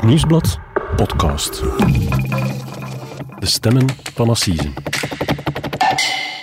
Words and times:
Het 0.00 0.08
Nieuwsblad 0.08 0.58
podcast. 0.96 1.62
De 3.38 3.46
stemmen 3.46 3.88
van 4.14 4.28
Assise. 4.28 4.72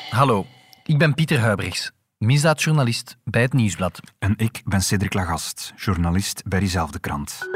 Hallo, 0.10 0.46
ik 0.84 0.98
ben 0.98 1.14
Pieter 1.14 1.40
Huibrechts, 1.40 1.92
misdaadjournalist 2.18 3.18
bij 3.24 3.42
het 3.42 3.54
Nieuwsblad. 3.54 4.00
En 4.20 4.34
ik 4.36 4.62
ben 4.66 4.82
Cedric 4.82 5.14
Lagast, 5.14 5.74
journalist 5.76 6.44
bij 6.46 6.60
diezelfde 6.60 7.00
krant. 7.00 7.50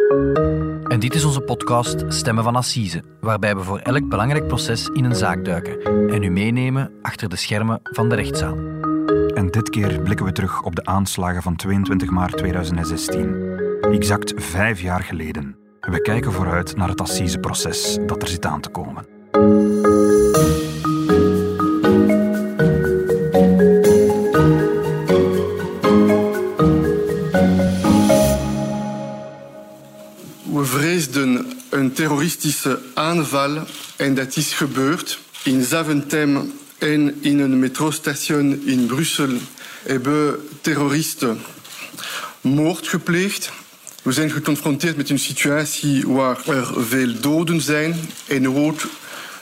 En 0.87 0.99
dit 0.99 1.15
is 1.15 1.23
onze 1.23 1.41
podcast 1.41 2.03
Stemmen 2.07 2.43
van 2.43 2.55
Assise, 2.55 3.03
waarbij 3.19 3.55
we 3.55 3.63
voor 3.63 3.79
elk 3.79 4.09
belangrijk 4.09 4.47
proces 4.47 4.87
in 4.87 5.03
een 5.03 5.15
zaak 5.15 5.45
duiken 5.45 6.09
en 6.09 6.23
u 6.23 6.29
meenemen 6.29 6.91
achter 7.01 7.29
de 7.29 7.35
schermen 7.35 7.79
van 7.83 8.09
de 8.09 8.15
rechtszaal. 8.15 8.57
En 9.33 9.47
dit 9.51 9.69
keer 9.69 10.01
blikken 10.01 10.25
we 10.25 10.31
terug 10.31 10.61
op 10.61 10.75
de 10.75 10.85
aanslagen 10.85 11.41
van 11.41 11.55
22 11.55 12.09
maart 12.09 12.37
2016. 12.37 13.59
Exact 13.81 14.33
vijf 14.35 14.81
jaar 14.81 15.03
geleden. 15.03 15.60
We 15.81 16.01
kijken 16.01 16.31
vooruit 16.31 16.75
naar 16.75 16.89
het 16.89 17.01
assiseproces 17.01 17.97
dat 18.05 18.21
er 18.21 18.27
zit 18.27 18.45
aan 18.45 18.61
te 18.61 18.69
komen. 18.69 19.05
We 30.51 30.63
vreesden 30.63 31.51
een 31.69 31.93
terroristische 31.93 32.79
aanval 32.93 33.57
en 33.97 34.15
dat 34.15 34.35
is 34.35 34.53
gebeurd. 34.53 35.19
In 35.43 35.63
Zaventem 35.63 36.51
en 36.77 37.17
in 37.21 37.39
een 37.39 37.59
metrostation 37.59 38.61
in 38.65 38.85
Brussel 38.85 39.29
hebben 39.83 40.47
terroristen 40.61 41.39
moord 42.41 42.87
gepleegd. 42.87 43.60
We 44.01 44.11
zijn 44.11 44.29
geconfronteerd 44.29 44.97
met 44.97 45.09
een 45.09 45.19
situatie 45.19 46.07
waar 46.07 46.47
er 46.47 46.83
veel 46.83 47.19
doden 47.19 47.61
zijn 47.61 47.95
en 48.27 48.49
ook 48.49 48.81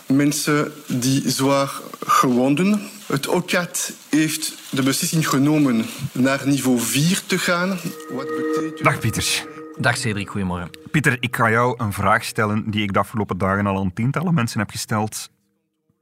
mensen 0.05 0.71
die 0.87 1.29
zwaar 1.29 1.71
gewonden. 2.05 2.81
Het 3.05 3.27
OCAT 3.27 3.93
heeft 4.09 4.53
de 4.69 4.83
beslissing 4.83 5.29
genomen 5.29 5.85
naar 6.11 6.47
niveau 6.47 6.79
4 6.79 7.21
te 7.25 7.37
gaan. 7.37 7.69
Wat 8.09 8.27
betekent... 8.27 8.83
Dag 8.83 8.99
Pieter. 8.99 9.47
Dag 9.77 9.97
Cedric, 9.97 10.29
goedemorgen. 10.29 10.69
Pieter, 10.91 11.17
ik 11.19 11.35
ga 11.35 11.49
jou 11.49 11.83
een 11.83 11.93
vraag 11.93 12.23
stellen 12.23 12.71
die 12.71 12.83
ik 12.83 12.93
de 12.93 12.99
afgelopen 12.99 13.37
dagen 13.37 13.65
al 13.65 13.79
aan 13.79 13.93
tientallen 13.93 14.33
mensen 14.33 14.59
heb 14.59 14.69
gesteld. 14.69 15.29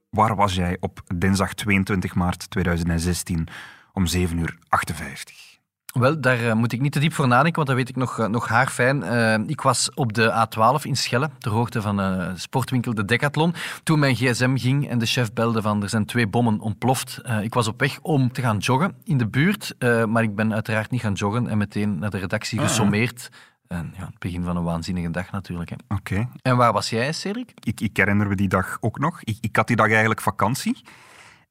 Waar 0.10 0.36
was 0.36 0.56
jij 0.56 0.78
op 0.80 1.02
dinsdag 1.16 1.54
22 1.54 2.16
maart 2.16 2.50
2016 2.50 3.48
om 3.94 4.06
7 4.06 4.38
uur 4.38 4.58
58? 4.68 5.47
Wel, 5.94 6.22
daar 6.22 6.44
uh, 6.44 6.54
moet 6.54 6.72
ik 6.72 6.82
niet 6.82 6.92
te 6.92 7.00
diep 7.00 7.14
voor 7.14 7.28
nadenken, 7.28 7.56
want 7.56 7.68
dat 7.68 7.78
weet 7.78 7.90
ik 7.90 7.96
nog, 7.96 8.20
uh, 8.20 8.26
nog 8.26 8.48
haarfijn. 8.48 9.04
Uh, 9.04 9.48
ik 9.48 9.62
was 9.62 9.94
op 9.94 10.14
de 10.14 10.48
A12 10.48 10.82
in 10.82 10.98
Schelle, 10.98 11.30
ter 11.40 11.52
hoogte 11.52 11.82
van 11.82 12.34
sportwinkel 12.36 12.94
De 12.94 13.06
Decathlon, 13.06 13.54
toen 13.84 14.00
mijn 14.00 14.16
gsm 14.16 14.58
ging 14.58 14.90
en 14.90 15.00
de 15.00 15.06
chef 15.06 15.34
belde 15.34 15.62
van 15.62 15.84
er 15.84 15.90
zijn 15.90 16.06
twee 16.06 16.28
bommen 16.28 16.60
ontploft. 16.60 17.22
ik 17.42 17.54
was 17.54 17.68
op 17.68 17.80
weg 17.80 18.00
om 18.02 18.32
te 18.32 18.42
gaan 18.42 18.58
joggen 18.58 18.96
in 19.04 19.18
de 19.18 19.28
buurt, 19.28 19.76
maar 20.08 20.24
ik 20.24 20.36
ben 20.36 20.54
uiteraard 20.54 20.92
niet 20.92 21.02
gaan 21.02 21.14
joggen 21.14 21.48
en 21.48 21.58
meteen 21.58 22.00
naar 22.00 22.10
de 22.10 22.18
redactie 22.18 22.60
gesommeerd. 22.60 23.30
En 23.68 23.94
ja, 23.98 24.06
het 24.06 24.20
begin 24.20 24.44
van 24.44 24.58
een 24.58 24.64
waanzinnige 24.64 25.12
dag 25.12 25.32
natuurlijk. 25.32 25.72
Oké. 25.72 25.94
Okay. 25.94 26.28
En 26.42 26.58
waar 26.58 26.74
was 26.74 26.90
jij, 26.90 27.12
Cedric? 27.12 27.52
Ik, 27.64 27.82
ik 27.82 27.98
herinner 27.98 28.28
me 28.28 28.36
die 28.36 28.48
dag 28.48 28.78
ook 28.80 29.00
nog. 29.00 29.24
Ik, 29.24 29.38
ik 29.42 29.56
had 29.56 29.68
die 29.68 29.76
dag 29.76 29.90
eigenlijk 29.90 30.22
vakantie. 30.22 30.82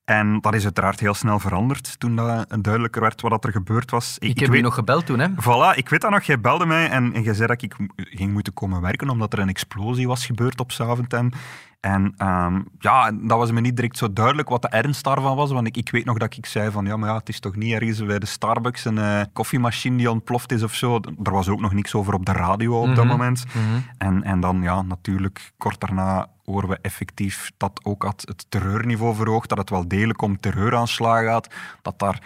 En 0.07 0.41
dat 0.41 0.55
is 0.55 0.65
uiteraard 0.65 1.01
heel 1.01 1.15
snel 1.15 1.39
veranderd 1.39 2.01
toen 2.01 2.17
dat 2.17 2.47
duidelijker 2.61 3.01
werd 3.01 3.21
wat 3.21 3.45
er 3.45 3.53
gebeurd 3.53 3.91
was. 3.91 4.17
Ik, 4.19 4.29
ik 4.29 4.39
heb 4.39 4.49
weet... 4.49 4.57
je 4.57 4.63
nog 4.63 4.75
gebeld 4.75 5.07
toen, 5.07 5.19
hè? 5.19 5.29
Voilà, 5.29 5.77
ik 5.77 5.89
weet 5.89 6.01
dat 6.01 6.11
nog. 6.11 6.23
Jij 6.23 6.41
belde 6.41 6.67
mij 6.67 6.89
en, 6.91 7.13
en 7.15 7.23
je 7.23 7.35
zei 7.35 7.47
dat 7.47 7.63
ik 7.63 7.77
ging 7.97 8.33
moeten 8.33 8.53
komen 8.53 8.81
werken 8.81 9.09
omdat 9.09 9.33
er 9.33 9.39
een 9.39 9.49
explosie 9.49 10.07
was 10.07 10.27
gebeurd 10.27 10.61
op 10.61 10.73
Zaventem. 10.73 11.31
En 11.81 12.15
um, 12.19 12.69
ja, 12.79 13.11
dat 13.13 13.39
was 13.39 13.51
me 13.51 13.61
niet 13.61 13.77
direct 13.77 13.99
zo 13.99 14.13
duidelijk 14.13 14.49
wat 14.49 14.63
de 14.63 14.69
ernst 14.69 15.05
daarvan 15.05 15.37
was. 15.37 15.51
Want 15.51 15.67
ik, 15.67 15.77
ik 15.77 15.91
weet 15.91 16.05
nog 16.05 16.19
dat 16.19 16.37
ik 16.37 16.47
zei 16.47 16.71
van, 16.71 16.87
ja, 16.87 16.97
maar 16.97 17.09
ja, 17.09 17.17
het 17.17 17.29
is 17.29 17.41
toch 17.41 17.57
niet 17.57 17.73
ergens 17.73 18.05
bij 18.05 18.19
de 18.19 18.27
Starbucks 18.27 18.85
een 18.85 18.97
uh, 18.97 19.21
koffiemachine 19.33 19.97
die 19.97 20.11
ontploft 20.11 20.53
is 20.53 20.63
of 20.63 20.75
zo. 20.75 21.01
Er 21.23 21.33
was 21.33 21.49
ook 21.49 21.61
nog 21.61 21.73
niks 21.73 21.95
over 21.95 22.15
op 22.15 22.27
de 22.27 22.33
radio 22.33 22.75
op 22.75 22.81
mm 22.81 22.87
-hmm. 22.87 22.95
dat 22.95 23.05
moment. 23.07 23.45
Mm 23.55 23.63
-hmm. 23.63 23.85
en, 23.99 24.23
en 24.23 24.41
dan, 24.41 24.63
ja, 24.63 24.83
natuurlijk, 24.83 25.53
kort 25.59 25.81
daarna 25.81 26.29
horen 26.45 26.69
we 26.69 26.79
effectief 26.83 27.53
dat 27.57 27.81
ook 27.83 28.03
had 28.03 28.23
het 28.27 28.47
terreurniveau 28.49 29.15
verhoogd, 29.15 29.49
dat 29.49 29.59
het 29.59 29.71
wel 29.71 29.89
degelijk 29.89 30.23
om 30.23 30.41
terreuraanslagen 30.41 31.29
gaat, 31.29 31.55
dat 31.83 31.99
daar 31.99 32.23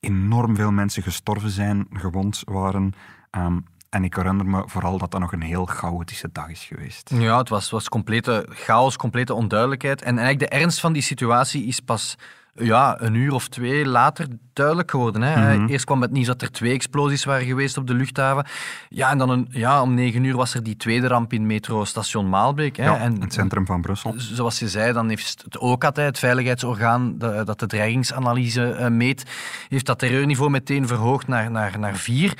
enorm 0.00 0.56
veel 0.56 0.72
mensen 0.72 1.02
gestorven 1.02 1.50
zijn, 1.50 1.86
gewond 1.92 2.42
waren. 2.44 2.92
Um, 3.30 3.64
en 3.90 4.04
ik 4.04 4.14
herinner 4.14 4.46
me 4.46 4.62
vooral 4.66 4.98
dat 4.98 5.10
dat 5.10 5.20
nog 5.20 5.32
een 5.32 5.42
heel 5.42 5.64
chaotische 5.64 6.28
dag 6.32 6.48
is 6.48 6.64
geweest. 6.64 7.10
Ja, 7.14 7.38
het 7.38 7.48
was, 7.48 7.70
was 7.70 7.88
complete 7.88 8.46
chaos, 8.50 8.96
complete 8.96 9.34
onduidelijkheid. 9.34 10.02
En 10.02 10.18
eigenlijk 10.18 10.50
de 10.50 10.58
ernst 10.58 10.80
van 10.80 10.92
die 10.92 11.02
situatie 11.02 11.64
is 11.64 11.80
pas 11.80 12.16
ja, 12.54 13.00
een 13.00 13.14
uur 13.14 13.32
of 13.32 13.48
twee 13.48 13.86
later 13.86 14.26
duidelijk 14.52 14.90
geworden. 14.90 15.22
Hè. 15.22 15.36
Mm 15.36 15.58
-hmm. 15.58 15.68
Eerst 15.68 15.84
kwam 15.84 16.02
het 16.02 16.10
nieuws 16.10 16.26
dat 16.26 16.42
er 16.42 16.50
twee 16.50 16.72
explosies 16.72 17.24
waren 17.24 17.46
geweest 17.46 17.76
op 17.76 17.86
de 17.86 17.94
luchthaven. 17.94 18.46
Ja, 18.88 19.10
en 19.10 19.18
dan 19.18 19.30
een, 19.30 19.46
ja, 19.50 19.82
om 19.82 19.94
negen 19.94 20.24
uur 20.24 20.36
was 20.36 20.54
er 20.54 20.62
die 20.62 20.76
tweede 20.76 21.06
ramp 21.06 21.32
in 21.32 21.46
metrostation 21.46 22.28
Maalbeek. 22.28 22.76
Hè. 22.76 22.84
Ja, 22.84 22.98
en, 22.98 23.20
het 23.20 23.32
centrum 23.32 23.66
van 23.66 23.80
Brussel. 23.80 24.14
Zoals 24.16 24.58
je 24.58 24.68
zei, 24.68 24.92
dan 24.92 25.08
heeft 25.08 25.42
het 25.44 25.58
OCAT, 25.58 25.96
het 25.96 26.18
veiligheidsorgaan 26.18 27.18
dat 27.18 27.58
de 27.58 27.66
dreigingsanalyse 27.66 28.76
uh, 28.80 28.86
meet, 28.86 29.24
heeft 29.68 29.86
dat 29.86 29.98
terreurniveau 29.98 30.50
meteen 30.50 30.86
verhoogd 30.86 31.26
naar, 31.26 31.50
naar, 31.50 31.78
naar 31.78 31.96
vier. 31.96 32.34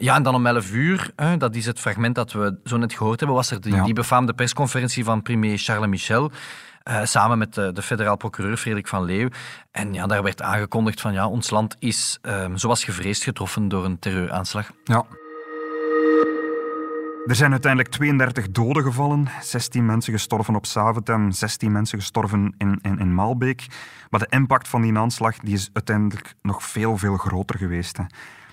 Ja, 0.00 0.14
en 0.14 0.22
dan 0.22 0.34
om 0.34 0.46
11 0.46 0.72
uur, 0.72 1.10
hè, 1.16 1.36
dat 1.36 1.54
is 1.54 1.66
het 1.66 1.80
fragment 1.80 2.14
dat 2.14 2.32
we 2.32 2.58
zo 2.64 2.76
net 2.76 2.92
gehoord 2.92 3.18
hebben, 3.18 3.36
was 3.36 3.50
er 3.50 3.60
die, 3.60 3.74
ja. 3.74 3.84
die 3.84 3.94
befaamde 3.94 4.32
persconferentie 4.32 5.04
van 5.04 5.22
premier 5.22 5.58
Charles 5.58 5.88
Michel. 5.88 6.30
Uh, 6.88 7.04
samen 7.04 7.38
met 7.38 7.54
de, 7.54 7.72
de 7.72 7.82
federaal 7.82 8.16
procureur 8.16 8.56
Frederik 8.56 8.88
van 8.88 9.04
Leeuw. 9.04 9.28
En 9.70 9.94
ja, 9.94 10.06
daar 10.06 10.22
werd 10.22 10.42
aangekondigd 10.42 11.00
van 11.00 11.12
ja, 11.12 11.28
ons 11.28 11.50
land 11.50 11.76
is, 11.78 12.18
uh, 12.22 12.44
zoals 12.54 12.84
gevreesd, 12.84 13.22
getroffen 13.22 13.68
door 13.68 13.84
een 13.84 13.98
terreuraanslag. 13.98 14.70
Ja. 14.84 15.04
Er 17.26 17.34
zijn 17.34 17.50
uiteindelijk 17.50 17.92
32 17.92 18.50
doden 18.50 18.82
gevallen, 18.82 19.28
16 19.40 19.86
mensen 19.86 20.12
gestorven 20.12 20.54
op 20.54 20.66
Zaventem, 20.66 21.30
16 21.30 21.72
mensen 21.72 21.98
gestorven 21.98 22.54
in, 22.58 22.78
in, 22.82 22.98
in 22.98 23.14
Maalbeek. 23.14 23.66
Maar 24.10 24.20
de 24.20 24.26
impact 24.28 24.68
van 24.68 24.82
die 24.82 24.98
aanslag 24.98 25.38
die 25.38 25.54
is 25.54 25.70
uiteindelijk 25.72 26.34
nog 26.42 26.62
veel, 26.62 26.96
veel 26.96 27.16
groter 27.16 27.58
geweest. 27.58 27.96
Hè. 27.96 28.04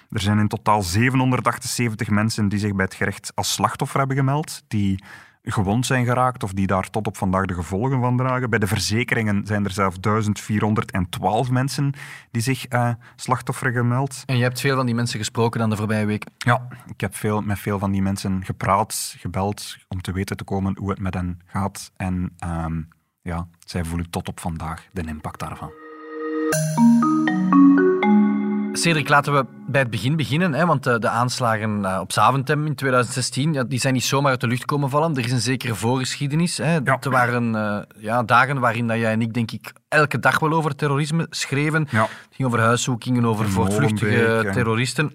Er 0.10 0.22
zijn 0.22 0.40
in 0.40 0.48
totaal 0.48 0.84
778 0.84 2.10
mensen 2.10 2.50
die 2.50 2.60
zich 2.60 2.76
bij 2.76 2.86
het 2.86 2.94
gerecht 2.94 3.32
als 3.36 3.54
slachtoffer 3.54 4.00
hebben 4.00 4.18
gemeld, 4.18 4.64
die 4.68 5.04
gewond 5.52 5.86
zijn 5.86 6.06
geraakt 6.06 6.44
of 6.44 6.54
die 6.54 6.68
daar 6.68 6.90
tot 6.90 7.08
op 7.08 7.18
vandaag 7.18 7.46
de 7.46 7.54
gevolgen 7.54 8.00
van 8.00 8.18
dragen. 8.18 8.50
Bij 8.50 8.60
de 8.60 8.68
verzekeringen 8.68 9.46
zijn 9.46 9.66
er 9.66 9.72
zelfs 9.72 10.00
1412 10.00 11.50
mensen 11.50 11.94
die 12.32 12.42
zich 12.42 12.74
uh, 12.74 12.90
slachtoffer 13.16 13.72
gemeld. 13.72 14.24
En 14.26 14.38
je 14.38 14.44
hebt 14.44 14.60
veel 14.60 14.76
van 14.76 14.86
die 14.86 14.96
mensen 14.96 15.20
gesproken 15.20 15.60
dan 15.60 15.70
de 15.70 15.76
voorbije 15.76 16.06
week? 16.06 16.26
Ja, 16.38 16.68
ik 16.88 17.02
heb 17.02 17.16
veel, 17.16 17.42
met 17.42 17.60
veel 17.60 17.80
van 17.80 17.92
die 17.92 18.02
mensen 18.02 18.46
gepraat, 18.46 19.16
gebeld, 19.18 19.78
om 19.88 20.02
te 20.02 20.12
weten 20.12 20.38
te 20.38 20.44
komen 20.44 20.78
hoe 20.80 20.90
het 20.90 21.00
met 21.00 21.14
hen 21.14 21.40
gaat. 21.46 21.92
En 21.96 22.36
um, 22.46 22.88
ja, 23.22 23.48
zij 23.66 23.84
voelen 23.84 24.10
tot 24.10 24.28
op 24.28 24.40
vandaag 24.40 24.88
de 24.92 25.04
impact 25.08 25.40
daarvan. 25.40 25.72
Cedric, 28.78 29.10
laten 29.10 29.34
we 29.34 29.46
bij 29.68 29.82
het 29.82 29.90
begin 29.90 30.16
beginnen. 30.16 30.54
Hè, 30.54 30.66
want 30.66 30.84
de, 30.84 31.00
de 31.00 31.10
aanslagen 31.10 31.80
uh, 31.80 32.00
op 32.02 32.12
Zaventem 32.12 32.66
in 32.66 32.76
2016 32.76 33.54
ja, 33.54 33.64
die 33.64 33.80
zijn 33.80 33.94
niet 33.94 34.04
zomaar 34.04 34.32
uit 34.32 34.42
de 34.42 34.48
lucht 34.48 34.66
komen 34.66 34.90
vallen. 34.90 35.16
Er 35.16 35.26
is 35.26 35.32
een 35.32 35.40
zekere 35.40 35.76
voorgeschiedenis. 35.76 36.58
Hè. 36.58 36.74
Ja. 36.74 36.98
Er 37.00 37.10
waren 37.10 37.54
uh, 37.54 37.80
ja, 38.04 38.24
dagen 38.24 38.60
waarin 38.60 38.88
dat 38.88 38.98
jij 38.98 39.12
en 39.12 39.22
ik, 39.22 39.34
denk 39.34 39.52
ik, 39.52 39.74
elke 39.88 40.20
dag 40.20 40.40
wel 40.40 40.54
over 40.54 40.76
terrorisme 40.76 41.28
schreven. 41.30 41.88
Ja. 41.92 42.02
Het 42.02 42.12
ging 42.32 42.48
over 42.48 42.60
huiszoekingen, 42.60 43.26
over 43.26 43.50
voortvluchtige 43.50 44.50
terroristen. 44.52 45.14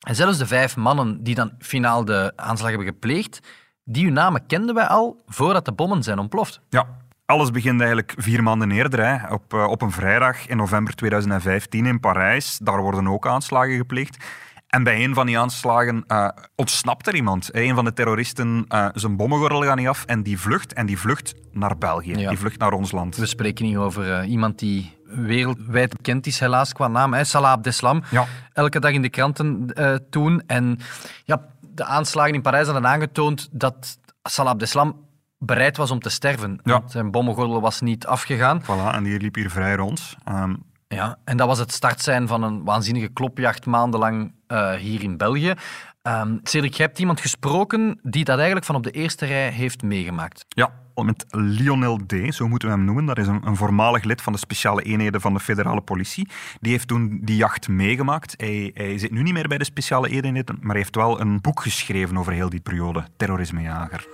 En 0.00 0.14
zelfs 0.14 0.38
de 0.38 0.46
vijf 0.46 0.76
mannen 0.76 1.22
die 1.22 1.34
dan 1.34 1.52
finaal 1.58 2.04
de 2.04 2.32
aanslag 2.36 2.68
hebben 2.68 2.86
gepleegd, 2.86 3.40
die 3.84 4.04
hun 4.04 4.12
namen 4.12 4.46
kenden 4.46 4.74
wij 4.74 4.86
al 4.86 5.22
voordat 5.26 5.64
de 5.64 5.72
bommen 5.72 6.02
zijn 6.02 6.18
ontploft. 6.18 6.60
Ja, 6.68 6.86
alles 7.30 7.50
begint 7.50 7.78
eigenlijk 7.80 8.14
vier 8.16 8.42
maanden 8.42 8.70
eerder, 8.70 9.06
hè, 9.06 9.34
op, 9.34 9.54
uh, 9.54 9.64
op 9.64 9.82
een 9.82 9.90
vrijdag 9.90 10.46
in 10.46 10.56
november 10.56 10.94
2015 10.94 11.86
in 11.86 12.00
Parijs. 12.00 12.58
Daar 12.62 12.82
worden 12.82 13.08
ook 13.08 13.26
aanslagen 13.26 13.76
gepleegd. 13.76 14.24
En 14.66 14.82
bij 14.82 15.04
een 15.04 15.14
van 15.14 15.26
die 15.26 15.38
aanslagen 15.38 16.04
uh, 16.08 16.28
ontsnapt 16.56 17.06
er 17.06 17.14
iemand. 17.14 17.54
Een 17.54 17.74
van 17.74 17.84
de 17.84 17.92
terroristen, 17.92 18.64
uh, 18.68 18.88
zijn 18.94 19.16
bommengordel 19.16 19.62
gaat 19.62 19.76
niet 19.76 19.88
af 19.88 20.04
en 20.04 20.22
die 20.22 20.38
vlucht. 20.38 20.72
En 20.72 20.86
die 20.86 20.98
vlucht 20.98 21.34
naar 21.52 21.78
België, 21.78 22.16
ja. 22.16 22.28
die 22.28 22.38
vlucht 22.38 22.58
naar 22.58 22.72
ons 22.72 22.92
land. 22.92 23.16
We 23.16 23.26
spreken 23.26 23.64
niet 23.64 23.76
over 23.76 24.24
iemand 24.24 24.58
die 24.58 24.96
wereldwijd 25.04 25.96
bekend 25.96 26.26
is, 26.26 26.40
helaas 26.40 26.72
qua 26.72 26.88
naam. 26.88 27.14
Hè? 27.14 27.24
Salah 27.24 27.50
Abdeslam. 27.50 28.02
Ja. 28.10 28.26
Elke 28.52 28.80
dag 28.80 28.92
in 28.92 29.02
de 29.02 29.10
kranten 29.10 29.74
toen. 30.10 30.42
En 30.46 30.78
ja, 31.24 31.46
de 31.60 31.84
aanslagen 31.84 32.34
in 32.34 32.42
Parijs 32.42 32.66
hadden 32.66 32.86
aangetoond 32.86 33.48
dat 33.52 33.98
Salah 34.22 34.50
Abdeslam 34.50 35.08
bereid 35.40 35.76
was 35.76 35.90
om 35.90 36.00
te 36.00 36.10
sterven. 36.10 36.60
Ja. 36.62 36.82
Zijn 36.86 37.10
bommengordel 37.10 37.60
was 37.60 37.80
niet 37.80 38.06
afgegaan. 38.06 38.62
Voilà, 38.62 38.94
en 38.94 39.02
die 39.02 39.20
liep 39.20 39.34
hier 39.34 39.50
vrij 39.50 39.74
rond. 39.74 40.16
Um... 40.28 40.68
Ja, 40.94 41.18
en 41.24 41.36
dat 41.36 41.46
was 41.46 41.58
het 41.58 41.72
start 41.72 42.00
zijn 42.00 42.28
van 42.28 42.42
een 42.42 42.64
waanzinnige 42.64 43.08
klopjacht 43.08 43.66
maandenlang 43.66 44.32
uh, 44.48 44.72
hier 44.72 45.02
in 45.02 45.16
België. 45.16 45.54
Um, 46.02 46.40
Cedric, 46.42 46.74
je 46.74 46.82
hebt 46.82 46.98
iemand 46.98 47.20
gesproken 47.20 47.98
die 48.02 48.24
dat 48.24 48.36
eigenlijk 48.36 48.66
van 48.66 48.74
op 48.74 48.82
de 48.82 48.90
eerste 48.90 49.26
rij 49.26 49.50
heeft 49.50 49.82
meegemaakt. 49.82 50.44
Ja, 50.48 50.72
met 50.94 51.24
Lionel 51.28 51.96
D., 52.06 52.34
zo 52.34 52.48
moeten 52.48 52.68
we 52.68 52.74
hem 52.74 52.84
noemen. 52.84 53.06
Dat 53.06 53.18
is 53.18 53.26
een, 53.26 53.46
een, 53.46 53.56
voormalig 53.56 54.04
lid 54.04 54.22
van 54.22 54.32
de 54.32 54.38
speciale 54.38 54.82
eenheden 54.82 55.20
van 55.20 55.32
de 55.34 55.40
federale 55.40 55.80
politie. 55.80 56.28
Die 56.60 56.72
heeft 56.72 56.88
toen 56.88 57.20
die 57.22 57.36
jacht 57.36 57.68
meegemaakt. 57.68 58.34
Hij, 58.36 58.70
hij 58.74 58.98
zit 58.98 59.10
nu 59.10 59.22
niet 59.22 59.32
meer 59.32 59.48
bij 59.48 59.58
de 59.58 59.64
speciale 59.64 60.08
eenheden, 60.08 60.56
maar 60.60 60.70
hij 60.70 60.80
heeft 60.80 60.96
wel 60.96 61.20
een 61.20 61.40
boek 61.40 61.60
geschreven 61.60 62.16
over 62.16 62.32
heel 62.32 62.50
die 62.50 62.60
periode, 62.60 63.04
Terrorismejager. 63.16 64.06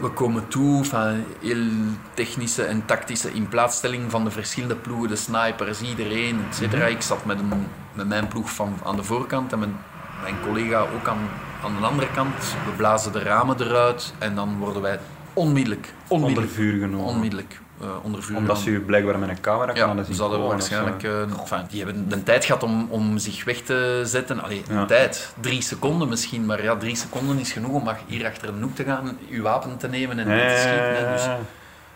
We 0.00 0.08
komen 0.08 0.48
toe 0.48 0.84
van 0.84 1.24
heel 1.40 1.66
technische 2.14 2.62
en 2.64 2.84
tactische 2.86 3.32
inplaatsstelling 3.32 4.10
van 4.10 4.24
de 4.24 4.30
verschillende 4.30 4.76
ploegen, 4.76 5.08
de 5.08 5.16
snipers, 5.16 5.82
iedereen, 5.82 6.40
etc. 6.50 6.72
Mhm. 6.72 6.86
Ik 6.86 7.02
zat 7.02 7.24
met, 7.24 7.38
een, 7.38 7.66
met 7.92 8.08
mijn 8.08 8.28
ploeg 8.28 8.50
van, 8.50 8.78
aan 8.84 8.96
de 8.96 9.04
voorkant 9.04 9.52
en 9.52 9.58
mijn, 9.58 9.76
mijn 10.22 10.34
collega 10.44 10.80
ook 10.80 11.08
aan, 11.08 11.28
aan 11.62 11.76
de 11.80 11.86
andere 11.86 12.10
kant. 12.10 12.34
We 12.66 12.72
blazen 12.76 13.12
de 13.12 13.22
ramen 13.22 13.60
eruit 13.60 14.12
en 14.18 14.34
dan 14.34 14.58
worden 14.58 14.82
wij 14.82 14.98
onmiddellijk, 15.32 15.92
onmiddellijk 16.08 16.46
onder 16.46 16.64
vuur 16.64 16.80
genomen. 16.80 17.06
Onmiddellijk. 17.06 17.60
Uh, 17.82 17.88
onder 18.02 18.22
vuur 18.22 18.36
Omdat 18.36 18.58
ze 18.58 18.70
u 18.70 18.80
blijkbaar 18.80 19.18
met 19.18 19.28
een 19.28 19.40
camera 19.40 19.74
ja, 19.74 20.04
zien 20.04 20.14
ze 20.14 20.20
hadden 20.20 20.46
waarschijnlijk... 20.46 21.02
Uh, 21.02 21.20
enfin, 21.20 21.66
die 21.70 21.84
hebben 21.84 22.08
de 22.08 22.22
tijd 22.22 22.44
gehad 22.44 22.62
om, 22.62 22.86
om 22.90 23.18
zich 23.18 23.44
weg 23.44 23.60
te 23.60 24.02
zetten. 24.04 24.42
Allee, 24.42 24.62
ja. 24.68 24.84
tijd. 24.84 25.34
Drie 25.40 25.62
seconden 25.62 26.08
misschien. 26.08 26.46
Maar 26.46 26.62
ja, 26.62 26.76
drie 26.76 26.96
seconden 26.96 27.38
is 27.38 27.52
genoeg 27.52 27.72
om 27.72 27.88
hier 28.06 28.26
achter 28.26 28.48
een 28.48 28.62
hoek 28.62 28.74
te 28.74 28.84
gaan, 28.84 29.18
uw 29.30 29.42
wapen 29.42 29.76
te 29.76 29.88
nemen 29.88 30.18
en 30.18 30.24
te 30.24 30.56
schieten. 30.58 31.12
Dus 31.12 31.28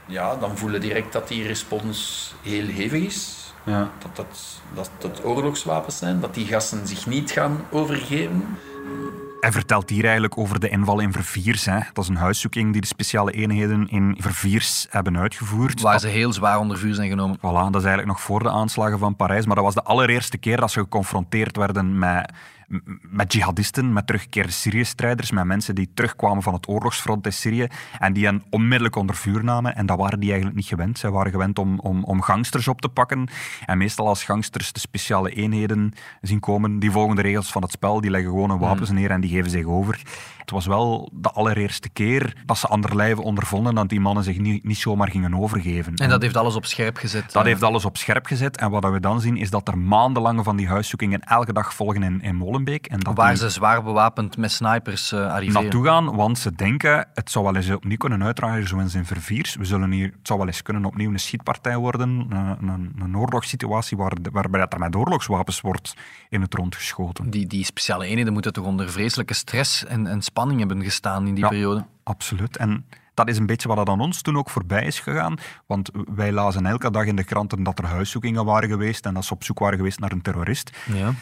ja, 0.06 0.36
dan 0.36 0.58
voelen 0.58 0.80
direct 0.80 1.12
dat 1.12 1.28
die 1.28 1.46
respons 1.46 2.34
heel 2.42 2.66
hevig 2.66 3.02
is. 3.02 3.52
Ja. 3.64 3.90
Dat, 3.98 4.16
dat, 4.16 4.60
dat 4.74 4.90
dat 4.98 5.24
oorlogswapens 5.24 5.98
zijn. 5.98 6.20
Dat 6.20 6.34
die 6.34 6.46
gasten 6.46 6.86
zich 6.86 7.06
niet 7.06 7.30
gaan 7.30 7.64
overgeven. 7.70 8.58
Hij 9.42 9.52
vertelt 9.52 9.90
hier 9.90 10.04
eigenlijk 10.04 10.38
over 10.38 10.60
de 10.60 10.68
inval 10.68 11.00
in 11.00 11.12
Verviers. 11.12 11.64
Hè. 11.64 11.78
Dat 11.92 12.04
is 12.04 12.10
een 12.10 12.16
huiszoeking 12.16 12.72
die 12.72 12.80
de 12.80 12.86
speciale 12.86 13.32
eenheden 13.32 13.88
in 13.88 14.16
Verviers 14.18 14.86
hebben 14.90 15.18
uitgevoerd. 15.18 15.80
Waar 15.80 16.00
ze 16.00 16.08
heel 16.08 16.32
zwaar 16.32 16.58
onder 16.58 16.78
vuur 16.78 16.94
zijn 16.94 17.08
genomen. 17.08 17.36
Voilà, 17.36 17.40
dat 17.40 17.74
is 17.74 17.84
eigenlijk 17.84 18.06
nog 18.06 18.20
voor 18.20 18.42
de 18.42 18.50
aanslagen 18.50 18.98
van 18.98 19.16
Parijs. 19.16 19.46
Maar 19.46 19.54
dat 19.54 19.64
was 19.64 19.74
de 19.74 19.82
allereerste 19.82 20.38
keer 20.38 20.56
dat 20.56 20.70
ze 20.70 20.80
geconfronteerd 20.80 21.56
werden 21.56 21.98
met 21.98 22.32
met 23.00 23.32
jihadisten, 23.32 23.92
met 23.92 24.06
teruggekeerde 24.06 24.52
Syrië-strijders, 24.52 25.30
met 25.30 25.44
mensen 25.44 25.74
die 25.74 25.90
terugkwamen 25.94 26.42
van 26.42 26.52
het 26.54 26.68
oorlogsfront 26.68 27.26
in 27.26 27.32
Syrië 27.32 27.66
en 27.98 28.12
die 28.12 28.24
hen 28.24 28.42
onmiddellijk 28.50 28.96
onder 28.96 29.16
vuur 29.16 29.44
namen. 29.44 29.76
En 29.76 29.86
dat 29.86 29.98
waren 29.98 30.20
die 30.20 30.28
eigenlijk 30.28 30.58
niet 30.58 30.68
gewend. 30.68 30.98
Zij 30.98 31.10
waren 31.10 31.32
gewend 31.32 31.58
om, 31.58 31.78
om, 31.78 32.04
om 32.04 32.22
gangsters 32.22 32.68
op 32.68 32.80
te 32.80 32.88
pakken. 32.88 33.28
En 33.64 33.78
meestal 33.78 34.06
als 34.06 34.24
gangsters 34.24 34.72
de 34.72 34.80
speciale 34.80 35.30
eenheden 35.30 35.92
zien 36.20 36.40
komen, 36.40 36.78
die 36.78 36.90
volgen 36.90 37.16
de 37.16 37.22
regels 37.22 37.52
van 37.52 37.62
het 37.62 37.70
spel, 37.70 38.00
die 38.00 38.10
leggen 38.10 38.30
gewoon 38.30 38.50
hun 38.50 38.58
wapens 38.58 38.88
hmm. 38.88 38.98
neer 38.98 39.10
en 39.10 39.20
die 39.20 39.30
geven 39.30 39.50
zich 39.50 39.64
over. 39.64 40.02
Het 40.42 40.50
was 40.50 40.66
wel 40.66 41.10
de 41.12 41.30
allereerste 41.30 41.88
keer 41.88 42.36
dat 42.46 42.58
ze 42.58 42.66
anderlijve 42.66 43.22
ondervonden 43.22 43.74
dat 43.74 43.88
die 43.88 44.00
mannen 44.00 44.24
zich 44.24 44.38
niet, 44.38 44.64
niet 44.64 44.78
zomaar 44.78 45.10
gingen 45.10 45.34
overgeven. 45.34 45.94
En 45.94 46.08
dat 46.08 46.22
heeft 46.22 46.36
alles 46.36 46.54
op 46.54 46.66
scherp 46.66 46.96
gezet? 46.96 47.32
Dat 47.32 47.44
heeft 47.44 47.62
alles 47.62 47.84
op 47.84 47.96
scherp 47.96 48.26
gezet. 48.26 48.56
En 48.56 48.70
wat 48.70 48.90
we 48.90 49.00
dan 49.00 49.20
zien, 49.20 49.36
is 49.36 49.50
dat 49.50 49.68
er 49.68 49.78
maandenlang 49.78 50.44
van 50.44 50.56
die 50.56 50.68
huiszoekingen 50.68 51.20
elke 51.20 51.52
dag 51.52 51.74
volgen 51.74 52.02
in, 52.02 52.22
in 52.22 52.36
Molenbeek. 52.36 52.86
En 52.86 53.00
dat 53.00 53.16
Waar 53.16 53.36
ze 53.36 53.50
zwaar 53.50 53.82
bewapend 53.82 54.36
met 54.36 54.52
snipers 54.52 55.12
uh, 55.12 55.32
arriveren. 55.32 55.62
Naartoe 55.62 55.84
gaan, 55.84 56.16
want 56.16 56.38
ze 56.38 56.54
denken, 56.54 57.08
het 57.14 57.30
zou 57.30 57.44
wel 57.44 57.56
eens 57.56 57.70
opnieuw 57.70 57.96
kunnen 57.96 58.24
uitdragen, 58.24 58.68
zoals 58.68 58.94
in 58.94 59.04
Verviers. 59.04 59.54
We 59.54 59.64
zullen 59.64 59.90
hier, 59.90 60.06
het 60.06 60.26
zou 60.26 60.38
wel 60.38 60.48
eens 60.48 60.62
kunnen 60.62 60.84
opnieuw 60.84 61.10
een 61.10 61.20
schietpartij 61.20 61.76
worden, 61.76 62.08
een, 62.08 62.68
een, 62.68 62.92
een 62.98 63.16
oorlogssituatie 63.16 63.96
waar, 63.96 64.12
waarbij 64.32 64.66
er 64.68 64.78
met 64.78 64.96
oorlogswapens 64.96 65.60
wordt 65.60 65.94
in 66.28 66.40
het 66.40 66.54
rond 66.54 66.76
geschoten. 66.76 67.30
Die, 67.30 67.46
die 67.46 67.64
speciale 67.64 68.06
eenheden 68.06 68.32
moeten 68.32 68.52
toch 68.52 68.64
onder 68.64 68.90
vreselijke 68.90 69.34
stress 69.34 69.84
en, 69.84 70.06
en 70.06 70.22
spanning 70.32 70.58
hebben 70.58 70.82
gestaan 70.82 71.26
in 71.26 71.34
die 71.34 71.48
periode. 71.48 71.84
Absoluut. 72.02 72.56
En 72.56 72.86
dat 73.14 73.28
is 73.28 73.38
een 73.38 73.46
beetje 73.46 73.68
wat 73.68 73.88
aan 73.88 74.00
ons 74.00 74.22
toen 74.22 74.36
ook 74.36 74.50
voorbij 74.50 74.84
is 74.84 75.00
gegaan. 75.00 75.36
Want 75.66 75.90
wij 76.14 76.32
lazen 76.32 76.66
elke 76.66 76.90
dag 76.90 77.04
in 77.04 77.16
de 77.16 77.24
kranten 77.24 77.62
dat 77.62 77.78
er 77.78 77.86
huiszoekingen 77.86 78.44
waren 78.44 78.68
geweest 78.68 79.06
en 79.06 79.14
dat 79.14 79.24
ze 79.24 79.34
op 79.34 79.44
zoek 79.44 79.58
waren 79.58 79.76
geweest 79.76 80.00
naar 80.00 80.12
een 80.12 80.22
terrorist. 80.22 80.76
Ja. 80.92 81.12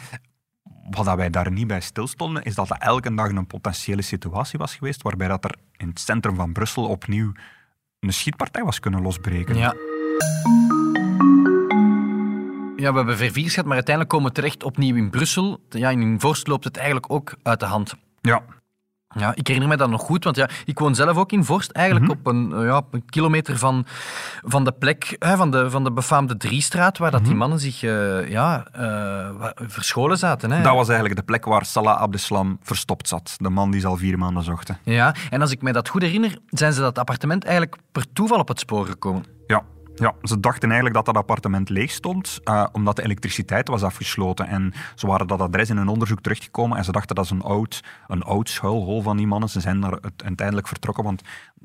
Wat 0.89 1.15
wij 1.15 1.29
daar 1.29 1.51
niet 1.51 1.67
bij 1.67 1.81
stilstonden, 1.81 2.43
is 2.43 2.55
dat 2.55 2.69
er 2.69 2.77
elke 2.77 3.13
dag 3.13 3.29
een 3.29 3.47
potentiële 3.47 4.01
situatie 4.01 4.59
was 4.59 4.75
geweest 4.75 5.01
waarbij 5.01 5.27
dat 5.27 5.43
er 5.43 5.55
in 5.77 5.87
het 5.87 5.99
centrum 5.99 6.35
van 6.35 6.51
Brussel 6.51 6.87
opnieuw 6.87 7.31
een 7.99 8.13
schietpartij 8.13 8.63
was 8.63 8.79
kunnen 8.79 9.01
losbreken. 9.01 9.55
Ja. 9.55 9.73
Ja, 12.75 12.89
we 12.91 12.97
hebben 12.97 13.17
verviers 13.17 13.49
gehad, 13.49 13.65
maar 13.65 13.75
uiteindelijk 13.75 14.15
komen 14.15 14.29
we 14.29 14.35
terecht 14.35 14.63
opnieuw 14.63 14.95
in 14.95 15.09
Brussel. 15.09 15.59
Ja, 15.69 15.89
in 15.89 16.19
Vorst 16.19 16.47
loopt 16.47 16.63
het 16.63 16.77
eigenlijk 16.77 17.11
ook 17.11 17.35
uit 17.43 17.59
de 17.59 17.65
hand. 17.65 17.95
Ja, 18.21 18.43
ja, 19.13 19.31
ik 19.35 19.47
herinner 19.47 19.69
me 19.69 19.77
dat 19.77 19.89
nog 19.89 20.01
goed, 20.01 20.23
want 20.23 20.35
ja, 20.35 20.49
ik 20.65 20.79
woon 20.79 20.95
zelf 20.95 21.17
ook 21.17 21.31
in 21.31 21.43
Vorst, 21.43 21.71
eigenlijk 21.71 22.07
mhm. 22.07 22.17
op, 22.19 22.27
een, 22.27 22.53
eh, 22.53 22.65
ja, 22.65 22.81
een 22.91 23.05
kilometer 23.05 23.57
van, 23.57 23.85
van 24.43 24.63
de 24.63 24.71
plek, 24.71 25.15
hè, 25.19 25.35
van, 25.35 25.51
de, 25.51 25.69
van 25.69 25.83
de 25.83 25.91
befaamde 25.91 26.37
Driestraat, 26.37 26.97
waar 26.97 27.11
dat 27.11 27.19
die 27.19 27.29
mhm. 27.29 27.39
mannen 27.39 27.59
zich 27.59 27.83
uh, 27.83 28.29
ja, 28.29 28.65
uh, 28.79 29.45
verscholen 29.55 30.17
zaten. 30.17 30.51
Hè. 30.51 30.61
Dat 30.61 30.75
was 30.75 30.87
eigenlijk 30.87 31.19
de 31.19 31.25
plek 31.25 31.45
waar 31.45 31.65
Salah 31.65 32.01
Abdeslam 32.01 32.59
verstopt 32.61 33.07
zat, 33.07 33.35
de 33.37 33.49
man 33.49 33.71
die 33.71 33.81
ze 33.81 33.87
al 33.87 33.97
vier 33.97 34.17
maanden 34.17 34.43
zochten. 34.43 34.77
Ja, 34.83 35.15
en 35.29 35.41
als 35.41 35.51
ik 35.51 35.61
me 35.61 35.71
dat 35.71 35.89
goed 35.89 36.01
herinner, 36.01 36.37
zijn 36.49 36.73
ze 36.73 36.81
dat 36.81 36.99
appartement 36.99 37.43
eigenlijk 37.43 37.75
per 37.91 38.13
toeval 38.13 38.39
op 38.39 38.47
het 38.47 38.59
spoor 38.59 38.85
gekomen. 38.85 39.25
Ja, 39.47 39.63
ja, 40.01 40.13
ze 40.23 40.39
dachten 40.39 40.71
eigenlijk 40.71 40.95
dat 40.95 41.05
dat 41.05 41.23
appartement 41.23 41.69
leeg 41.69 41.91
stond, 41.91 42.39
uh, 42.43 42.65
omdat 42.71 42.95
de 42.95 43.03
elektriciteit 43.03 43.67
was 43.67 43.83
afgesloten. 43.83 44.47
En 44.47 44.73
ze 44.95 45.07
waren 45.07 45.27
dat 45.27 45.39
adres 45.39 45.69
in 45.69 45.77
een 45.77 45.87
onderzoek 45.87 46.21
teruggekomen 46.21 46.77
en 46.77 46.83
ze 46.83 46.91
dachten 46.91 47.15
dat 47.15 47.25
is 47.25 47.31
een 47.31 47.41
oud, 47.41 47.83
een 48.07 48.23
oud 48.23 48.49
schuilhol 48.49 49.01
van 49.01 49.17
die 49.17 49.27
mannen. 49.27 49.49
Ze 49.49 49.59
zijn 49.59 49.81
daar 49.81 49.99
uiteindelijk 50.23 50.67
vertrokken, 50.67 51.03
want 51.03 51.21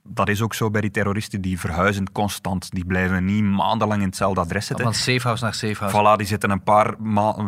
dat 0.09 0.29
is 0.29 0.43
ook 0.43 0.55
zo 0.55 0.71
bij 0.71 0.81
die 0.81 0.91
terroristen, 0.91 1.41
die 1.41 1.61
verhuizen 1.61 2.13
constant. 2.13 2.71
Die 2.71 2.85
blijven 2.85 3.25
niet 3.25 3.43
maandenlang 3.43 4.01
in 4.01 4.07
hetzelfde 4.07 4.41
adres 4.41 4.67
zitten. 4.67 4.85
Van 4.85 4.95
safehouse 4.95 5.45
naar 5.45 5.55
safehouse. 5.55 5.97
Voilà, 5.97 6.19
die 6.19 6.27
zitten 6.27 6.51
een 6.51 6.63
paar 6.63 6.95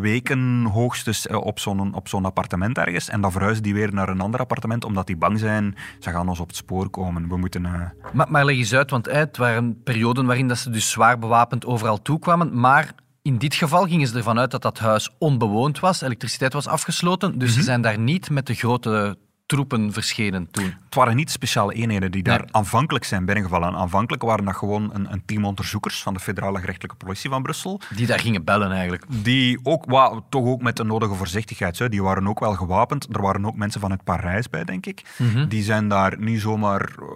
weken 0.00 0.64
hoogstens 0.64 1.26
eh, 1.26 1.36
op 1.36 1.58
zo'n 1.58 1.94
op 1.94 2.08
zo'n 2.08 2.24
appartement 2.24 2.78
ergens. 2.78 3.08
En 3.08 3.20
dan 3.20 3.32
verhuizen 3.32 3.62
die 3.62 3.74
weer 3.74 3.94
naar 3.94 4.08
een 4.08 4.20
ander 4.20 4.40
appartement, 4.40 4.84
omdat 4.84 5.06
die 5.06 5.16
bang 5.16 5.38
zijn, 5.38 5.74
ze 5.98 6.10
gaan 6.10 6.28
ons 6.28 6.40
op 6.40 6.48
het 6.48 6.56
spoor 6.56 6.90
komen. 6.90 7.28
We 7.28 7.36
moeten... 7.36 7.64
Uh... 7.64 7.72
Maar, 8.12 8.30
maar 8.30 8.44
leg 8.44 8.56
eens 8.56 8.74
uit, 8.74 8.90
want 8.90 9.06
het 9.06 9.36
waren 9.36 9.82
perioden 9.82 10.26
waarin 10.26 10.48
dat 10.48 10.58
ze 10.58 10.70
dus 10.70 10.90
zwaar 10.90 11.18
bewapend 11.18 11.66
overal 11.66 12.02
toekwamen, 12.02 12.60
maar 12.60 12.94
in 13.22 13.38
dit 13.38 13.54
geval 13.54 13.86
gingen 13.86 14.06
ze 14.06 14.16
ervan 14.16 14.38
uit 14.38 14.50
dat 14.50 14.62
dat 14.62 14.78
huis 14.78 15.10
onbewoond 15.18 15.80
was, 15.80 16.00
elektriciteit 16.00 16.52
was 16.52 16.66
afgesloten, 16.66 17.38
dus 17.38 17.50
ze 17.50 17.56
mhm. 17.56 17.66
zijn 17.66 17.80
daar 17.80 17.98
niet 17.98 18.30
met 18.30 18.46
de 18.46 18.54
grote 18.54 19.18
troepen 19.48 19.92
verschenen 19.92 20.50
toen. 20.50 20.74
Het 20.84 20.94
waren 20.94 21.16
niet 21.16 21.30
speciale 21.30 21.74
eenheden 21.74 22.10
die 22.10 22.22
daar 22.22 22.48
aanvankelijk 22.50 23.04
zijn 23.04 23.24
binnengevallen. 23.24 23.74
Aanvankelijk 23.74 24.22
waren 24.22 24.44
dat 24.44 24.56
gewoon 24.56 24.90
een, 24.94 25.12
een, 25.12 25.22
team 25.24 25.44
onderzoekers 25.44 26.02
van 26.02 26.14
de 26.14 26.20
federale 26.20 26.58
gerechtelijke 26.58 26.96
politie 26.96 27.30
van 27.30 27.42
Brussel. 27.42 27.80
Die 27.94 28.06
daar 28.06 28.18
gingen 28.18 28.44
bellen 28.44 28.72
eigenlijk. 28.72 29.04
Die 29.08 29.58
ook, 29.62 29.84
wa, 29.84 30.20
toch 30.28 30.44
ook 30.44 30.62
met 30.62 30.76
de 30.76 30.84
nodige 30.84 31.14
voorzichtigheid. 31.14 31.90
Die 31.90 32.02
waren 32.02 32.28
ook 32.28 32.40
wel 32.40 32.54
gewapend. 32.54 33.06
Er 33.14 33.22
waren 33.22 33.46
ook 33.46 33.56
mensen 33.56 33.80
vanuit 33.80 34.04
Parijs 34.04 34.50
bij, 34.50 34.64
denk 34.64 34.86
ik. 34.86 35.02
Mhm. 35.16 35.48
Die 35.48 35.62
zijn 35.62 35.88
daar 35.88 36.18
niet 36.18 36.40
zomaar... 36.40 36.94
Uh, 37.00 37.06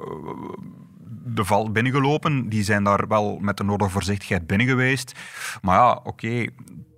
de 1.24 1.44
val 1.44 1.70
binnengelopen. 1.70 2.48
Die 2.48 2.62
zijn 2.62 2.84
daar 2.84 3.08
wel 3.08 3.38
met 3.40 3.56
de 3.56 3.64
nodige 3.64 3.90
voorzichtigheid 3.90 4.46
binnen 4.46 4.66
geweest. 4.66 5.12
Maar 5.62 5.78
ja, 5.78 6.00
oké, 6.04 6.46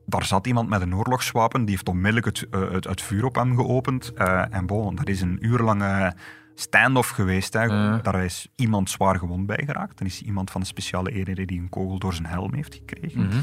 daar 0.07 0.25
zat 0.25 0.47
iemand 0.47 0.69
met 0.69 0.81
een 0.81 0.95
oorlogswapen, 0.95 1.61
die 1.61 1.75
heeft 1.75 1.89
onmiddellijk 1.89 2.27
het, 2.27 2.47
uh, 2.51 2.71
het, 2.71 2.85
het 2.85 3.03
vuur 3.03 3.25
op 3.25 3.35
hem 3.35 3.57
geopend. 3.57 4.13
Uh, 4.19 4.55
en 4.55 4.67
bon, 4.67 4.95
dat 4.95 5.09
is 5.09 5.21
een 5.21 5.39
uurlange 5.41 6.15
stand-off 6.55 7.11
geweest. 7.11 7.53
Hè. 7.53 7.67
Daar 8.01 8.25
is 8.25 8.49
iemand 8.57 8.91
zwaar 8.91 9.19
gewond 9.19 9.47
bij 9.47 9.63
geraakt. 9.67 9.99
Dan 9.99 10.07
is 10.07 10.23
iemand 10.23 10.51
van 10.51 10.61
de 10.61 10.67
speciale 10.67 11.11
eenheden 11.11 11.47
die 11.47 11.61
een 11.61 11.69
kogel 11.69 11.99
door 11.99 12.15
zijn 12.15 12.27
helm 12.27 12.55
heeft 12.55 12.75
gekregen. 12.75 13.27
Mhm. 13.27 13.39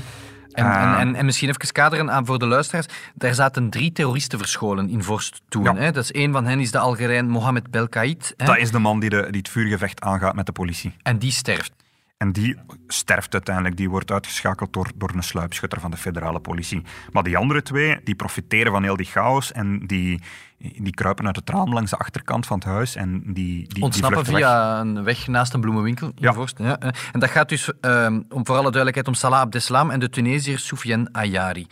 En, 0.52 0.66
en, 0.66 0.98
en, 0.98 1.16
en, 1.16 1.26
misschien 1.26 1.50
even 1.50 1.72
kaderen 1.72 2.12
aan 2.12 2.26
voor 2.26 2.40
de 2.40 2.46
luisteraars. 2.46 2.86
Daar 3.16 3.34
zaten 3.34 3.70
drie 3.70 3.92
terroristen 3.92 4.38
verscholen 4.40 4.90
in 4.90 5.04
Vorst 5.04 5.42
toen. 5.50 5.76
Hè? 5.76 5.92
Dat 5.92 6.04
is 6.04 6.12
één 6.12 6.32
van 6.32 6.46
hen 6.46 6.60
is 6.60 6.72
de 6.72 6.78
Algerijn 6.78 7.30
Mohamed 7.30 7.72
Belkaid. 7.72 8.34
Dat 8.38 8.58
is 8.58 8.72
de 8.72 8.80
man 8.80 9.00
die, 9.00 9.10
de, 9.10 9.28
die 9.30 9.42
het 9.42 9.50
vuurgevecht 9.50 10.02
aangaat 10.02 10.36
met 10.36 10.46
de 10.46 10.52
politie. 10.52 10.94
En 11.02 11.18
die 11.18 11.32
sterft. 11.32 11.74
En 12.22 12.32
die 12.32 12.56
sterft 12.88 13.34
uiteindelijk, 13.34 13.78
die 13.78 13.90
wordt 13.90 14.12
uitgeschakeld 14.12 14.74
door, 14.74 14.92
door 14.96 15.12
een 15.14 15.24
sluipschutter 15.24 15.80
van 15.80 15.92
de 15.92 15.98
federale 15.98 16.40
politie. 16.40 16.82
Maar 17.12 17.24
die 17.24 17.38
andere 17.38 17.62
twee, 17.62 18.00
die 18.04 18.16
profiteren 18.16 18.72
van 18.72 18.84
heel 18.84 18.96
die 18.96 19.06
chaos 19.06 19.52
en 19.52 19.88
die, 19.88 20.22
die 20.58 20.94
kruipen 20.94 21.26
uit 21.26 21.36
het 21.36 21.50
raam 21.50 21.74
langs 21.74 21.92
de 21.92 21.98
achterkant 21.98 22.46
van 22.46 22.58
het 22.58 22.68
huis 22.68 22.96
en 22.96 23.34
die, 23.34 23.68
die 23.68 23.84
Ontsnappen 23.84 24.24
die 24.24 24.36
via 24.36 24.80
een 24.80 25.04
weg 25.04 25.28
naast 25.28 25.54
een 25.54 25.62
bloemenwinkel 25.62 26.08
in 26.08 26.14
ja. 26.16 26.34
Vorst. 26.34 26.58
Ja. 26.58 26.80
En 27.12 27.20
dat 27.20 27.30
gaat 27.30 27.50
dus, 27.50 27.72
um, 27.82 28.26
om 28.30 28.46
voor 28.46 28.56
alle 28.56 28.72
duidelijkheid, 28.72 29.08
om 29.08 29.14
Salah 29.14 29.40
Abdeslam 29.40 29.90
en 29.90 30.00
de 30.00 30.10
Tunesiër 30.10 30.60
Soufiane 30.60 31.10
Ayari. 31.12 31.68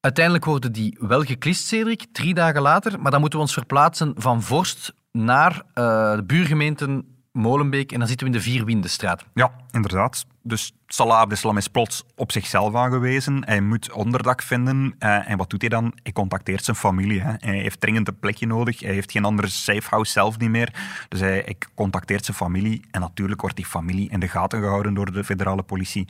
Uiteindelijk 0.00 0.44
worden 0.44 0.72
die 0.72 0.96
wel 1.00 1.22
geklist, 1.22 1.66
Cedric, 1.66 2.06
drie 2.12 2.34
dagen 2.34 2.62
later. 2.62 3.00
Maar 3.00 3.10
dan 3.10 3.20
moeten 3.20 3.38
we 3.38 3.44
ons 3.44 3.54
verplaatsen 3.54 4.14
van 4.16 4.42
Vorst 4.42 4.94
naar 5.12 5.52
uh, 5.52 6.14
de 6.14 6.24
buurgemeenten 6.26 7.15
Molenbeek 7.36 7.92
en 7.92 7.98
dan 7.98 8.08
zitten 8.08 8.26
we 8.26 8.32
in 8.32 8.38
de 8.38 8.44
Vierwindenstraat. 8.44 9.24
Ja, 9.34 9.52
inderdaad. 9.70 10.26
Dus 10.42 10.72
Salah 10.86 11.18
Abdeslam 11.18 11.56
is 11.56 11.68
plots 11.68 12.04
op 12.14 12.32
zichzelf 12.32 12.74
aangewezen. 12.74 13.44
Hij 13.44 13.60
moet 13.60 13.92
onderdak 13.92 14.42
vinden. 14.42 14.94
Uh, 14.98 15.30
en 15.30 15.36
wat 15.36 15.50
doet 15.50 15.60
hij 15.60 15.70
dan? 15.70 15.92
Hij 16.02 16.12
contacteert 16.12 16.64
zijn 16.64 16.76
familie. 16.76 17.20
Hè. 17.20 17.32
Hij 17.38 17.58
heeft 17.58 17.80
dringend 17.80 18.08
een 18.08 18.18
plekje 18.18 18.46
nodig. 18.46 18.80
Hij 18.80 18.92
heeft 18.92 19.12
geen 19.12 19.24
andere 19.24 19.48
safehouse 19.48 20.12
zelf 20.12 20.38
niet 20.38 20.50
meer. 20.50 20.72
Dus 21.08 21.20
hij, 21.20 21.42
hij 21.44 21.56
contacteert 21.74 22.24
zijn 22.24 22.36
familie. 22.36 22.84
En 22.90 23.00
natuurlijk 23.00 23.40
wordt 23.40 23.56
die 23.56 23.66
familie 23.66 24.10
in 24.10 24.20
de 24.20 24.28
gaten 24.28 24.60
gehouden 24.60 24.94
door 24.94 25.12
de 25.12 25.24
federale 25.24 25.62
politie. 25.62 26.08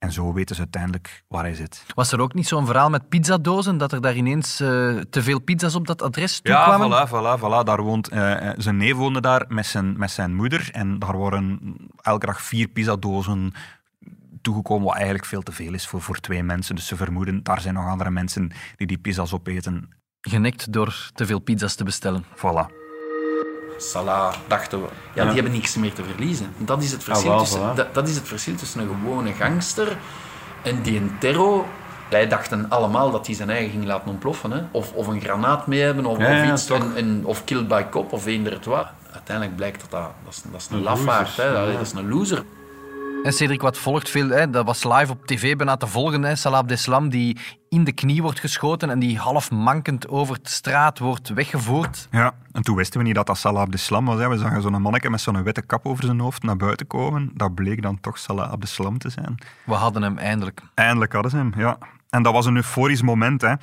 En 0.00 0.12
zo 0.12 0.32
weten 0.32 0.54
ze 0.54 0.60
uiteindelijk 0.60 1.24
waar 1.28 1.42
hij 1.42 1.54
zit. 1.54 1.84
Was 1.94 2.12
er 2.12 2.20
ook 2.20 2.34
niet 2.34 2.46
zo'n 2.46 2.66
verhaal 2.66 2.90
met 2.90 3.08
pizzadozen, 3.08 3.78
dat 3.78 3.92
er 3.92 4.00
daar 4.00 4.16
ineens 4.16 4.60
uh, 4.60 4.68
te 5.10 5.22
veel 5.22 5.40
pizza's 5.40 5.74
op 5.74 5.86
dat 5.86 6.02
adres 6.02 6.40
ja, 6.42 6.64
kwamen? 6.64 6.88
Ja, 6.88 7.08
voilà, 7.08 7.40
voilà, 7.40 7.40
voilà. 7.40 7.64
Daar 7.64 7.82
woont, 7.82 8.12
uh, 8.12 8.50
zijn 8.56 8.76
neef 8.76 8.94
woonde 8.94 9.20
daar 9.20 9.44
met 9.48 9.66
zijn, 9.66 9.98
met 9.98 10.10
zijn 10.10 10.34
moeder. 10.34 10.68
En 10.72 10.98
daar 10.98 11.16
worden 11.16 11.76
elke 12.02 12.26
dag 12.26 12.42
vier 12.42 12.68
pizzadozen 12.68 13.52
toegekomen, 14.42 14.84
wat 14.84 14.94
eigenlijk 14.94 15.24
veel 15.24 15.42
te 15.42 15.52
veel 15.52 15.74
is 15.74 15.86
voor, 15.86 16.00
voor 16.02 16.20
twee 16.20 16.42
mensen. 16.42 16.74
Dus 16.74 16.86
ze 16.86 16.96
vermoeden, 16.96 17.42
daar 17.42 17.60
zijn 17.60 17.74
nog 17.74 17.86
andere 17.86 18.10
mensen 18.10 18.50
die 18.76 18.86
die 18.86 18.98
pizza's 18.98 19.32
opeten. 19.32 19.88
Genekt 20.20 20.72
door 20.72 21.10
te 21.14 21.26
veel 21.26 21.38
pizza's 21.38 21.74
te 21.74 21.84
bestellen. 21.84 22.24
Voilà. 22.24 22.79
Salah, 23.82 24.34
dachten 24.46 24.82
we. 24.82 24.88
Ja, 25.14 25.24
die 25.24 25.34
hebben 25.34 25.52
niks 25.52 25.76
meer 25.76 25.92
te 25.92 26.04
verliezen. 26.04 26.52
Dat 26.56 26.82
is 26.82 26.92
het 26.92 27.04
verschil, 27.04 27.32
Ah, 27.32 27.38
tussen, 27.38 27.74
dat, 27.74 27.94
dat 27.94 28.08
is 28.08 28.14
het 28.14 28.28
verschil 28.28 28.54
tussen 28.54 28.80
een 28.80 28.88
gewone 28.88 29.32
gangster 29.32 29.96
en 30.62 30.82
die 30.82 30.96
een. 31.20 31.64
Wij 32.10 32.28
dachten 32.28 32.66
allemaal 32.68 33.10
dat 33.10 33.26
hij 33.26 33.34
zijn 33.34 33.50
eigen 33.50 33.70
ging 33.70 33.84
laten 33.84 34.08
ontploffen. 34.10 34.50
Hè? 34.50 34.62
Of, 34.70 34.92
of 34.92 35.06
een 35.06 35.20
granaat 35.20 35.66
mee 35.66 35.80
hebben, 35.80 36.06
of, 36.06 36.18
Ja, 36.18 36.42
of 36.44 36.52
iets. 36.52 36.66
toch. 36.66 36.78
en, 36.78 36.92
en- 36.96 37.20
of 37.24 37.44
killed 37.44 37.68
by 37.68 37.84
cop, 37.90 38.12
of 38.12 38.26
eender 38.26 38.52
het 38.52 38.64
wat. 38.64 38.86
Uiteindelijk 39.12 39.56
blijkt 39.56 39.80
dat 39.80 39.90
dat, 39.90 40.10
dat, 40.24 40.32
is, 40.32 40.42
dat 40.52 40.60
is 40.60 40.68
een, 40.70 40.76
Een 40.76 40.82
lafaard. 40.82 41.36
Hè? 41.36 41.72
Dat 41.72 41.80
is 41.80 41.92
een 41.92 42.08
loser. 42.08 42.42
En 43.22 43.32
Cedric, 43.32 43.60
wat 43.60 43.78
volgt 43.78 44.10
veel, 44.10 44.28
hè, 44.28 44.50
dat 44.50 44.64
was 44.64 44.84
live 44.84 45.12
op 45.12 45.26
tv 45.26 45.56
bijna 45.56 45.76
te 45.76 45.86
volgen. 45.86 46.22
Hè, 46.22 46.36
Salah 46.36 46.58
Abdeslam 46.58 47.08
die 47.08 47.36
in 47.68 47.84
de 47.84 47.92
knie 47.92 48.22
wordt 48.22 48.40
geschoten 48.40 48.90
en 48.90 48.98
die 48.98 49.18
half 49.18 49.50
mankend 49.50 50.08
over 50.08 50.42
de 50.42 50.48
straat 50.48 50.98
wordt 50.98 51.28
weggevoerd. 51.28 52.08
Ja, 52.10 52.34
en 52.52 52.62
toen 52.62 52.76
wisten 52.76 53.00
we 53.00 53.06
niet 53.06 53.14
dat 53.14 53.26
dat 53.26 53.38
Salah 53.38 53.62
Abdeslam 53.62 54.04
was. 54.04 54.18
Hè. 54.18 54.28
We 54.28 54.38
zagen 54.38 54.62
zo'n 54.62 54.82
manneke 54.82 55.10
met 55.10 55.20
zo'n 55.20 55.42
witte 55.42 55.62
kap 55.62 55.86
over 55.86 56.04
zijn 56.04 56.20
hoofd 56.20 56.42
naar 56.42 56.56
buiten 56.56 56.86
komen. 56.86 57.30
Dat 57.34 57.54
bleek 57.54 57.82
dan 57.82 58.00
toch 58.00 58.18
Salah 58.18 58.50
Abdeslam 58.50 58.98
te 58.98 59.08
zijn. 59.10 59.34
We 59.64 59.74
hadden 59.74 60.02
hem 60.02 60.18
eindelijk. 60.18 60.62
Eindelijk 60.74 61.12
hadden 61.12 61.30
ze 61.30 61.36
hem, 61.36 61.52
ja. 61.56 61.78
En 62.10 62.22
dat 62.22 62.32
was 62.32 62.46
een 62.46 62.56
euforisch 62.56 63.02
moment. 63.02 63.40
Hè. 63.40 63.54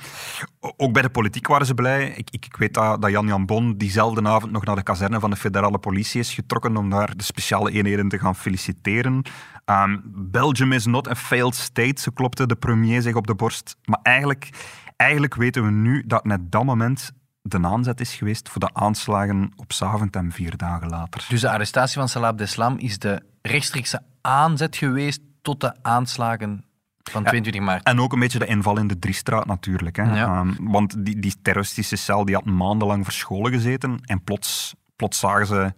Ook 0.76 0.92
bij 0.92 1.02
de 1.02 1.10
politiek 1.10 1.46
waren 1.46 1.66
ze 1.66 1.74
blij. 1.74 2.08
Ik, 2.08 2.30
ik, 2.30 2.46
ik 2.46 2.56
weet 2.56 2.74
dat, 2.74 3.02
dat 3.02 3.10
Jan 3.10 3.26
Jan 3.26 3.46
Bon 3.46 3.76
diezelfde 3.76 4.28
avond 4.28 4.52
nog 4.52 4.64
naar 4.64 4.76
de 4.76 4.82
kazerne 4.82 5.20
van 5.20 5.30
de 5.30 5.36
federale 5.36 5.78
politie 5.78 6.20
is 6.20 6.34
getrokken 6.34 6.76
om 6.76 6.90
daar 6.90 7.16
de 7.16 7.24
speciale 7.24 7.70
eenheden 7.70 8.08
te 8.08 8.18
gaan 8.18 8.36
feliciteren. 8.36 9.22
Ehm, 9.64 9.96
Belgium 10.14 10.72
is 10.72 10.86
not 10.86 11.08
a 11.08 11.14
failed 11.14 11.54
state, 11.54 12.00
zo 12.00 12.10
klopte 12.14 12.46
de 12.46 12.56
premier 12.56 13.02
zich 13.02 13.14
op 13.14 13.26
de 13.26 13.34
borst. 13.34 13.76
Maar 13.84 14.00
eigenlijk, 14.02 14.48
eigenlijk 14.96 15.34
weten 15.34 15.64
we 15.64 15.70
nu 15.70 16.04
dat 16.06 16.24
net 16.24 16.52
dat 16.52 16.64
moment 16.64 17.12
de 17.42 17.62
aanzet 17.62 18.00
is 18.00 18.14
geweest 18.14 18.48
voor 18.48 18.60
de 18.60 18.70
aanslagen 18.72 19.52
op 19.56 19.72
Zaventem 19.72 20.32
vier 20.32 20.56
dagen 20.56 20.88
later. 20.88 21.26
Dus 21.28 21.40
de 21.40 21.50
arrestatie 21.50 21.98
van 21.98 22.08
Salah 22.08 22.28
Abdeslam 22.28 22.78
is 22.78 22.98
de 22.98 23.22
rechtstreekse 23.42 24.02
aanzet 24.20 24.76
geweest 24.76 25.20
tot 25.42 25.60
de 25.60 25.82
aanslagen 25.82 26.64
van 27.10 27.24
22 27.24 27.62
maart. 27.62 27.82
En 27.82 28.00
ook 28.00 28.12
een 28.12 28.18
beetje 28.18 28.38
de 28.38 28.46
inval 28.46 28.78
in 28.78 28.86
de 28.86 28.98
Driestraat 28.98 29.46
natuurlijk. 29.46 29.96
Hè. 29.96 30.02
Ja. 30.02 30.26
Ehm, 30.26 30.52
want 30.60 31.04
die, 31.04 31.18
die 31.20 31.34
terroristische 31.42 31.96
cel 31.96 32.24
die 32.24 32.34
had 32.34 32.44
maandenlang 32.44 33.04
verscholen 33.04 33.52
gezeten 33.52 34.00
en 34.04 34.24
plots, 34.24 34.74
plots 34.96 35.18
zagen 35.18 35.46
ze 35.46 35.72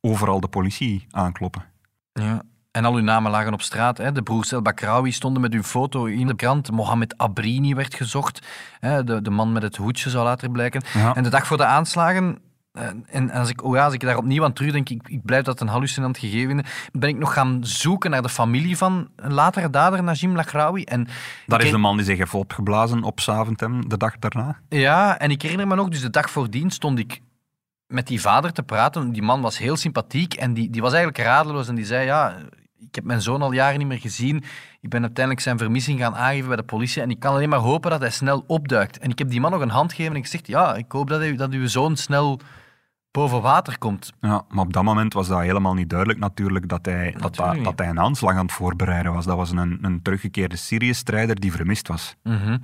overal 0.00 0.40
de 0.40 0.48
politie 0.48 1.06
aankloppen. 1.10 1.64
Ja. 2.12 2.42
En 2.70 2.84
al 2.84 2.94
hun 2.94 3.04
namen 3.04 3.30
lagen 3.30 3.52
op 3.52 3.62
straat. 3.62 3.98
Hè. 3.98 4.12
De 4.12 4.22
broers 4.22 4.52
El 4.52 4.62
Bakraoui 4.62 5.12
stonden 5.12 5.42
met 5.42 5.52
hun 5.52 5.64
foto 5.64 6.04
in 6.04 6.26
de 6.26 6.36
krant. 6.36 6.70
Mohamed 6.70 7.18
Abrini 7.18 7.74
werd 7.74 7.94
gezocht. 7.94 8.46
Hè. 8.80 9.04
De, 9.04 9.22
de 9.22 9.30
man 9.30 9.52
met 9.52 9.62
het 9.62 9.76
hoedje 9.76 10.10
zou 10.10 10.24
later 10.24 10.50
blijken. 10.50 10.82
Ja. 10.94 11.14
En 11.14 11.22
de 11.22 11.28
dag 11.28 11.46
voor 11.46 11.56
de 11.56 11.64
aanslagen... 11.64 12.38
eh, 12.72 12.86
En 13.06 13.30
als 13.30 13.48
ik, 13.48 13.64
oh 13.64 13.74
ja, 13.74 13.84
als 13.84 13.94
ik 13.94 14.00
daar 14.00 14.16
opnieuw 14.16 14.44
aan 14.44 14.52
terugdenk, 14.52 14.88
ik, 14.88 15.08
ik 15.08 15.24
blijf 15.24 15.44
dat 15.44 15.60
een 15.60 15.68
hallucinant 15.68 16.18
gegeven, 16.18 16.64
ben 16.92 17.08
ik 17.08 17.18
nog 17.18 17.32
gaan 17.32 17.58
zoeken 17.60 18.10
naar 18.10 18.22
de 18.22 18.28
familie 18.28 18.76
van 18.76 19.08
een 19.16 19.32
latere 19.32 19.70
dader, 19.70 20.02
Najim 20.02 20.36
Lagraoui. 20.36 20.84
En 20.84 21.08
Dat 21.46 21.58
ik 21.58 21.64
is 21.64 21.72
de 21.72 21.78
man 21.78 21.96
die 21.96 22.04
zich 22.04 22.18
heeft 22.18 22.34
opgeblazen 22.34 23.02
op 23.02 23.20
Zaventem 23.20 23.88
de 23.88 23.96
dag 23.96 24.18
daarna. 24.18 24.58
Ja, 24.68 25.18
en 25.18 25.30
ik 25.30 25.42
herinner 25.42 25.66
me 25.66 25.74
nog, 25.74 25.88
dus 25.88 26.00
de 26.00 26.10
dag 26.10 26.30
voordien 26.30 26.70
stond 26.70 26.98
ik 26.98 27.20
met 27.86 28.06
die 28.06 28.20
vader 28.20 28.52
te 28.52 28.62
praten. 28.62 29.12
Die 29.12 29.22
man 29.22 29.40
was 29.40 29.58
heel 29.58 29.76
sympathiek 29.76 30.34
en 30.34 30.54
die, 30.54 30.70
die 30.70 30.82
was 30.82 30.92
eigenlijk 30.92 31.24
radeloos. 31.24 31.68
En 31.68 31.74
die 31.74 31.84
zei, 31.84 32.04
ja, 32.04 32.36
ik 32.78 32.94
heb 32.94 33.04
mijn 33.04 33.22
zoon 33.22 33.42
al 33.42 33.52
jaren 33.52 33.78
niet 33.78 33.88
meer 33.88 33.98
gezien. 33.98 34.44
Ik 34.80 34.88
ben 34.88 35.02
uiteindelijk 35.02 35.44
zijn 35.44 35.58
vermissing 35.58 35.98
gaan 35.98 36.14
aangeven 36.14 36.48
bij 36.48 36.56
de 36.56 36.62
politie. 36.62 37.02
En 37.02 37.10
ik 37.10 37.20
kan 37.20 37.34
alleen 37.34 37.48
maar 37.48 37.58
hopen 37.58 37.90
dat 37.90 38.00
hij 38.00 38.10
snel 38.10 38.44
opduikt. 38.46 38.98
En 38.98 39.10
ik 39.10 39.18
heb 39.18 39.30
die 39.30 39.40
man 39.40 39.50
nog 39.50 39.60
een 39.60 39.68
hand 39.68 39.90
gegeven 39.90 40.12
en 40.12 40.20
ik 40.20 40.26
zeg, 40.26 40.40
ja, 40.44 40.74
ik 40.74 40.92
hoop 40.92 41.08
dat, 41.08 41.20
hij, 41.20 41.36
dat 41.36 41.52
uw 41.52 41.66
zoon 41.66 41.96
snel 41.96 42.40
boven 43.12 43.40
water 43.42 43.78
komt. 43.78 44.12
Ja, 44.20 44.42
maar 44.48 44.64
op 44.64 44.72
dat 44.72 44.82
moment 44.82 45.12
was 45.12 45.28
dat 45.28 45.40
helemaal 45.40 45.74
niet 45.74 45.88
duidelijk 45.88 46.18
natuurlijk 46.18 46.68
dat 46.68 46.84
hij, 46.84 47.04
dat, 47.12 47.20
Natuurlijk 47.22 47.36
dat, 47.36 47.54
niet. 47.54 47.64
dat 47.64 47.78
hij 47.78 47.88
een 47.88 48.00
aanslag 48.00 48.34
aan 48.36 48.44
het 48.44 48.52
voorbereiden 48.52 49.12
was. 49.12 49.24
Dat 49.24 49.36
was 49.36 49.50
een, 49.50 49.78
een 49.82 50.02
teruggekeerde 50.02 50.56
Syrië-strijder 50.56 51.40
die 51.40 51.52
vermist 51.52 51.88
was. 51.88 52.16
Mhm. 52.22 52.48
Maar 52.48 52.60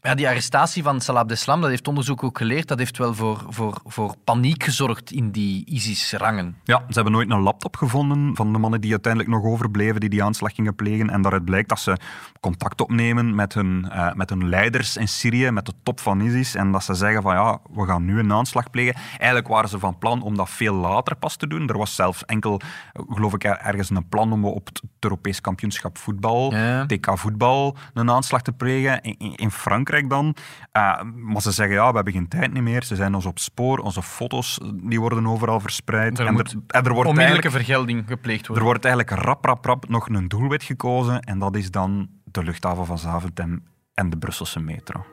ja, 0.00 0.14
die 0.14 0.28
arrestatie 0.28 0.82
van 0.82 1.00
Salah 1.00 1.20
Abdeslam, 1.20 1.60
dat 1.60 1.70
heeft 1.70 1.88
onderzoek 1.88 2.22
ook 2.22 2.38
geleerd, 2.38 2.68
dat 2.68 2.78
heeft 2.78 2.98
wel 2.98 3.14
voor, 3.14 3.44
voor, 3.48 3.80
voor 3.84 4.14
paniek 4.24 4.62
gezorgd 4.62 5.10
in 5.10 5.30
die 5.30 5.64
ISIS-rangen. 5.66 6.56
Ja, 6.64 6.78
ze 6.88 6.94
hebben 6.94 7.12
nooit 7.12 7.30
een 7.30 7.40
laptop 7.40 7.76
gevonden 7.76 8.36
van 8.36 8.52
de 8.52 8.58
mannen 8.58 8.80
die 8.80 8.90
uiteindelijk 8.90 9.32
nog 9.32 9.44
overbleven, 9.44 10.00
die 10.00 10.10
die 10.10 10.24
aanslag 10.24 10.54
gingen 10.54 10.74
plegen. 10.74 11.10
En 11.10 11.22
daaruit 11.22 11.44
blijkt 11.44 11.68
dat 11.68 11.80
ze 11.80 11.96
contact 12.40 12.80
opnemen 12.80 13.34
met 13.34 13.54
hun, 13.54 13.90
eh, 13.90 14.12
met 14.12 14.30
hun 14.30 14.48
leiders 14.48 14.96
in 14.96 15.08
Syrië, 15.08 15.50
met 15.50 15.66
de 15.66 15.72
top 15.82 16.00
van 16.00 16.20
ISIS. 16.20 16.54
En 16.54 16.72
dat 16.72 16.84
ze 16.84 16.94
zeggen 16.94 17.22
van 17.22 17.34
ja, 17.34 17.58
we 17.72 17.86
gaan 17.86 18.04
nu 18.04 18.18
een 18.18 18.32
aanslag 18.32 18.70
plegen. 18.70 18.94
Eigenlijk 19.18 19.48
waren 19.48 19.68
ze 19.68 19.78
van 19.78 19.89
plan 19.98 20.22
om 20.22 20.36
dat 20.36 20.50
veel 20.50 20.74
later 20.74 21.16
pas 21.16 21.36
te 21.36 21.46
doen. 21.46 21.68
Er 21.68 21.78
was 21.78 21.94
zelfs 21.94 22.24
enkel, 22.24 22.60
eh, 22.92 23.02
geloof 23.08 23.34
ik, 23.34 23.44
er- 23.44 23.58
ergens 23.58 23.90
een 23.90 24.08
plan 24.08 24.32
om 24.32 24.44
op 24.44 24.66
het 24.66 24.82
Europees 25.00 25.40
kampioenschap 25.40 25.98
voetbal, 25.98 26.54
Ja. 26.54 26.86
TK 26.86 27.18
voetbal, 27.18 27.76
een 27.94 28.10
aanslag 28.10 28.42
te 28.42 28.52
plegen. 28.52 29.00
In, 29.36 29.50
Frankrijk 29.50 30.10
dan. 30.10 30.34
Eh, 30.72 31.02
maar 31.02 31.42
ze 31.42 31.50
zeggen 31.50 31.74
ja, 31.76 31.88
we 31.88 31.94
hebben 31.94 32.12
geen 32.12 32.28
tijd 32.28 32.52
niet 32.52 32.62
meer. 32.62 32.84
Ze 32.84 32.96
zijn 32.96 33.14
ons 33.14 33.26
op 33.26 33.38
spoor. 33.38 33.78
Onze 33.78 34.02
foto's 34.02 34.60
die 34.74 35.00
worden 35.00 35.26
overal 35.26 35.60
verspreid. 35.60 36.18
Er 36.18 36.26
en, 36.26 36.38
er, 36.38 36.52
en 36.66 36.84
er 36.84 36.92
wordt 36.92 37.08
Onmiddellijke 37.10 37.50
vergelding 37.50 38.04
gepleegd 38.06 38.40
er 38.40 38.46
worden. 38.46 38.64
wordt 38.64 38.84
eigenlijk 38.84 39.22
rap, 39.22 39.44
rap, 39.44 39.64
rap 39.64 39.88
nog 39.88 40.08
een 40.08 40.28
doelwit 40.28 40.62
gekozen 40.62 41.20
en 41.20 41.38
dat 41.38 41.56
is 41.56 41.70
dan 41.70 42.08
de 42.24 42.42
luchthaven 42.44 42.86
van 42.86 42.98
Zaventem 42.98 43.64
en 43.94 44.10
de 44.10 44.16
Brusselse 44.18 44.60
metro. 44.60 45.04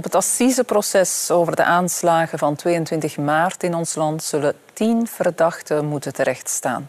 Op 0.00 0.06
het 0.06 0.14
assiseproces 0.14 1.30
over 1.30 1.56
de 1.56 1.64
aanslagen 1.64 2.38
van 2.38 2.54
22 2.54 3.16
maart 3.16 3.62
in 3.62 3.74
ons 3.74 3.94
land 3.94 4.22
zullen 4.22 4.54
tien 4.72 5.06
verdachten 5.06 5.86
moeten 5.86 6.12
terechtstaan. 6.12 6.88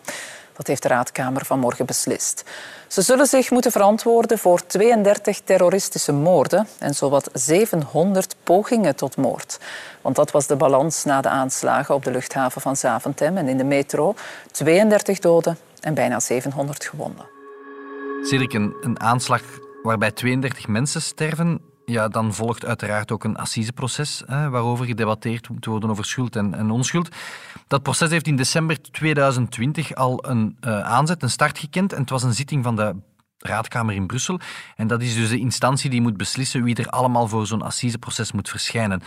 Dat 0.53 0.67
heeft 0.67 0.81
de 0.81 0.87
Raadkamer 0.87 1.45
vanmorgen 1.45 1.85
beslist. 1.85 2.43
Ze 2.87 3.01
zullen 3.01 3.25
zich 3.25 3.51
moeten 3.51 3.71
verantwoorden 3.71 4.37
voor 4.37 4.65
32 4.65 5.39
terroristische 5.39 6.11
moorden 6.11 6.67
en 6.79 6.93
zowat 6.93 7.29
700 7.33 8.35
pogingen 8.43 8.95
tot 8.95 9.17
moord. 9.17 9.59
Want 10.01 10.15
dat 10.15 10.31
was 10.31 10.47
de 10.47 10.55
balans 10.55 11.03
na 11.03 11.21
de 11.21 11.29
aanslagen 11.29 11.95
op 11.95 12.03
de 12.03 12.11
luchthaven 12.11 12.61
van 12.61 12.75
Zaventem 12.75 13.37
en 13.37 13.47
in 13.47 13.57
de 13.57 13.63
metro. 13.63 14.15
32 14.51 15.19
doden 15.19 15.57
en 15.79 15.93
bijna 15.93 16.19
700 16.19 16.85
gewonden. 16.85 17.25
Cedric, 18.23 18.53
een, 18.53 18.75
een 18.81 18.99
aanslag 18.99 19.41
waarbij 19.83 20.11
32 20.11 20.67
mensen 20.67 21.01
sterven, 21.01 21.70
ja, 21.91 22.07
dan 22.07 22.33
volgt 22.33 22.65
uiteraard 22.65 23.11
ook 23.11 23.23
een 23.23 23.35
assiseproces 23.37 24.23
hè, 24.25 24.49
waarover 24.49 24.85
gedebatteerd 24.85 25.49
moet 25.49 25.65
worden 25.65 25.89
over 25.89 26.05
schuld 26.05 26.35
en, 26.35 26.53
en 26.53 26.71
onschuld. 26.71 27.09
Dat 27.67 27.83
proces 27.83 28.09
heeft 28.09 28.27
in 28.27 28.35
december 28.35 28.81
2020 28.81 29.95
al 29.95 30.25
een 30.27 30.57
eh, 30.59 30.79
aanzet, 30.81 31.23
een 31.23 31.29
start 31.29 31.59
gekend. 31.59 31.93
En 31.93 31.99
het 32.01 32.09
was 32.09 32.23
een 32.23 32.33
zitting 32.33 32.63
van 32.63 32.75
de 32.75 32.95
Raadkamer 33.37 33.95
in 33.95 34.07
Brussel. 34.07 34.39
En 34.75 34.87
dat 34.87 35.01
is 35.01 35.15
dus 35.15 35.29
de 35.29 35.39
instantie 35.39 35.89
die 35.89 36.01
moet 36.01 36.17
beslissen 36.17 36.63
wie 36.63 36.75
er 36.75 36.89
allemaal 36.89 37.27
voor 37.27 37.47
zo'n 37.47 37.61
assiseproces 37.61 38.31
moet 38.31 38.49
verschijnen. 38.49 39.01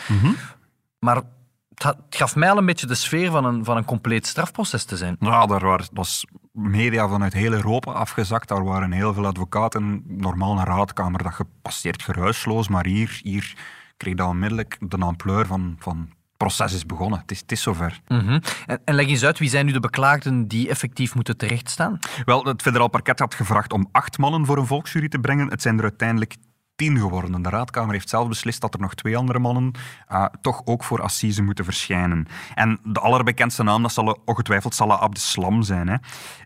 Maar 0.98 1.14
het, 1.16 1.24
had- 1.24 1.32
het 1.74 1.96
gaf 2.10 2.36
mij 2.36 2.50
al 2.50 2.58
een 2.58 2.66
beetje 2.66 2.86
de 2.86 2.94
sfeer 2.94 3.30
van 3.30 3.44
een, 3.44 3.64
van 3.64 3.76
een 3.76 3.84
compleet 3.84 4.26
strafproces 4.26 4.84
te 4.84 4.96
zijn. 4.96 5.16
Ja, 5.20 5.46
daar 5.46 5.64
was, 5.64 5.88
was 5.92 6.24
media 6.52 7.08
vanuit 7.08 7.32
heel 7.32 7.52
Europa 7.52 7.92
afgezakt. 7.92 8.48
Daar 8.48 8.64
waren 8.64 8.92
heel 8.92 9.14
veel 9.14 9.26
advocaten. 9.26 10.02
Normaal 10.06 10.58
een 10.58 10.64
raadkamer, 10.64 11.22
dat 11.22 11.34
gepasseerd 11.34 12.02
geruisloos. 12.02 12.68
Maar 12.68 12.86
hier, 12.86 13.20
hier 13.22 13.54
kreeg 13.96 14.14
dat 14.14 14.28
onmiddellijk 14.28 14.76
de 14.80 14.98
ampleur 14.98 15.46
van, 15.46 15.76
van 15.78 16.08
proces 16.36 16.72
is 16.72 16.86
begonnen. 16.86 17.18
Het 17.18 17.30
is, 17.30 17.40
het 17.40 17.52
is 17.52 17.62
zover. 17.62 18.00
Mhm. 18.08 18.40
en, 18.66 18.80
en, 18.84 18.94
leg 18.94 19.06
eens 19.06 19.24
uit, 19.24 19.38
wie 19.38 19.48
zijn 19.48 19.66
nu 19.66 19.72
de 19.72 19.80
beklaagden 19.80 20.48
die 20.48 20.68
effectief 20.68 21.14
moeten 21.14 21.36
terechtstaan? 21.36 21.98
Wel, 22.24 22.44
het 22.44 22.62
federaal 22.62 22.88
parket 22.88 23.18
had 23.18 23.34
gevraagd 23.34 23.72
om 23.72 23.88
acht 23.92 24.18
mannen 24.18 24.46
voor 24.46 24.58
een 24.58 24.66
volksjury 24.66 25.08
te 25.08 25.18
brengen. 25.18 25.50
Het 25.50 25.62
zijn 25.62 25.76
er 25.76 25.82
uiteindelijk 25.82 26.36
tien 26.76 26.98
geworden. 26.98 27.42
De 27.42 27.48
raadkamer 27.48 27.92
heeft 27.92 28.08
zelf 28.08 28.28
beslist 28.28 28.60
dat 28.60 28.74
er 28.74 28.80
nog 28.80 28.94
twee 28.94 29.16
andere 29.16 29.38
mannen 29.38 29.72
uh, 30.12 30.24
toch 30.40 30.62
ook 30.64 30.84
voor 30.84 31.02
assise 31.02 31.42
moeten 31.42 31.64
verschijnen. 31.64 32.26
En 32.54 32.78
de 32.82 33.00
allerbekendste 33.00 33.62
naam, 33.62 33.82
dat 33.82 33.92
zal 33.92 34.22
ongetwijfeld 34.24 34.74
Salah 34.74 35.00
Abdeslam 35.00 35.62
zijn. 35.62 35.88
Hè. 35.88 35.96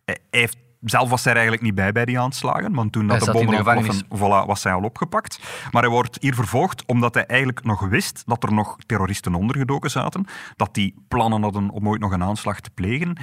Hij 0.04 0.18
heeft 0.30 0.56
zelf 0.80 1.10
was 1.10 1.24
hij 1.24 1.32
er 1.32 1.38
eigenlijk 1.38 1.66
niet 1.66 1.74
bij 1.74 1.92
bij 1.92 2.04
die 2.04 2.20
aanslagen, 2.20 2.74
want 2.74 2.92
toen 2.92 3.06
dat 3.06 3.20
de 3.20 3.32
bommen 3.32 3.54
ontploffen, 3.56 4.04
voilà, 4.04 4.46
was 4.46 4.64
hij 4.64 4.72
al 4.72 4.82
opgepakt. 4.82 5.40
Maar 5.70 5.82
hij 5.82 5.90
wordt 5.90 6.16
hier 6.20 6.34
vervolgd 6.34 6.86
omdat 6.86 7.14
hij 7.14 7.26
eigenlijk 7.26 7.64
nog 7.64 7.88
wist 7.88 8.22
dat 8.26 8.42
er 8.42 8.52
nog 8.52 8.76
terroristen 8.86 9.34
ondergedoken 9.34 9.90
zaten, 9.90 10.26
dat 10.56 10.74
die 10.74 10.94
plannen 11.08 11.42
hadden 11.42 11.70
om 11.70 11.88
ooit 11.88 12.00
nog 12.00 12.12
een 12.12 12.22
aanslag 12.22 12.60
te 12.60 12.70
plegen. 12.70 13.16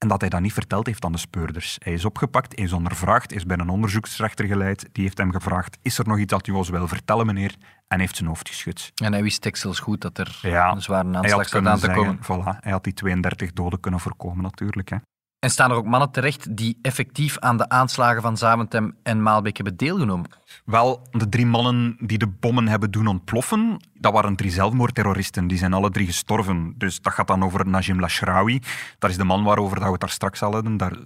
En 0.00 0.08
dat 0.08 0.20
hij 0.20 0.30
dat 0.30 0.40
niet 0.40 0.52
verteld 0.52 0.86
heeft 0.86 1.04
aan 1.04 1.12
de 1.12 1.18
speurders. 1.18 1.76
Hij 1.82 1.92
is 1.92 2.04
opgepakt, 2.04 2.54
is 2.54 2.72
ondervraagd, 2.72 3.32
is 3.32 3.46
bij 3.46 3.58
een 3.58 3.68
onderzoeksrechter 3.68 4.46
geleid. 4.46 4.88
Die 4.92 5.04
heeft 5.04 5.18
hem 5.18 5.32
gevraagd, 5.32 5.78
is 5.82 5.98
er 5.98 6.08
nog 6.08 6.18
iets 6.18 6.32
dat 6.32 6.46
u 6.46 6.52
ons 6.52 6.68
wil 6.68 6.88
vertellen, 6.88 7.26
meneer? 7.26 7.54
En 7.88 8.00
heeft 8.00 8.16
zijn 8.16 8.28
hoofd 8.28 8.48
geschud. 8.48 8.92
En 8.94 9.12
hij 9.12 9.22
wist 9.22 9.40
tekstels 9.40 9.78
goed 9.78 10.00
dat 10.00 10.18
er 10.18 10.40
een 10.42 10.82
zware 10.82 11.16
aanslag 11.16 11.48
zou 11.48 11.66
aan 11.66 11.78
te 11.78 11.90
komen. 11.90 12.18
Voilà, 12.22 12.60
hij 12.60 12.72
had 12.72 12.84
die 12.84 12.92
32 12.92 13.52
doden 13.52 13.80
kunnen 13.80 14.00
voorkomen 14.00 14.42
natuurlijk. 14.42 14.88
Hè. 14.88 14.96
En 15.40 15.50
staan 15.50 15.70
er 15.70 15.76
ook 15.76 15.86
mannen 15.86 16.10
terecht 16.10 16.56
die 16.56 16.78
effectief 16.82 17.38
aan 17.38 17.56
de 17.56 17.68
aanslagen 17.68 18.22
van 18.22 18.36
Zaventem 18.36 18.96
en 19.02 19.22
Maalbeek 19.22 19.56
hebben 19.56 19.76
deelgenomen? 19.76 20.30
Wel, 20.64 21.08
de 21.10 21.28
drie 21.28 21.46
mannen 21.46 21.96
die 22.00 22.18
de 22.18 22.26
bommen 22.26 22.68
hebben 22.68 22.90
doen 22.90 23.06
ontploffen, 23.06 23.80
dat 23.94 24.12
waren 24.12 24.36
drie 24.36 24.50
zelfmoordterroristen. 24.50 25.46
Die 25.46 25.58
zijn 25.58 25.72
alle 25.72 25.90
drie 25.90 26.06
gestorven. 26.06 26.74
Dus 26.76 27.00
dat 27.00 27.12
gaat 27.12 27.26
dan 27.26 27.44
over 27.44 27.68
Najim 27.68 28.00
Lashrawi. 28.00 28.60
Dat 28.98 29.10
is 29.10 29.16
de 29.16 29.24
man 29.24 29.44
waarover 29.44 29.76
dat 29.76 29.84
we 29.84 29.92
het 29.92 30.00
daar 30.00 30.10
straks 30.10 30.42
al 30.42 30.52
hadden, 30.52 30.76
daar, 30.76 30.96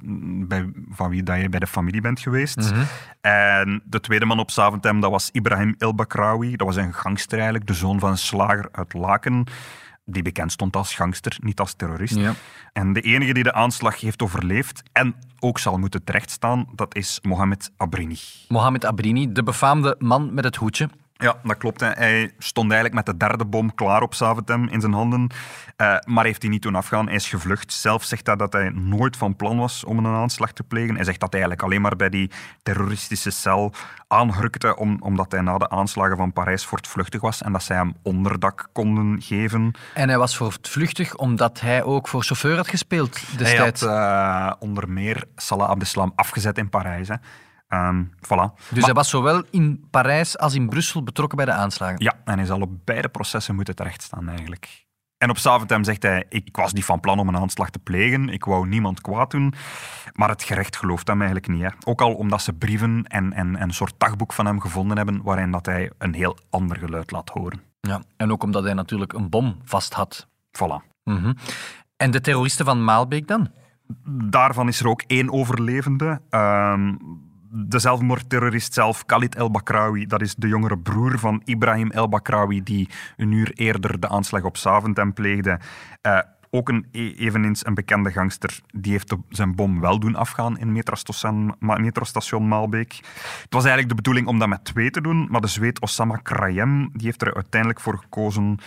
bij, 0.48 0.72
van 0.90 1.10
wie 1.10 1.22
dat 1.22 1.40
je 1.40 1.48
bij 1.48 1.60
de 1.60 1.66
familie 1.66 2.00
bent 2.00 2.20
geweest. 2.20 2.56
Mhm. 2.56 2.82
En 3.20 3.82
de 3.84 4.00
tweede 4.00 4.24
man 4.24 4.38
op 4.38 4.50
Zaventem, 4.50 5.00
dat 5.00 5.10
was 5.10 5.28
Ibrahim 5.32 5.74
El 5.78 5.94
Bakrawi. 5.94 6.56
Dat 6.56 6.66
was 6.66 6.76
een 6.76 6.94
gangster 6.94 7.36
eigenlijk, 7.38 7.66
de 7.66 7.74
zoon 7.74 7.98
van 7.98 8.10
een 8.10 8.18
slager 8.18 8.68
uit 8.72 8.92
Laken 8.92 9.46
die 10.04 10.22
bekend 10.22 10.52
stond 10.52 10.76
als 10.76 10.94
gangster, 10.94 11.36
niet 11.40 11.60
als 11.60 11.74
terrorist. 11.74 12.16
Ja. 12.16 12.34
En 12.72 12.92
de 12.92 13.00
enige 13.00 13.32
die 13.32 13.42
de 13.42 13.52
aanslag 13.52 14.00
heeft 14.00 14.22
overleefd 14.22 14.82
en 14.92 15.14
ook 15.38 15.58
zal 15.58 15.78
moeten 15.78 16.04
terechtstaan, 16.04 16.66
dat 16.74 16.96
is 16.96 17.18
Mohamed 17.22 17.70
Abrini. 17.76 18.18
Mohamed 18.48 18.84
Abrini, 18.84 19.32
de 19.32 19.42
befaamde 19.42 19.96
man 19.98 20.34
met 20.34 20.44
het 20.44 20.56
hoedje. 20.56 20.88
Ja, 21.16 21.36
dat 21.42 21.56
klopt. 21.56 21.80
Hij 21.80 22.32
stond 22.38 22.72
eigenlijk 22.72 23.06
met 23.06 23.06
de 23.06 23.26
derde 23.26 23.44
bom 23.44 23.74
klaar 23.74 24.02
op 24.02 24.14
Zaventem 24.14 24.68
in 24.68 24.80
zijn 24.80 24.92
handen, 24.92 25.30
uh, 25.76 25.96
maar 26.06 26.24
heeft 26.24 26.42
hij 26.42 26.50
niet 26.50 26.62
toen 26.62 26.74
afgaan. 26.74 27.06
Hij 27.06 27.14
is 27.14 27.28
gevlucht. 27.28 27.72
Zelf 27.72 28.04
zegt 28.04 28.26
hij 28.26 28.36
dat 28.36 28.52
hij 28.52 28.70
nooit 28.70 29.16
van 29.16 29.36
plan 29.36 29.58
was 29.58 29.84
om 29.84 29.98
een 29.98 30.14
aanslag 30.14 30.52
te 30.52 30.62
plegen. 30.62 30.94
Hij 30.94 31.04
zegt 31.04 31.20
dat 31.20 31.32
hij 31.32 31.40
eigenlijk 31.40 31.70
alleen 31.70 31.82
maar 31.82 31.96
bij 31.96 32.08
die 32.08 32.30
terroristische 32.62 33.30
cel 33.30 33.72
aanhurkte 34.08 34.76
om, 34.76 34.96
omdat 35.00 35.32
hij 35.32 35.40
na 35.40 35.58
de 35.58 35.68
aanslagen 35.68 36.16
van 36.16 36.32
Parijs 36.32 36.64
voortvluchtig 36.64 37.20
was 37.20 37.42
en 37.42 37.52
dat 37.52 37.62
zij 37.62 37.76
hem 37.76 37.94
onderdak 38.02 38.68
konden 38.72 39.22
geven. 39.22 39.72
En 39.94 40.08
hij 40.08 40.18
was 40.18 40.36
voortvluchtig 40.36 41.16
omdat 41.16 41.60
hij 41.60 41.82
ook 41.82 42.08
voor 42.08 42.22
chauffeur 42.22 42.56
had 42.56 42.68
gespeeld 42.68 43.38
destijds? 43.38 43.80
Hij 43.80 43.90
had 43.90 44.50
uh, 44.50 44.52
onder 44.58 44.88
meer 44.88 45.24
Salah 45.36 45.68
Abdeslam 45.68 46.12
afgezet 46.14 46.58
in 46.58 46.68
Parijs. 46.68 47.08
Hè. 47.08 47.14
Um, 47.88 48.10
voilà. 48.16 48.70
Dus 48.70 48.84
hij 48.84 48.94
was 48.94 49.08
zowel 49.08 49.42
in 49.50 49.86
Parijs 49.90 50.38
als 50.38 50.54
in 50.54 50.68
Brussel 50.68 51.02
betrokken 51.02 51.36
bij 51.36 51.46
de 51.46 51.52
aanslagen? 51.52 51.96
Ja, 52.04 52.12
en 52.24 52.38
hij 52.38 52.46
zal 52.46 52.60
op 52.60 52.70
beide 52.84 53.08
processen 53.08 53.54
moeten 53.54 53.74
terechtstaan 53.74 54.28
eigenlijk. 54.28 54.84
En 55.18 55.30
op 55.30 55.38
Saventem 55.38 55.84
zegt 55.84 56.02
hij, 56.02 56.24
ik 56.28 56.56
was 56.56 56.72
niet 56.72 56.84
van 56.84 57.00
plan 57.00 57.18
om 57.18 57.28
een 57.28 57.36
aanslag 57.36 57.70
te 57.70 57.78
plegen, 57.78 58.28
ik 58.28 58.44
wou 58.44 58.68
niemand 58.68 59.00
kwaad 59.00 59.30
doen, 59.30 59.54
maar 60.12 60.28
het 60.28 60.42
gerecht 60.42 60.76
gelooft 60.76 61.06
hem 61.06 61.22
eigenlijk 61.22 61.52
niet. 61.52 61.62
Hè. 61.62 61.68
Ook 61.84 62.00
al 62.00 62.14
omdat 62.14 62.42
ze 62.42 62.52
brieven 62.52 63.04
en, 63.04 63.32
en, 63.32 63.56
en 63.56 63.62
een 63.62 63.74
soort 63.74 63.94
dagboek 63.98 64.32
van 64.32 64.46
hem 64.46 64.60
gevonden 64.60 64.96
hebben, 64.96 65.22
waarin 65.22 65.50
dat 65.50 65.66
hij 65.66 65.90
een 65.98 66.14
heel 66.14 66.38
ander 66.50 66.76
geluid 66.76 67.10
laat 67.10 67.30
horen. 67.30 67.60
Ja, 67.80 68.02
en 68.16 68.32
ook 68.32 68.42
omdat 68.42 68.64
hij 68.64 68.74
natuurlijk 68.74 69.12
een 69.12 69.28
bom 69.28 69.56
vast 69.64 69.94
had. 69.94 70.28
Voilà. 70.52 70.92
Mm 71.04 71.34
En 71.96 72.10
de 72.10 72.20
terroristen 72.20 72.64
van 72.64 72.84
Maalbeek 72.84 73.28
dan? 73.28 73.50
Daarvan 74.08 74.68
is 74.68 74.80
er 74.80 74.88
ook 74.88 75.02
één 75.06 75.32
overlevende. 75.32 76.20
Uh, 76.30 76.78
de 77.56 77.78
zelfmoordterrorist 77.78 78.74
zelf, 78.74 79.04
Khalid 79.04 79.34
El 79.34 79.50
Bakrawi, 79.50 80.06
dat 80.06 80.20
is 80.20 80.34
de 80.34 80.48
jongere 80.48 80.78
broer 80.78 81.18
van 81.18 81.42
Ibrahim 81.44 81.90
El 81.90 82.08
Bakrawi, 82.08 82.62
die 82.62 82.88
een 83.16 83.32
uur 83.32 83.52
eerder 83.52 84.00
de 84.00 84.08
aanslag 84.08 84.42
op 84.42 84.56
Saventem 84.56 85.12
pleegde. 85.12 85.60
Uh, 86.02 86.18
ook 86.50 86.68
een, 86.68 86.86
e-, 86.92 87.10
eveneens 87.10 87.66
een 87.66 87.74
bekende 87.74 88.10
gangster, 88.10 88.60
die 88.72 88.92
heeft 88.92 89.14
zijn 89.28 89.54
bom 89.54 89.80
wel 89.80 89.98
doen 89.98 90.14
afgaan 90.14 90.58
in 90.58 90.72
metrostation, 90.72 92.48
Maalbeek. 92.48 92.92
Het 93.42 93.52
was 93.52 93.64
eigenlijk 93.64 93.88
de 93.88 93.94
bedoeling 93.94 94.26
om 94.26 94.38
dat 94.38 94.48
met 94.48 94.64
twee 94.64 94.90
te 94.90 95.00
doen, 95.00 95.26
maar 95.30 95.40
de 95.40 95.46
zweet 95.46 95.80
Osama 95.80 96.16
Krayem 96.16 96.90
die 96.92 97.06
heeft 97.06 97.22
er 97.22 97.34
uiteindelijk 97.34 97.80
voor 97.80 97.98
gekozen 97.98 98.58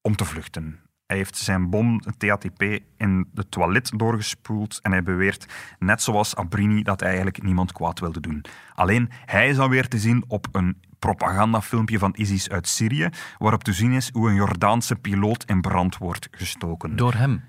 om 0.00 0.16
te 0.16 0.24
vluchten. 0.24 0.81
Hij 1.12 1.20
heeft 1.20 1.36
zijn 1.36 1.70
bom, 1.70 2.00
TATP, 2.18 2.62
in 2.96 3.28
de 3.32 3.48
toilet 3.48 3.92
doorgespoeld 3.96 4.78
en 4.82 4.90
hij 4.92 5.02
beweert, 5.02 5.46
net 5.78 6.02
zoals 6.02 6.36
Abrini, 6.36 6.82
dat 6.82 7.00
hij 7.00 7.08
eigenlijk 7.08 7.42
niemand 7.42 7.72
kwaad 7.72 8.00
wilde 8.00 8.20
doen. 8.20 8.44
Alleen, 8.74 9.10
hij 9.24 9.48
is 9.48 9.56
dan 9.56 9.70
weer 9.70 9.88
te 9.88 9.98
zien 9.98 10.24
op 10.28 10.48
een 10.52 10.76
propagandafilmpje 10.98 11.98
van 11.98 12.14
ISIS 12.16 12.50
uit 12.50 12.68
Syrië, 12.68 13.08
waarop 13.38 13.64
te 13.64 13.72
zien 13.72 13.92
is 13.92 14.10
hoe 14.12 14.28
een 14.28 14.34
Jordaanse 14.34 14.96
piloot 14.96 15.44
in 15.44 15.60
brand 15.60 15.98
wordt 15.98 16.28
gestoken. 16.30 16.96
Door 16.96 17.14
hem? 17.14 17.44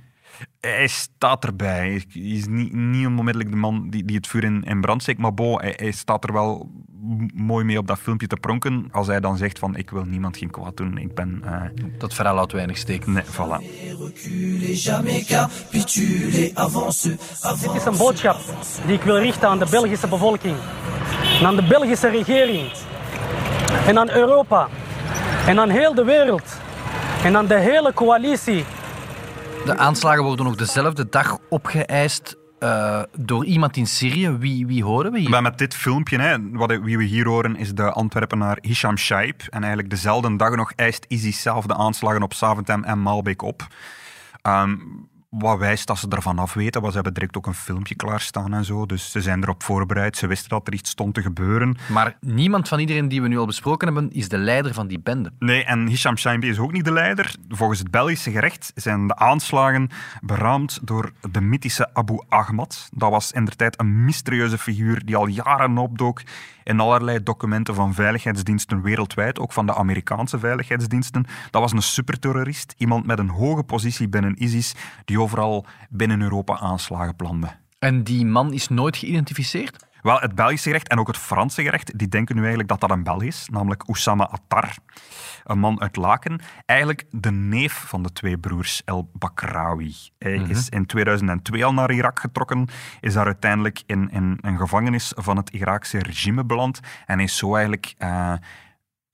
Hij 0.60 0.88
staat 0.88 1.46
erbij. 1.46 2.04
Hij 2.12 2.22
is 2.22 2.48
niet, 2.48 2.74
niet 2.74 3.08
onmiddellijk 3.08 3.52
de 3.52 3.56
man 3.56 3.90
die, 3.90 4.06
die 4.06 4.16
het 4.16 4.28
vuur 4.28 4.44
in, 4.44 4.64
in 4.64 4.82
brand 4.82 5.02
steekt, 5.02 5.20
maar 5.20 5.34
bo, 5.34 5.58
hij, 5.58 5.74
hij, 5.76 5.92
staat 5.92 6.24
er 6.24 6.34
wel 6.34 6.70
mooi 7.34 7.66
mee 7.66 7.78
op 7.78 7.88
dat 7.88 8.00
filmpje 8.00 8.28
te 8.28 8.36
pronken. 8.36 8.88
Als 8.92 9.08
hij 9.08 9.20
dan 9.20 9.38
zegt 9.38 9.60
van 9.60 9.76
ik 9.76 9.90
wil 9.90 10.04
niemand 10.04 10.38
geen 10.38 10.50
kwaad 10.50 10.78
doen, 10.78 10.98
ik 10.98 11.16
ben... 11.16 11.42
Uh... 11.46 11.62
Dat 11.98 12.14
verhaal 12.14 12.36
houdt 12.36 12.52
weinig 12.52 12.78
steek. 12.78 13.06
Nee, 13.06 13.24
voilà. 13.24 13.58
Dit 17.62 17.74
is 17.76 17.86
een 17.86 17.98
boodschap 17.98 18.40
die 18.86 18.96
ik 18.96 19.02
wil 19.02 19.18
richten 19.18 19.48
aan 19.48 19.60
de 19.60 19.68
Belgische 19.70 20.08
bevolking. 20.08 20.56
En 21.40 21.46
aan 21.46 21.56
de 21.56 21.64
Belgische 21.68 22.10
regering. 22.10 22.72
En 23.88 24.00
aan 24.00 24.10
Europa. 24.10 24.68
En 25.48 25.60
aan 25.60 25.70
heel 25.70 25.94
de 25.94 26.04
wereld. 26.04 26.60
En 27.24 27.38
aan 27.38 27.48
de 27.48 27.60
hele 27.60 27.94
coalitie 27.94 28.66
de 29.66 29.78
aanslagen 29.78 30.24
worden 30.24 30.46
nog 30.46 30.56
dezelfde 30.56 31.10
dag 31.10 31.38
opgeëist 31.50 32.38
uh, 32.60 33.02
door 33.18 33.46
iemand 33.46 33.78
in 33.78 33.88
Syrië. 33.88 34.30
Wie, 34.30 34.68
wie 34.68 34.84
horen 34.84 35.12
we 35.12 35.20
hier? 35.20 35.30
Maar 35.30 35.42
met 35.42 35.58
dit 35.58 35.76
filmpje, 35.76 36.20
hè, 36.20 36.38
wat, 36.52 36.80
wie 36.82 36.98
we 36.98 37.04
hier 37.04 37.28
horen, 37.28 37.56
is 37.56 37.74
de 37.74 37.92
Antwerpenaar 37.92 38.58
Hisham 38.62 38.98
Shaib. 38.98 39.42
En 39.42 39.60
eigenlijk 39.60 39.90
dezelfde 39.90 40.36
dag 40.36 40.56
nog 40.56 40.72
eist 40.76 41.06
ISIS 41.08 41.42
zelf 41.42 41.66
de 41.66 41.76
aanslagen 41.76 42.22
op 42.22 42.34
Saventem 42.34 42.84
en 42.84 43.02
Maalbeek 43.02 43.42
op. 43.42 43.68
Um, 44.48 45.08
wat 45.40 45.60
wijst 45.60 45.88
dat 45.88 45.98
ze 45.98 46.08
ervan 46.10 46.40
af 46.40 46.54
weten. 46.54 46.82
Want 46.82 46.94
ze 46.94 47.00
hebben 47.00 47.14
direct 47.14 47.38
ook 47.38 47.48
een 47.48 47.54
filmpje 47.54 47.96
klaarstaan 47.96 48.54
en 48.54 48.66
zo. 48.66 48.86
Dus 48.86 49.12
ze 49.12 49.22
zijn 49.22 49.44
erop 49.44 49.64
voorbereid. 49.64 50.18
Ze 50.18 50.28
wisten 50.28 50.50
dat 50.50 50.68
er 50.68 50.74
iets 50.74 50.90
stond 50.90 51.14
te 51.14 51.22
gebeuren. 51.22 51.78
Maar 51.88 52.18
niemand 52.20 52.68
van 52.68 52.80
iedereen 52.80 53.08
die 53.08 53.22
we 53.22 53.28
nu 53.28 53.38
al 53.38 53.46
besproken 53.46 53.88
hebben, 53.88 54.12
is 54.12 54.30
de 54.30 54.38
leider 54.38 54.74
van 54.74 54.88
die 54.88 55.00
bende. 55.00 55.32
Nee, 55.40 55.64
en 55.64 55.88
Hisham 55.88 56.18
Shaimbi 56.18 56.50
is 56.50 56.60
ook 56.60 56.72
niet 56.72 56.86
de 56.86 56.92
leider. 56.92 57.36
Volgens 57.50 57.80
het 57.80 57.92
Belgische 57.92 58.32
gerecht 58.32 58.72
zijn 58.76 59.08
de 59.08 59.16
aanslagen 59.16 59.90
beraamd 60.22 60.80
door 60.82 61.12
de 61.32 61.42
mythische 61.42 61.94
Abu 61.94 62.22
Ahmad. 62.30 62.90
Dat 62.94 63.10
was 63.10 63.32
in 63.32 63.46
de 63.46 63.52
tijd 63.52 63.80
een 63.80 64.06
mysterieuze 64.06 64.58
figuur 64.58 65.06
die 65.06 65.16
al 65.16 65.28
jaren 65.28 65.78
opdook 65.78 66.22
in 66.64 66.80
allerlei 66.80 67.24
documenten 67.24 67.76
van 67.76 67.94
veiligheidsdiensten 67.94 68.82
wereldwijd, 68.82 69.40
ook 69.40 69.54
van 69.54 69.66
de 69.66 69.76
Amerikaanse 69.76 70.40
veiligheidsdiensten. 70.40 71.26
Dat 71.50 71.62
was 71.62 71.72
een 71.72 71.82
superterrorist, 71.82 72.74
iemand 72.78 73.06
met 73.06 73.20
een 73.20 73.30
hoge 73.30 73.64
positie 73.64 74.08
binnen 74.08 74.44
ISIS, 74.44 74.76
die 75.06 75.18
overal 75.24 75.66
binnen 75.90 76.22
Europa 76.22 76.60
aanslagen 76.60 77.16
plande. 77.16 77.48
En 77.80 78.04
die 78.04 78.26
man 78.26 78.54
is 78.54 78.68
nooit 78.68 78.98
geïdentificeerd? 78.98 79.86
Wel, 80.04 80.20
het 80.20 80.36
Belgische 80.36 80.68
gerecht 80.68 80.88
en 80.88 81.00
ook 81.00 81.08
het 81.08 81.18
Franse 81.18 81.64
gerecht, 81.64 82.00
die 82.00 82.08
denken 82.08 82.36
nu 82.36 82.42
eigenlijk 82.42 82.70
dat 82.70 82.80
dat 82.80 82.92
een 82.92 83.04
Belg 83.04 83.24
is, 83.24 83.48
namelijk 83.52 83.84
Oussama 83.84 84.24
Attar, 84.24 84.76
een 85.44 85.60
man 85.60 85.82
uit 85.82 85.96
Laken. 85.96 86.42
Eigenlijk 86.66 87.06
de 87.10 87.32
neef 87.32 87.74
van 87.74 88.04
de 88.04 88.12
twee 88.12 88.38
broers 88.38 88.82
El 88.86 89.10
Bakrawi. 89.14 89.96
Hij 90.18 90.38
mhm. 90.38 90.50
is 90.50 90.70
in 90.70 90.86
2002 90.86 91.66
al 91.66 91.74
naar 91.74 91.92
Irak 91.92 92.20
getrokken, 92.20 92.68
is 93.00 93.14
daar 93.14 93.26
uiteindelijk 93.26 93.84
in, 93.86 94.10
in 94.12 94.38
een 94.42 94.58
gevangenis 94.58 95.12
van 95.16 95.38
het 95.38 95.50
Iraakse 95.50 96.00
regime 96.00 96.46
beland 96.46 96.80
en 97.06 97.20
is 97.20 97.38
zo 97.38 97.54
eigenlijk... 97.56 97.96
Uh, 98.00 98.34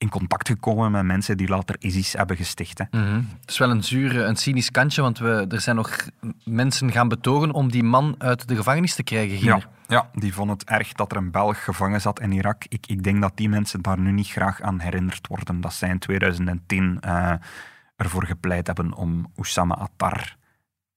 in 0.00 0.08
contact 0.08 0.48
gekomen 0.48 0.90
met 0.90 1.04
mensen 1.04 1.36
die 1.36 1.48
later 1.48 1.76
ISIS 1.78 2.12
hebben 2.12 2.36
gesticht. 2.36 2.78
Hè. 2.78 2.84
Mhm. 2.90 3.22
Het 3.40 3.50
is 3.50 3.58
wel 3.58 3.70
een 3.70 3.84
zuur, 3.84 4.20
een 4.20 4.36
cynisch 4.36 4.70
kantje, 4.70 5.02
want 5.02 5.18
we, 5.18 5.46
er 5.48 5.60
zijn 5.60 5.76
nog 5.76 5.96
mensen 6.44 6.92
gaan 6.92 7.08
betogen 7.08 7.52
om 7.52 7.70
die 7.70 7.82
man 7.82 8.14
uit 8.18 8.48
de 8.48 8.56
gevangenis 8.56 8.94
te 8.94 9.02
krijgen 9.02 9.36
hier. 9.36 9.46
Ja, 9.46 9.60
ja 9.86 10.10
die 10.12 10.34
vonden 10.34 10.56
het 10.56 10.68
erg 10.68 10.92
dat 10.92 11.10
er 11.10 11.16
een 11.16 11.30
Belg 11.30 11.64
gevangen 11.64 12.00
zat 12.00 12.20
in 12.20 12.32
Irak. 12.32 12.64
Ik, 12.68 12.86
ik 12.86 13.02
denk 13.02 13.20
dat 13.20 13.36
die 13.36 13.48
mensen 13.48 13.82
daar 13.82 13.98
nu 13.98 14.12
niet 14.12 14.28
graag 14.28 14.60
aan 14.60 14.80
herinnerd 14.80 15.26
worden. 15.26 15.60
Dat 15.60 15.72
zij 15.72 15.88
in 15.88 15.98
2010 15.98 16.98
uh, 17.04 17.32
ervoor 17.96 18.26
gepleit 18.26 18.66
hebben 18.66 18.94
om 18.94 19.32
Oussama 19.36 19.74
Attar 19.74 20.36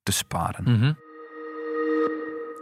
te 0.03 0.11
sparen. 0.11 0.63
Mhm. 0.63 0.93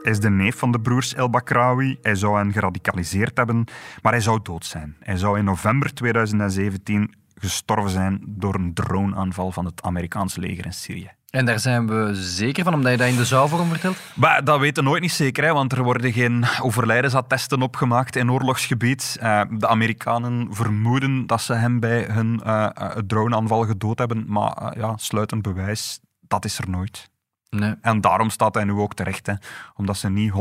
Hij 0.01 0.11
is 0.11 0.19
de 0.19 0.29
neef 0.29 0.57
van 0.57 0.71
de 0.71 0.79
broers 0.79 1.13
El 1.13 1.29
Bakrawi. 1.29 1.97
Hij 2.01 2.15
zou 2.15 2.37
hen 2.37 2.51
geradicaliseerd 2.51 3.37
hebben, 3.37 3.63
maar 4.01 4.11
hij 4.11 4.21
zou 4.21 4.39
dood 4.43 4.65
zijn. 4.65 4.95
Hij 4.99 5.17
zou 5.17 5.37
in 5.37 5.45
november 5.45 5.93
2017 5.93 7.13
gestorven 7.35 7.89
zijn 7.89 8.23
door 8.27 8.55
een 8.55 8.73
droneaanval 8.73 9.51
van 9.51 9.65
het 9.65 9.81
Amerikaanse 9.81 10.39
leger 10.39 10.65
in 10.65 10.73
Syrië. 10.73 11.11
En 11.29 11.45
daar 11.45 11.59
zijn 11.59 11.87
we 11.87 12.09
zeker 12.13 12.63
van, 12.63 12.73
omdat 12.73 12.91
je 12.91 12.97
dat 12.97 13.07
in 13.07 13.15
de 13.15 13.25
zaalvorm 13.25 13.69
vertelt? 13.69 13.97
Maar 14.15 14.43
dat 14.43 14.59
weten 14.59 14.83
we 14.83 14.89
nooit 14.89 15.01
niet 15.01 15.11
zeker, 15.11 15.43
hè, 15.43 15.53
want 15.53 15.71
er 15.71 15.83
worden 15.83 16.13
geen 16.13 16.45
overlijdensattesten 16.61 17.61
opgemaakt 17.61 18.15
in 18.15 18.31
oorlogsgebied. 18.31 19.17
Uh, 19.21 19.41
de 19.49 19.67
Amerikanen 19.67 20.47
vermoeden 20.49 21.27
dat 21.27 21.41
ze 21.41 21.53
hem 21.53 21.79
bij 21.79 22.03
hun 22.03 22.41
uh, 22.45 22.67
droneaanval 23.07 23.65
gedood 23.65 23.99
hebben, 23.99 24.23
maar 24.27 24.77
ja, 24.77 24.97
sluitend 24.97 25.41
bewijs, 25.41 25.99
dat 26.27 26.45
is 26.45 26.57
er 26.57 26.69
nooit. 26.69 27.10
Nee. 27.57 27.75
En 27.81 28.01
daarom 28.01 28.29
staat 28.29 28.53
hij 28.55 28.63
nu 28.63 28.71
ook 28.71 28.93
terecht. 28.93 29.27
Hè. 29.27 29.33
Omdat 29.75 29.97
ze 29.97 30.09
niet 30.09 30.31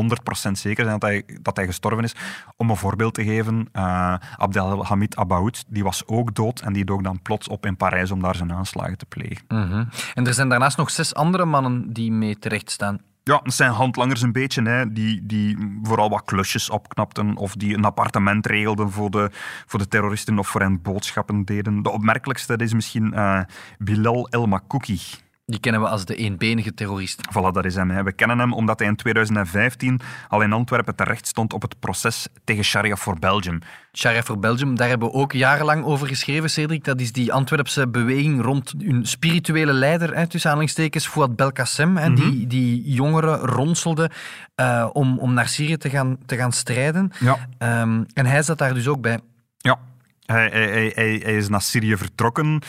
100% 0.49 0.51
zeker 0.53 0.85
zijn 0.85 0.99
dat 0.99 1.09
hij, 1.09 1.25
dat 1.42 1.57
hij 1.57 1.66
gestorven 1.66 2.05
is. 2.05 2.14
Om 2.57 2.70
een 2.70 2.77
voorbeeld 2.77 3.14
te 3.14 3.25
geven, 3.25 3.68
uh, 3.73 4.14
Abdelhamid 4.37 5.16
Abaoud, 5.16 5.64
die 5.68 5.83
was 5.83 6.07
ook 6.07 6.35
dood 6.35 6.61
en 6.61 6.73
die 6.73 6.85
dook 6.85 7.05
dan 7.05 7.23
plots 7.23 7.49
op 7.49 7.66
in 7.66 7.77
Parijs 7.77 8.11
om 8.11 8.23
daar 8.23 8.35
zijn 8.35 8.53
aanslagen 8.53 8.99
te 8.99 9.07
plegen. 9.07 9.44
Mm 9.49 9.88
En 10.14 10.27
er 10.27 10.35
zijn 10.35 10.49
daarnaast 10.49 10.77
nog 10.77 10.90
zes 10.90 11.14
andere 11.14 11.44
mannen 11.44 11.92
die 11.92 12.12
mee 12.12 12.38
terecht 12.38 12.70
staan. 12.70 13.01
Ja, 13.23 13.40
het 13.42 13.55
zijn 13.55 13.70
handlangers 13.70 14.23
een 14.23 14.33
beetje, 14.33 14.62
hè, 14.62 14.92
die, 14.92 15.27
die 15.27 15.79
vooral 15.83 16.09
wat 16.09 16.25
klusjes 16.25 16.70
opknapten 16.70 17.37
of 17.37 17.55
die 17.55 17.75
een 17.75 17.85
appartement 17.85 18.46
regelden 18.46 18.90
voor 18.90 19.11
de, 19.11 19.31
voor 19.66 19.79
de 19.79 19.88
terroristen 19.88 20.38
of 20.38 20.49
voor 20.49 20.61
hen 20.61 20.83
boodschappen 20.83 21.44
deden. 21.44 21.83
De 21.83 21.90
opmerkelijkste 21.90 22.57
is 22.57 22.75
misschien 22.75 23.12
uh, 23.14 23.40
Bilal 23.79 24.29
El 24.29 24.46
Makouki. 24.46 25.01
Die 25.51 25.61
kennen 25.61 25.81
we 25.81 25.89
als 25.89 26.05
de 26.05 26.15
eenbenige 26.15 26.75
terrorist. 26.75 27.21
Voilà, 27.29 27.53
dat 27.53 27.65
is 27.65 27.75
hem. 27.75 27.91
Hè. 27.91 28.03
We 28.03 28.13
kennen 28.13 28.39
hem 28.39 28.53
omdat 28.53 28.79
hij 28.79 28.89
in 28.89 28.97
2015 28.97 30.01
al 30.29 30.43
in 30.43 30.53
Antwerpen 30.53 30.95
terecht 30.95 31.27
stond 31.27 31.53
op 31.53 31.63
het 31.63 31.79
proces 31.81 32.29
tegen 32.45 32.65
Sharia 32.65 32.97
for 32.97 33.19
Belgium. 33.19 33.59
Sharia 33.93 34.23
for 34.23 34.39
Belgium, 34.39 34.77
daar 34.77 34.89
hebben 34.89 35.09
we 35.09 35.15
ook 35.15 35.33
jarenlang 35.33 35.85
over 35.85 36.07
geschreven, 36.07 36.51
Cedric. 36.51 36.85
Dat 36.85 37.01
is 37.01 37.13
die 37.13 37.33
Antwerpse 37.33 37.89
beweging 37.89 38.43
rond 38.43 38.75
hun 38.79 39.07
spirituele 39.07 39.73
leider, 39.73 40.17
hè, 40.17 40.27
tussen 40.27 40.51
aanhalingstekens, 40.51 41.07
Fouad 41.07 41.37
Belkacem, 41.37 41.97
hè, 41.97 42.15
die, 42.15 42.25
mhm. 42.25 42.49
die 42.49 42.93
jongeren 42.93 43.39
ronselde 43.39 44.11
uh, 44.57 44.89
om, 44.93 45.19
om 45.19 45.35
naar 45.35 45.49
Syrië 45.49 45.77
te 45.77 45.91
gaan, 45.91 46.19
te 46.27 46.37
gaan 46.37 46.53
strijden. 46.53 47.13
Ja. 47.19 47.81
Um, 47.83 48.07
en 48.13 48.27
hij 48.27 48.43
zat 48.43 48.59
daar 48.59 48.75
dus 48.75 48.89
ook 48.89 49.01
bij. 49.01 49.19
Ja, 49.57 49.79
hij, 50.33 50.49
hij, 50.49 50.93
hij, 50.95 51.21
hij, 51.25 51.37
is 51.37 51.49
naar 51.49 51.62
Syrië 51.62 51.97
vertrokken, 51.97 52.62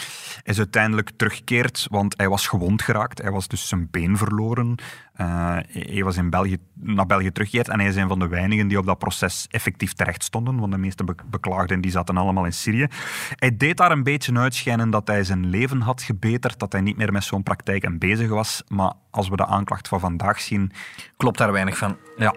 is 0.44 0.58
uiteindelijk 0.58 1.12
teruggekeerd, 1.16 1.88
want 1.90 2.18
hij 2.18 2.30
was 2.30 2.48
gewond 2.48 2.82
geraakt. 2.82 3.22
Hij 3.22 3.32
was 3.32 3.48
dus 3.48 3.68
zijn 3.68 3.88
been 3.92 4.18
verloren. 4.18 4.76
Uh, 5.18 5.58
hij 5.68 6.04
was 6.04 6.18
in 6.18 6.30
België, 6.30 6.58
naar 6.74 7.06
België 7.06 7.32
teruggekeerd 7.32 7.70
en 7.70 7.80
hij 7.80 7.90
is 7.90 7.96
een 7.96 8.08
van 8.08 8.20
de 8.20 8.28
weinigen 8.28 8.68
die 8.68 8.78
op 8.78 8.86
dat 8.86 8.98
proces 8.98 9.48
effectief 9.50 9.94
terecht 9.94 10.24
stonden, 10.24 10.60
want 10.60 10.72
de 10.72 10.78
meeste 10.78 11.04
beklaagden 11.26 11.82
die 11.82 11.92
zaten 11.92 12.18
allemaal 12.18 12.46
in 12.46 12.54
Syrië. 12.54 12.88
Hij 13.36 13.58
deed 13.58 13.78
daar 13.78 13.92
een 13.92 14.04
beetje 14.04 14.38
uitschijnen 14.38 14.90
dat 14.90 15.08
hij 15.08 15.24
zijn 15.24 15.50
leven 15.50 15.82
had 15.82 16.02
gebeterd, 16.02 16.60
dat 16.60 16.72
hij 16.72 16.82
niet 16.82 16.98
meer 16.98 17.12
met 17.12 17.24
zo'n 17.24 17.44
praktijk 17.44 18.00
bezig 18.00 18.30
was. 18.30 18.64
Maar 18.68 18.94
als 19.10 19.30
we 19.30 19.36
de 19.36 19.46
aanklacht 19.46 19.88
van 19.88 20.00
vandaag 20.00 20.42
zien... 20.42 20.72
Klopt 21.18 21.38
daar 21.38 21.52
weinig 21.52 21.78
van. 21.78 21.98
Ja. 22.18 22.36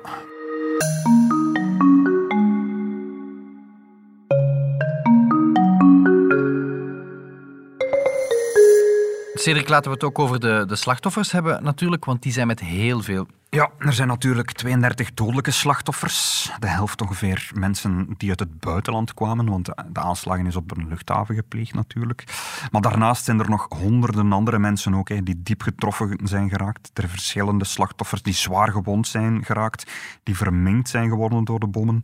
Cedric, 9.45 9.69
laten 9.69 9.91
we 9.91 9.97
het 9.97 10.05
ook 10.05 10.19
over 10.19 10.41
de, 10.41 10.65
de 10.67 10.77
slachtoffers 10.77 11.33
hebben 11.33 11.63
natuurlijk, 11.63 12.05
want 12.05 12.23
die 12.23 12.33
zijn 12.33 12.47
met 12.47 12.61
heel 12.61 13.03
veel. 13.03 13.27
Ja, 13.51 13.71
er 13.79 13.93
zijn 13.93 14.09
natuurlijk 14.09 14.53
32 14.53 15.15
dodelijke 15.15 15.51
slachtoffers. 15.51 16.51
De 16.59 16.67
helft 16.67 17.03
ongeveer 17.03 17.51
mensen 17.55 18.15
die 18.17 18.29
uit 18.29 18.41
het 18.41 18.61
buitenland 18.61 19.15
kwamen, 19.15 19.51
want 19.51 19.65
de 19.67 20.01
aanslagen 20.01 20.47
is 20.47 20.57
op 20.57 20.77
een 20.77 20.89
luchthaven 20.89 21.35
gepleegd 21.35 21.75
natuurlijk. 21.75 22.25
Maar 22.71 22.81
daarnaast 22.81 23.25
zijn 23.25 23.41
er 23.41 23.51
nog 23.51 23.67
honderden 23.69 24.33
andere 24.33 24.59
mensen 24.59 24.95
ook, 24.95 25.09
hè, 25.09 25.23
die 25.23 25.43
diep 25.43 25.63
getroffen 25.63 26.19
zijn 26.23 26.49
geraakt. 26.49 26.91
Er 26.95 27.09
verschillende 27.09 27.65
slachtoffers 27.65 28.23
die 28.23 28.35
zwaar 28.35 28.71
gewond 28.71 29.07
zijn 29.07 29.45
geraakt, 29.45 29.91
die 30.23 30.37
verminkt 30.37 30.89
zijn 30.89 31.09
geworden 31.09 31.45
door 31.45 31.61
de 31.61 31.69
bommen 31.69 32.01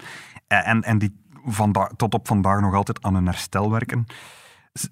en, 0.46 0.82
en 0.82 0.98
die 0.98 1.18
tot 1.96 2.14
op 2.14 2.26
vandaag 2.26 2.60
nog 2.60 2.74
altijd 2.74 3.02
aan 3.02 3.14
hun 3.14 3.26
herstel 3.26 3.70
werken 3.70 4.06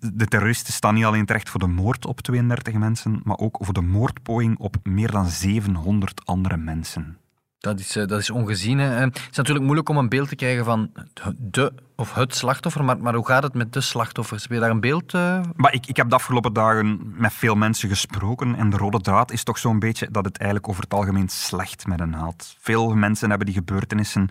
de 0.00 0.26
terroristen 0.26 0.72
staan 0.72 0.94
niet 0.94 1.04
alleen 1.04 1.26
terecht 1.26 1.48
voor 1.48 1.60
de 1.60 1.66
moord 1.66 2.06
op 2.06 2.20
32 2.20 2.74
mensen, 2.74 3.20
maar 3.24 3.38
ook 3.38 3.58
voor 3.60 3.74
de 3.74 3.80
moordpoging 3.80 4.58
op 4.58 4.76
meer 4.82 5.10
dan 5.10 5.26
700 5.26 6.26
andere 6.26 6.56
mensen. 6.56 7.18
Dat 7.58 7.80
is, 7.80 7.96
eh, 7.96 8.06
dat 8.06 8.18
is 8.20 8.30
ongezien. 8.30 8.78
Hè. 8.78 8.88
Het 8.88 9.28
is 9.30 9.36
natuurlijk 9.36 9.64
moeilijk 9.64 9.88
om 9.88 9.96
een 9.96 10.08
beeld 10.08 10.28
te 10.28 10.36
krijgen 10.36 10.64
van 10.64 10.92
de 11.36 11.72
of 11.96 12.14
het 12.14 12.34
slachtoffer, 12.34 12.84
maar, 12.84 12.98
maar 12.98 13.14
hoe 13.14 13.26
gaat 13.26 13.42
het 13.42 13.54
met 13.54 13.72
de 13.72 13.80
slachtoffers? 13.80 14.42
Heb 14.42 14.52
je 14.52 14.58
daar 14.58 14.70
een 14.70 14.80
beeld? 14.80 15.14
Uh... 15.14 15.40
Maar 15.56 15.74
ik, 15.74 15.86
ik 15.86 15.96
heb 15.96 16.08
de 16.08 16.14
afgelopen 16.14 16.52
dagen 16.52 17.12
met 17.16 17.32
veel 17.32 17.54
mensen 17.54 17.88
gesproken 17.88 18.54
en 18.54 18.70
de 18.70 18.76
rode 18.76 19.00
draad 19.00 19.32
is 19.32 19.42
toch 19.42 19.58
zo'n 19.58 19.78
beetje 19.78 20.08
dat 20.10 20.24
het 20.24 20.36
eigenlijk 20.36 20.68
over 20.70 20.82
het 20.82 20.94
algemeen 20.94 21.28
slecht 21.28 21.86
met 21.86 21.98
hen 21.98 22.14
gaat. 22.14 22.56
Veel 22.58 22.94
mensen 22.94 23.28
hebben 23.28 23.46
die 23.46 23.56
gebeurtenissen 23.56 24.28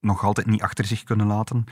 nog 0.00 0.24
altijd 0.24 0.46
niet 0.46 0.62
achter 0.62 0.84
zich 0.84 1.02
kunnen 1.02 1.26
laten 1.26 1.64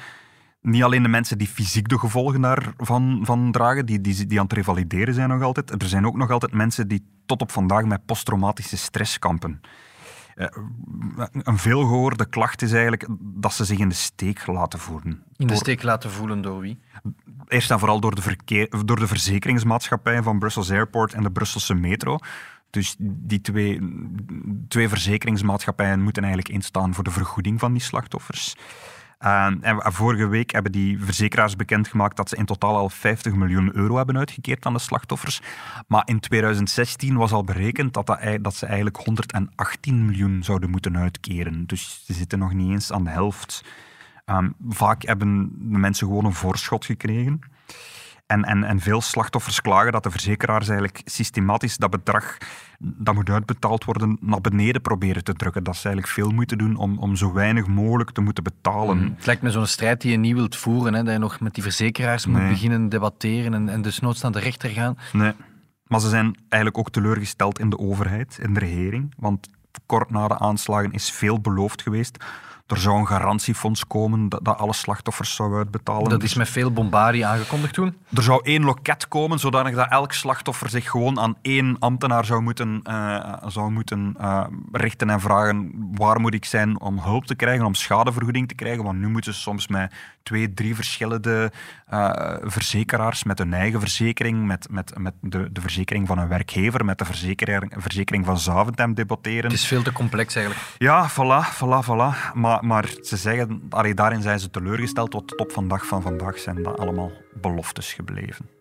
niet 0.66 0.82
alleen 0.82 1.02
de 1.02 1.08
mensen 1.08 1.38
die 1.38 1.48
fysiek 1.48 1.88
de 1.88 1.98
gevolgen 1.98 2.40
daarvan 2.40 3.20
van 3.22 3.52
dragen, 3.52 3.86
die, 3.86 4.00
die, 4.00 4.26
die 4.26 4.38
aan 4.38 4.44
het 4.44 4.54
revalideren 4.54 5.14
zijn 5.14 5.28
nog 5.28 5.42
altijd. 5.42 5.82
Er 5.82 5.88
zijn 5.88 6.06
ook 6.06 6.16
nog 6.16 6.30
altijd 6.30 6.52
mensen 6.52 6.88
die 6.88 7.04
tot 7.26 7.40
op 7.42 7.52
vandaag 7.52 7.84
met 7.84 8.06
posttraumatische 8.06 8.76
stress 8.76 9.18
kampen. 9.18 9.60
Uh, 10.36 10.46
een 11.32 11.58
veelgehoorde 11.58 12.28
klacht 12.28 12.62
is 12.62 12.72
eigenlijk 12.72 13.06
dat 13.20 13.52
ze 13.52 13.64
zich 13.64 13.78
in 13.78 13.88
de 13.88 13.94
steek 13.94 14.46
laten 14.46 14.78
voelen. 14.78 15.22
In 15.36 15.46
de 15.46 15.54
steek 15.54 15.82
laten 15.82 16.10
voelen 16.10 16.42
door 16.42 16.60
wie? 16.60 16.78
Eerst 17.48 17.70
en 17.70 17.78
vooral 17.78 18.00
door 18.00 18.14
de, 18.14 18.22
verkeer, 18.22 18.68
door 18.84 18.98
de 18.98 19.06
verzekeringsmaatschappijen 19.06 20.22
van 20.22 20.38
Brussels 20.38 20.70
Airport 20.70 21.14
en 21.14 21.22
de 21.22 21.30
Brusselse 21.30 21.74
Metro. 21.74 22.18
Dus 22.70 22.96
die 22.98 23.40
twee, 23.40 23.80
twee 24.68 24.88
verzekeringsmaatschappijen 24.88 26.02
moeten 26.02 26.22
eigenlijk 26.24 26.54
instaan 26.54 26.94
voor 26.94 27.04
de 27.04 27.10
vergoeding 27.10 27.60
van 27.60 27.72
die 27.72 27.82
slachtoffers. 27.82 28.56
Ehm, 29.18 29.56
en 29.60 29.92
vorige 29.92 30.26
week 30.26 30.50
hebben 30.50 30.72
die 30.72 31.04
verzekeraars 31.04 31.56
bekendgemaakt 31.56 32.16
dat 32.16 32.28
ze 32.28 32.36
in 32.36 32.44
totaal 32.44 32.76
al 32.76 32.88
50 32.88 33.34
miljoen 33.34 33.76
euro 33.76 33.96
hebben 33.96 34.18
uitgekeerd 34.18 34.66
aan 34.66 34.72
de 34.72 34.78
slachtoffers. 34.78 35.40
Maar 35.86 36.02
in 36.04 36.20
2016 36.20 37.16
was 37.16 37.32
al 37.32 37.44
berekend 37.44 37.94
dat, 37.94 38.06
dat, 38.06 38.20
dat 38.40 38.54
ze 38.54 38.66
eigenlijk 38.66 38.96
118 38.96 40.04
miljoen 40.04 40.42
zouden 40.44 40.70
moeten 40.70 40.98
uitkeren. 40.98 41.66
Dus 41.66 42.02
ze 42.04 42.12
zitten 42.12 42.38
nog 42.38 42.52
niet 42.52 42.70
eens 42.70 42.92
aan 42.92 43.04
de 43.04 43.10
helft. 43.10 43.64
Um, 44.24 44.54
vaak 44.68 45.02
hebben 45.02 45.50
de 45.70 45.78
mensen 45.78 46.06
gewoon 46.06 46.24
een 46.24 46.32
voorschot 46.32 46.84
gekregen. 46.84 47.40
En, 48.26 48.44
en, 48.44 48.64
en 48.64 48.80
veel 48.80 49.00
slachtoffers 49.00 49.60
klagen 49.60 49.92
dat 49.92 50.02
de 50.02 50.10
verzekeraars 50.10 50.68
eigenlijk 50.68 51.00
systematisch 51.04 51.76
dat 51.76 51.90
bedrag 51.90 52.36
dat 52.78 53.14
moet 53.14 53.30
uitbetaald 53.30 53.84
worden 53.84 54.18
naar 54.20 54.40
beneden 54.40 54.82
proberen 54.82 55.24
te 55.24 55.32
drukken. 55.32 55.64
Dat 55.64 55.76
ze 55.76 55.84
eigenlijk 55.84 56.14
veel 56.14 56.30
moeten 56.30 56.58
doen 56.58 56.76
om, 56.76 56.98
om 56.98 57.16
zo 57.16 57.32
weinig 57.32 57.66
mogelijk 57.66 58.10
te 58.10 58.20
moeten 58.20 58.44
betalen. 58.44 58.98
Mm. 58.98 59.14
Het 59.16 59.26
lijkt 59.26 59.42
me 59.42 59.50
zo'n 59.50 59.66
strijd 59.66 60.00
die 60.00 60.10
je 60.10 60.16
niet 60.16 60.34
wilt 60.34 60.56
voeren, 60.56 60.94
hè, 60.94 61.02
dat 61.02 61.12
je 61.12 61.18
nog 61.18 61.40
met 61.40 61.54
die 61.54 61.62
verzekeraars 61.62 62.26
moet 62.26 62.48
beginnen 62.48 62.88
debatteren 62.88 63.54
en, 63.54 63.68
en 63.68 63.82
dus 63.82 64.00
noods 64.00 64.20
naar 64.20 64.32
de 64.32 64.38
rechter 64.38 64.70
gaan. 64.70 64.98
Nee. 65.12 65.32
Maar 65.86 66.00
ze 66.00 66.08
zijn 66.08 66.36
eigenlijk 66.48 66.78
ook 66.78 66.90
teleurgesteld 66.90 67.58
in 67.58 67.70
de 67.70 67.78
overheid, 67.78 68.38
in 68.42 68.54
de 68.54 68.60
regering. 68.60 69.14
Want 69.16 69.48
kort 69.86 70.10
na 70.10 70.28
de 70.28 70.38
aanslagen 70.38 70.92
is 70.92 71.10
veel 71.10 71.40
beloofd 71.40 71.82
geweest 71.82 72.24
er 72.66 72.78
zou 72.78 72.98
een 72.98 73.06
garantiefonds 73.06 73.86
komen 73.86 74.28
dat, 74.28 74.44
dat 74.44 74.58
alle 74.58 74.72
slachtoffers 74.72 75.34
zou 75.34 75.56
uitbetalen. 75.56 76.08
Dat 76.08 76.22
is 76.22 76.34
met 76.34 76.48
veel 76.48 76.72
bombardie 76.72 77.26
aangekondigd 77.26 77.74
toen? 77.74 77.96
Er 78.14 78.22
zou 78.22 78.40
één 78.42 78.64
loket 78.64 79.08
komen, 79.08 79.38
zodanig 79.38 79.74
dat 79.74 79.90
elk 79.90 80.12
slachtoffer 80.12 80.68
zich 80.68 80.90
gewoon 80.90 81.20
aan 81.20 81.36
één 81.42 81.76
ambtenaar 81.78 82.24
zou 82.24 82.42
moeten, 82.42 82.80
uh, 82.84 83.34
zou 83.46 83.70
moeten 83.70 84.14
uh, 84.20 84.46
richten 84.72 85.10
en 85.10 85.20
vragen 85.20 85.72
waar 85.94 86.20
moet 86.20 86.34
ik 86.34 86.44
zijn 86.44 86.80
om 86.80 86.98
hulp 86.98 87.26
te 87.26 87.34
krijgen, 87.34 87.64
om 87.64 87.74
schadevergoeding 87.74 88.48
te 88.48 88.54
krijgen. 88.54 88.84
Want 88.84 88.98
nu 88.98 89.08
moeten 89.08 89.34
ze 89.34 89.40
soms 89.40 89.68
met 89.68 89.92
twee, 90.22 90.54
drie 90.54 90.74
verschillende 90.74 91.52
uh, 91.92 92.10
verzekeraars 92.42 93.24
met 93.24 93.38
hun 93.38 93.52
eigen 93.52 93.80
verzekering, 93.80 94.46
met, 94.46 94.66
met, 94.70 94.92
met 94.98 95.14
de, 95.20 95.52
de 95.52 95.60
verzekering 95.60 96.06
van 96.06 96.18
een 96.18 96.28
werkgever, 96.28 96.84
met 96.84 96.98
de 96.98 97.04
verzekering, 97.04 97.72
verzekering 97.76 98.24
van 98.24 98.38
Zaventem 98.38 98.94
debatteren. 98.94 99.42
Het 99.42 99.52
is 99.52 99.66
veel 99.66 99.82
te 99.82 99.92
complex 99.92 100.34
eigenlijk. 100.34 100.66
Ja, 100.78 101.10
voilà, 101.10 101.54
voilà, 101.54 101.84
voilà. 101.84 102.34
Maar, 102.34 102.55
maar 102.62 102.94
ze 103.02 103.16
zeggen, 103.16 103.62
daarin 103.94 104.22
zijn 104.22 104.40
ze 104.40 104.50
teleurgesteld, 104.50 105.10
tot 105.10 105.36
op 105.36 105.52
vandaag 105.52 105.86
van 105.86 106.02
vandaag 106.02 106.38
zijn 106.38 106.62
dat 106.62 106.78
allemaal 106.78 107.10
beloftes 107.40 107.92
gebleven. 107.94 108.54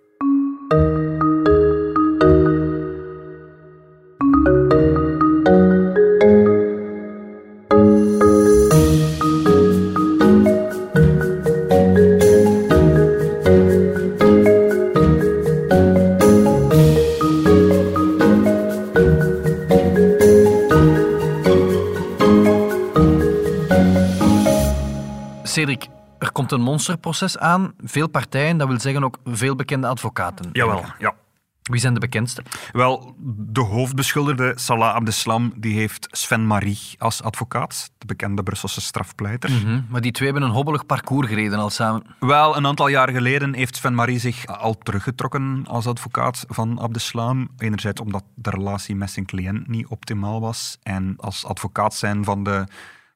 Komt 26.47 26.59
een 26.59 26.71
monsterproces 26.71 27.37
aan. 27.37 27.73
Veel 27.83 28.07
partijen, 28.07 28.57
dat 28.57 28.67
wil 28.67 28.79
zeggen 28.79 29.03
ook 29.03 29.17
veel 29.25 29.55
bekende 29.55 29.87
advocaten. 29.87 30.49
Jawel, 30.51 30.83
ja. 30.99 31.13
Wie 31.61 31.79
zijn 31.79 31.93
de 31.93 31.99
bekendste? 31.99 32.43
Wel, 32.71 33.15
de 33.37 33.61
hoofdbeschuldigde 33.61 34.53
Salah 34.55 34.93
Abdeslam 34.93 35.53
die 35.55 35.77
heeft 35.77 36.07
Sven 36.11 36.47
Marie 36.47 36.79
als 36.97 37.23
advocaat, 37.23 37.91
de 37.97 38.05
bekende 38.05 38.43
Brusselse 38.43 38.81
strafpleiter. 38.81 39.51
Mhm, 39.51 39.81
maar 39.89 40.01
die 40.01 40.11
twee 40.11 40.29
hebben 40.31 40.49
een 40.49 40.55
hobbelig 40.55 40.85
parcours 40.85 41.27
gereden 41.27 41.59
al 41.59 41.69
samen. 41.69 42.03
Wel, 42.19 42.57
een 42.57 42.67
aantal 42.67 42.87
jaar 42.87 43.09
geleden 43.09 43.53
heeft 43.53 43.75
Sven 43.75 43.95
Marie 43.95 44.19
zich 44.19 44.47
al 44.47 44.77
teruggetrokken 44.77 45.63
als 45.67 45.87
advocaat 45.87 46.45
van 46.47 46.79
Abdeslam. 46.79 47.49
Enerzijds 47.57 48.01
omdat 48.01 48.23
de 48.35 48.49
relatie 48.49 48.95
met 48.95 49.11
zijn 49.11 49.25
cliënt 49.25 49.67
niet 49.67 49.87
optimaal 49.87 50.41
was 50.41 50.77
en 50.83 51.13
als 51.17 51.45
advocaat 51.45 51.93
zijn 51.93 52.23
van 52.23 52.43
de 52.43 52.67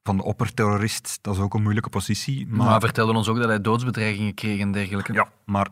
van 0.02 0.16
de 0.16 0.24
opperterrorist, 0.24 1.18
dat 1.22 1.34
is 1.34 1.40
ook 1.40 1.54
een 1.54 1.62
moeilijke 1.62 1.88
positie. 1.90 2.46
Maar, 2.48 2.66
maar 2.66 2.80
vertelde 2.80 3.12
ons 3.12 3.28
ook 3.28 3.36
dat 3.36 3.48
hij 3.48 3.60
doodsbedreigingen 3.60 4.34
kreeg 4.34 4.60
en 4.60 4.72
dergelijke. 4.72 5.12
Ja, 5.12 5.28
maar 5.44 5.68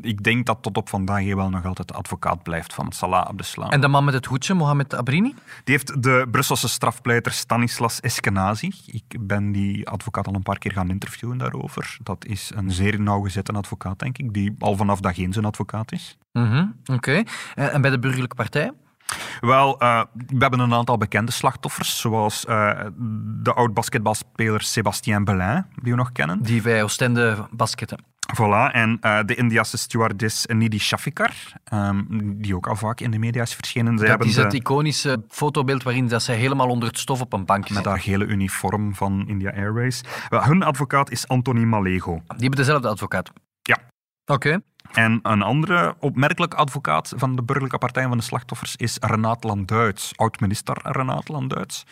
ik 0.00 0.22
denk 0.22 0.46
dat 0.46 0.58
tot 0.62 0.76
op 0.76 0.88
vandaag 0.88 1.22
hij 1.22 1.36
wel 1.36 1.50
nog 1.50 1.64
altijd 1.64 1.88
de 1.88 1.94
advocaat 1.94 2.42
blijft 2.42 2.74
van 2.74 2.92
Salah 2.92 3.26
Abdeslam. 3.26 3.70
En 3.70 3.80
de 3.80 3.88
man 3.88 4.04
met 4.04 4.14
het 4.14 4.26
hoedje, 4.26 4.54
Mohamed 4.54 4.94
Abrini? 4.94 5.34
Die 5.64 5.74
heeft 5.74 6.02
de 6.02 6.26
Brusselse 6.30 6.68
strafpleiter 6.68 7.32
Stanislas 7.32 8.00
Eskenazi. 8.00 8.72
Ik 8.86 9.16
ben 9.20 9.52
die 9.52 9.88
advocaat 9.88 10.26
al 10.26 10.34
een 10.34 10.42
paar 10.42 10.58
keer 10.58 10.72
gaan 10.72 10.90
interviewen 10.90 11.38
daarover. 11.38 11.96
Dat 12.02 12.24
is 12.24 12.50
een 12.54 12.70
zeer 12.70 13.00
nauwgezette 13.00 13.52
advocaat, 13.52 13.98
denk 13.98 14.18
ik, 14.18 14.32
die 14.32 14.54
al 14.58 14.76
vanaf 14.76 15.00
dag 15.00 15.18
één 15.18 15.32
zijn 15.32 15.44
advocaat 15.44 15.92
is. 15.92 16.18
Mm 16.32 16.76
Oké. 16.92 17.22
En 17.54 17.80
bij 17.80 17.90
de 17.90 17.98
burgerlijke 17.98 18.36
partij? 18.36 18.72
Wel, 19.40 19.82
uh, 19.82 20.02
we 20.26 20.38
hebben 20.38 20.60
een 20.60 20.74
aantal 20.74 20.98
bekende 20.98 21.32
slachtoffers, 21.32 22.00
zoals 22.00 22.44
uh, 22.48 22.80
de 23.42 23.52
oud-basketbalspeler 23.52 24.60
Sébastien 24.60 25.24
Belin, 25.24 25.64
die 25.82 25.92
we 25.92 25.98
nog 25.98 26.12
kennen. 26.12 26.42
Die 26.42 26.62
bij 26.62 26.82
Oostende 26.82 27.46
basketten. 27.50 28.10
Voilà, 28.36 28.72
en 28.72 28.98
uh, 29.00 29.18
de 29.24 29.34
Indiase 29.34 29.78
stewardess 29.78 30.46
Nidhi 30.46 30.78
Shafikar, 30.78 31.32
um, 31.72 32.06
die 32.42 32.56
ook 32.56 32.66
al 32.66 32.76
vaak 32.76 33.00
in 33.00 33.10
de 33.10 33.18
media 33.18 33.42
is 33.42 33.54
verschenen. 33.54 33.98
Zij 33.98 34.08
dat 34.08 34.24
is 34.24 34.36
het 34.36 34.52
iconische 34.52 35.22
fotobeeld 35.28 35.82
waarin 35.82 36.08
dat 36.08 36.22
zij 36.22 36.36
helemaal 36.36 36.68
onder 36.68 36.88
het 36.88 36.98
stof 36.98 37.20
op 37.20 37.32
een 37.32 37.44
bank 37.44 37.66
zit. 37.66 37.76
Met 37.76 37.84
haar 37.84 38.00
gele 38.00 38.24
uniform 38.24 38.94
van 38.94 39.28
India 39.28 39.50
Airways. 39.50 40.00
Well, 40.28 40.40
hun 40.40 40.62
advocaat 40.62 41.10
is 41.10 41.28
Anthony 41.28 41.64
Malego. 41.64 42.12
Die 42.12 42.22
hebben 42.26 42.58
dezelfde 42.58 42.88
advocaat? 42.88 43.32
Ja. 43.62 43.78
Oké. 44.26 44.60
En 44.92 45.20
een 45.22 45.42
andere 45.42 45.96
opmerkelijke 45.98 46.56
advocaat 46.56 47.12
van 47.16 47.36
de 47.36 47.42
burgerlijke 47.42 47.78
partij 47.78 48.08
van 48.08 48.16
de 48.16 48.22
slachtoffers 48.22 48.76
is 48.76 48.96
Renaat 49.00 49.44
Landuits, 49.44 50.12
oud-minister 50.16 50.76
Renaat 50.82 51.28
Landuits. 51.28 51.86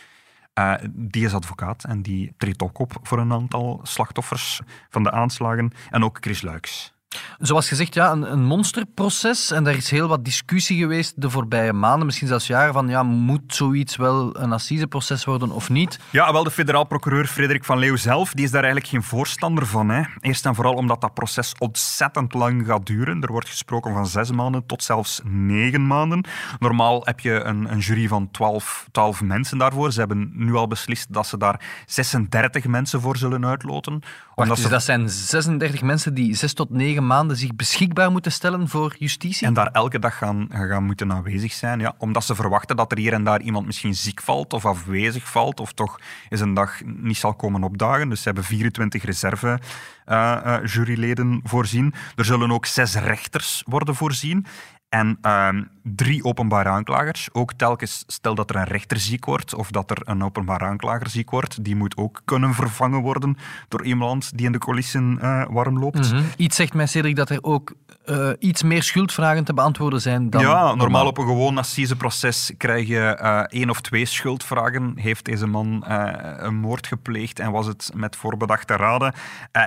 Uh, 0.55 0.74
die 0.90 1.24
is 1.24 1.35
advocaat 1.35 1.85
en 1.85 2.03
die 2.03 2.35
treedt 2.37 2.62
ook 2.62 2.79
op 2.79 2.92
voor 3.03 3.18
een 3.18 3.33
aantal 3.33 3.81
slachtoffers 3.83 4.61
van 4.88 5.03
de 5.03 5.11
aanslagen. 5.11 5.72
En 5.90 6.05
ook 6.05 6.16
Chris 6.20 6.42
Luiks. 6.42 6.92
Zoals 7.38 7.68
gezegd, 7.68 7.94
ja, 7.94 8.11
een, 8.11 8.33
een, 8.33 8.44
monsterproces. 8.44 9.51
En 9.51 9.64
daar 9.64 9.77
is 9.77 9.90
heel 9.90 10.09
wat 10.09 10.25
discussie 10.25 10.79
geweest 10.79 11.12
de 11.16 11.31
voorbije 11.31 11.73
maanden, 11.73 12.07
misschien 12.07 12.29
zelfs 12.29 12.46
jaren, 12.46 12.73
van 12.73 12.88
ja, 12.88 13.03
moet 13.03 13.55
zoiets 13.55 13.96
wel 13.96 14.40
een 14.40 14.53
assiseproces 14.53 15.25
worden 15.25 15.51
of 15.51 15.68
niet? 15.68 15.99
Ja, 16.11 16.33
wel 16.33 16.44
de 16.44 16.51
federaal 16.51 16.85
procureur 16.85 17.27
Frederik 17.27 17.64
van 17.64 17.79
Leeuw 17.79 17.96
zelf, 17.96 18.33
die 18.33 18.44
is 18.44 18.51
daar 18.51 18.62
eigenlijk 18.62 18.92
geen 18.92 19.03
voorstander 19.03 19.66
van. 19.66 19.88
Hè. 19.88 20.03
Eerst 20.20 20.46
en 20.46 20.55
vooral 20.55 20.75
omdat 20.75 21.01
dat 21.01 21.14
proces 21.14 21.55
ontzettend 21.59 22.35
lang 22.35 22.66
gaat 22.66 22.87
duren. 22.87 23.23
Er 23.23 23.33
wordt 23.33 23.49
gesproken 23.49 23.92
van 23.92 24.07
zes 24.07 24.31
maanden 24.31 24.66
tot 24.66 24.83
zelfs 24.83 25.20
negen 25.25 25.87
maanden. 25.87 26.25
Normaal 26.59 27.03
heb 27.05 27.20
je 27.20 27.33
een, 27.33 27.73
een 27.73 27.79
jury 27.79 28.09
van 28.09 28.31
twaalf, 28.31 28.88
twaalf 28.92 29.20
mensen 29.23 29.59
daarvoor. 29.59 29.92
Ze 29.92 29.99
hebben 29.99 30.31
nu 30.35 30.55
al 30.55 30.66
beslist 30.66 31.12
dat 31.12 31.27
ze 31.27 31.38
daar 31.38 31.61
36 31.87 32.66
mensen 32.66 33.01
voor 33.01 33.16
zullen 33.16 33.46
uitloten. 33.46 34.03
Wacht, 34.35 34.57
dus 34.57 34.68
dat 34.68 34.83
zijn 34.83 35.09
36 35.09 35.83
mensen 35.83 36.14
die 36.14 36.35
zes 36.35 36.53
tot 36.53 36.70
negen 36.70 36.99
maanden 37.00 37.36
zich 37.36 37.56
beschikbaar 37.56 38.10
moeten 38.10 38.32
stellen 38.32 38.68
voor 38.68 38.96
justitie? 38.98 39.46
En 39.46 39.54
daar 39.54 39.66
elke 39.66 39.98
dag 39.98 40.16
gaan, 40.18 40.48
gaan 40.50 40.84
moeten 40.84 41.12
aanwezig 41.12 41.52
zijn, 41.52 41.80
ja, 41.80 41.94
omdat 41.98 42.24
ze 42.24 42.34
verwachten 42.34 42.76
dat 42.76 42.92
er 42.92 42.98
hier 42.98 43.12
en 43.12 43.24
daar 43.24 43.40
iemand 43.40 43.66
misschien 43.66 43.94
ziek 43.94 44.22
valt 44.22 44.52
of 44.52 44.66
afwezig 44.66 45.30
valt 45.30 45.60
of 45.60 45.72
toch 45.72 46.00
eens 46.28 46.40
een 46.40 46.54
dag 46.54 46.80
niet 46.84 47.16
zal 47.16 47.34
komen 47.34 47.62
opdagen. 47.62 48.08
Dus 48.08 48.18
ze 48.18 48.24
hebben 48.24 48.44
24 48.44 49.04
reserve 49.04 49.60
uh, 50.06 50.56
juryleden 50.64 51.40
voorzien. 51.44 51.94
Er 52.16 52.24
zullen 52.24 52.50
ook 52.50 52.66
zes 52.66 52.94
rechters 52.94 53.62
worden 53.66 53.94
voorzien. 53.94 54.46
En 54.90 55.18
uh, 55.22 55.48
drie 55.83 56.24
openbare 56.24 56.68
aanklagers. 56.68 57.29
Ook 57.33 57.53
telkens, 57.53 58.05
stel 58.07 58.35
dat 58.35 58.50
er 58.50 58.57
een 58.57 58.64
rechter 58.64 58.98
ziek 58.98 59.24
wordt 59.24 59.55
of 59.55 59.70
dat 59.70 59.90
er 59.90 59.98
een 60.05 60.24
openbaar 60.24 60.61
aanklager 60.61 61.09
ziek 61.09 61.31
wordt, 61.31 61.64
die 61.64 61.76
moet 61.76 61.96
ook 61.96 62.22
kunnen 62.24 62.55
vervangen 62.55 63.00
worden 63.00 63.37
door 63.68 63.85
iemand 63.85 64.37
die 64.37 64.46
in 64.46 64.53
de 64.53 64.59
coulissen 64.59 65.18
uh, 65.22 65.44
warm 65.50 65.79
loopt. 65.79 66.12
Mm 66.12 66.24
Iets 66.37 66.57
zegt 66.57 66.74
mij, 66.74 66.87
Cedric, 66.87 67.16
dat 67.16 67.31
er 67.31 67.42
ook 67.42 67.72
uh, 68.07 68.31
iets 68.38 68.62
meer 68.62 68.83
schuldvragen 68.83 69.44
te 69.44 69.55
beantwoorden 69.55 70.00
zijn 70.00 70.31
dan... 70.31 70.42
Ja, 70.42 70.74
normaal, 70.74 71.07
op 71.07 71.18
een 71.18 71.26
gewoon 71.26 71.59
assiseproces 71.59 72.53
krijg 72.57 72.88
je 72.88 73.18
uh, 73.22 73.40
één 73.61 73.70
of 73.70 73.81
twee 73.81 74.05
schuldvragen. 74.05 74.92
Heeft 74.96 75.24
deze 75.24 75.46
man 75.46 75.85
een 75.87 76.57
moord 76.57 76.87
gepleegd 76.87 77.38
en 77.38 77.50
was 77.50 77.66
het 77.66 77.90
met 77.94 78.16
voorbedachte 78.16 78.76
raden? 78.76 79.14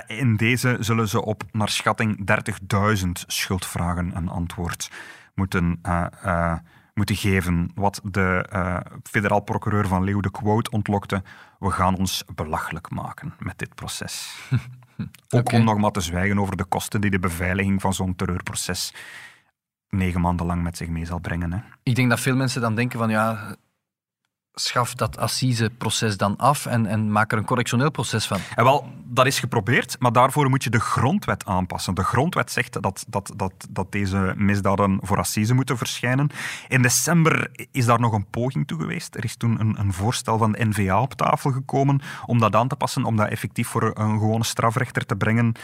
in 0.06 0.36
deze 0.36 0.76
zullen 0.80 1.08
ze 1.08 1.24
op, 1.24 1.42
naar 1.52 1.68
schatting, 1.68 2.18
30.000 3.04 3.10
schuldvragen 3.26 4.16
een 4.16 4.28
antwoord 4.28 4.90
moeten, 5.34 5.78
uh, 5.86 6.06
uh, 6.24 6.54
moeten 6.94 7.16
geven. 7.16 7.70
Wat 7.74 8.00
de 8.04 8.46
uh, 8.52 8.76
federaal 9.02 9.40
procureur 9.40 9.88
van 9.88 10.04
Leeuw 10.04 10.20
de 10.20 10.30
quote 10.30 10.70
ontlokte. 10.70 11.22
We 11.58 11.70
gaan 11.70 11.96
ons 11.96 12.24
belachelijk 12.34 12.90
maken 12.90 13.34
met 13.38 13.58
dit 13.58 13.74
proces. 13.74 14.36
Ook 15.28 15.40
okay. 15.40 15.58
om 15.58 15.64
nog 15.64 15.78
maar 15.78 15.90
te 15.90 16.00
zwijgen 16.00 16.38
over 16.38 16.56
de 16.56 16.64
kosten 16.64 17.00
die 17.00 17.10
de 17.10 17.18
beveiliging 17.18 17.80
van 17.80 17.94
zo'n 17.94 18.16
terreurproces 18.16 18.94
negen 19.88 20.20
maanden 20.20 20.46
lang 20.46 20.62
met 20.62 20.76
zich 20.76 20.88
mee 20.88 21.04
zal 21.04 21.18
brengen. 21.18 21.52
Hè. 21.52 21.58
Ik 21.82 21.94
denk 21.94 22.08
dat 22.08 22.20
veel 22.20 22.36
mensen 22.36 22.60
dan 22.60 22.74
denken 22.74 22.98
van 22.98 23.10
ja, 23.10 23.56
schaf 24.54 24.94
dat 24.94 25.18
assiseproces 25.18 26.16
dan 26.16 26.36
af 26.36 26.66
en, 26.66 26.86
en 26.86 27.12
maak 27.12 27.32
er 27.32 27.38
een 27.38 27.44
correctioneel 27.44 27.90
proces 27.90 28.26
van. 28.26 28.38
En 28.54 28.64
wel, 28.64 28.88
dat 29.04 29.26
is 29.26 29.38
geprobeerd, 29.38 29.96
maar 29.98 30.12
daarvoor 30.12 30.50
moet 30.50 30.64
je 30.64 30.70
de 30.70 30.80
grondwet 30.80 31.44
aanpassen. 31.46 31.94
De 31.94 32.04
grondwet 32.04 32.50
zegt 32.50 32.82
dat, 32.82 33.04
dat, 33.08 33.32
dat, 33.36 33.52
dat 33.70 33.92
deze 33.92 34.34
misdaden 34.36 34.98
voor 35.02 35.18
assise 35.18 35.54
moeten 35.54 35.78
verschijnen. 35.78 36.30
In 36.68 36.82
december 36.82 37.50
is 37.70 37.84
daar 37.84 38.00
nog 38.00 38.12
een 38.12 38.26
poging 38.30 38.66
toe 38.66 38.80
geweest. 38.80 39.14
Er 39.14 39.24
is 39.24 39.36
toen 39.36 39.60
een, 39.60 39.78
een 39.78 39.92
voorstel 39.92 40.38
van 40.38 40.52
de 40.52 40.64
NVA 40.64 41.00
op 41.00 41.14
tafel 41.14 41.50
gekomen 41.50 42.00
om 42.26 42.38
dat 42.38 42.54
aan 42.54 42.68
te 42.68 42.76
passen, 42.76 43.04
om 43.04 43.16
dat 43.16 43.28
effectief 43.28 43.68
voor 43.68 43.82
een 43.82 44.18
gewone 44.18 44.44
strafrechter 44.44 45.06
te 45.06 45.16
brengen. 45.16 45.54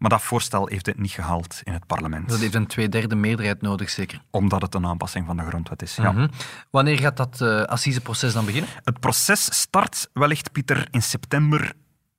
Maar 0.00 0.10
dat 0.10 0.22
voorstel 0.22 0.66
heeft 0.66 0.86
het 0.86 0.98
niet 0.98 1.10
gehaald 1.10 1.60
in 1.64 1.72
het 1.72 1.86
parlement. 1.86 2.28
Dat 2.28 2.38
heeft 2.38 2.54
een 2.54 2.66
tweederde 2.66 3.14
meerderheid 3.14 3.62
nodig, 3.62 3.90
zeker? 3.90 4.22
Omdat 4.30 4.62
het 4.62 4.74
een 4.74 4.86
aanpassing 4.86 5.26
van 5.26 5.36
de 5.36 5.42
grondwet 5.42 5.82
is, 5.82 5.96
ja. 5.96 6.10
Mm 6.10 6.16
-hmm. 6.16 6.30
Wanneer 6.70 6.98
gaat 6.98 7.16
dat 7.16 7.38
uh, 7.42 7.62
assiseproces 7.62 8.32
dan 8.32 8.39
beginnen? 8.44 8.70
Het 8.84 9.00
proces 9.00 9.60
start 9.60 10.10
wellicht, 10.12 10.52
Pieter, 10.52 10.88
in 10.90 11.02
september 11.02 11.72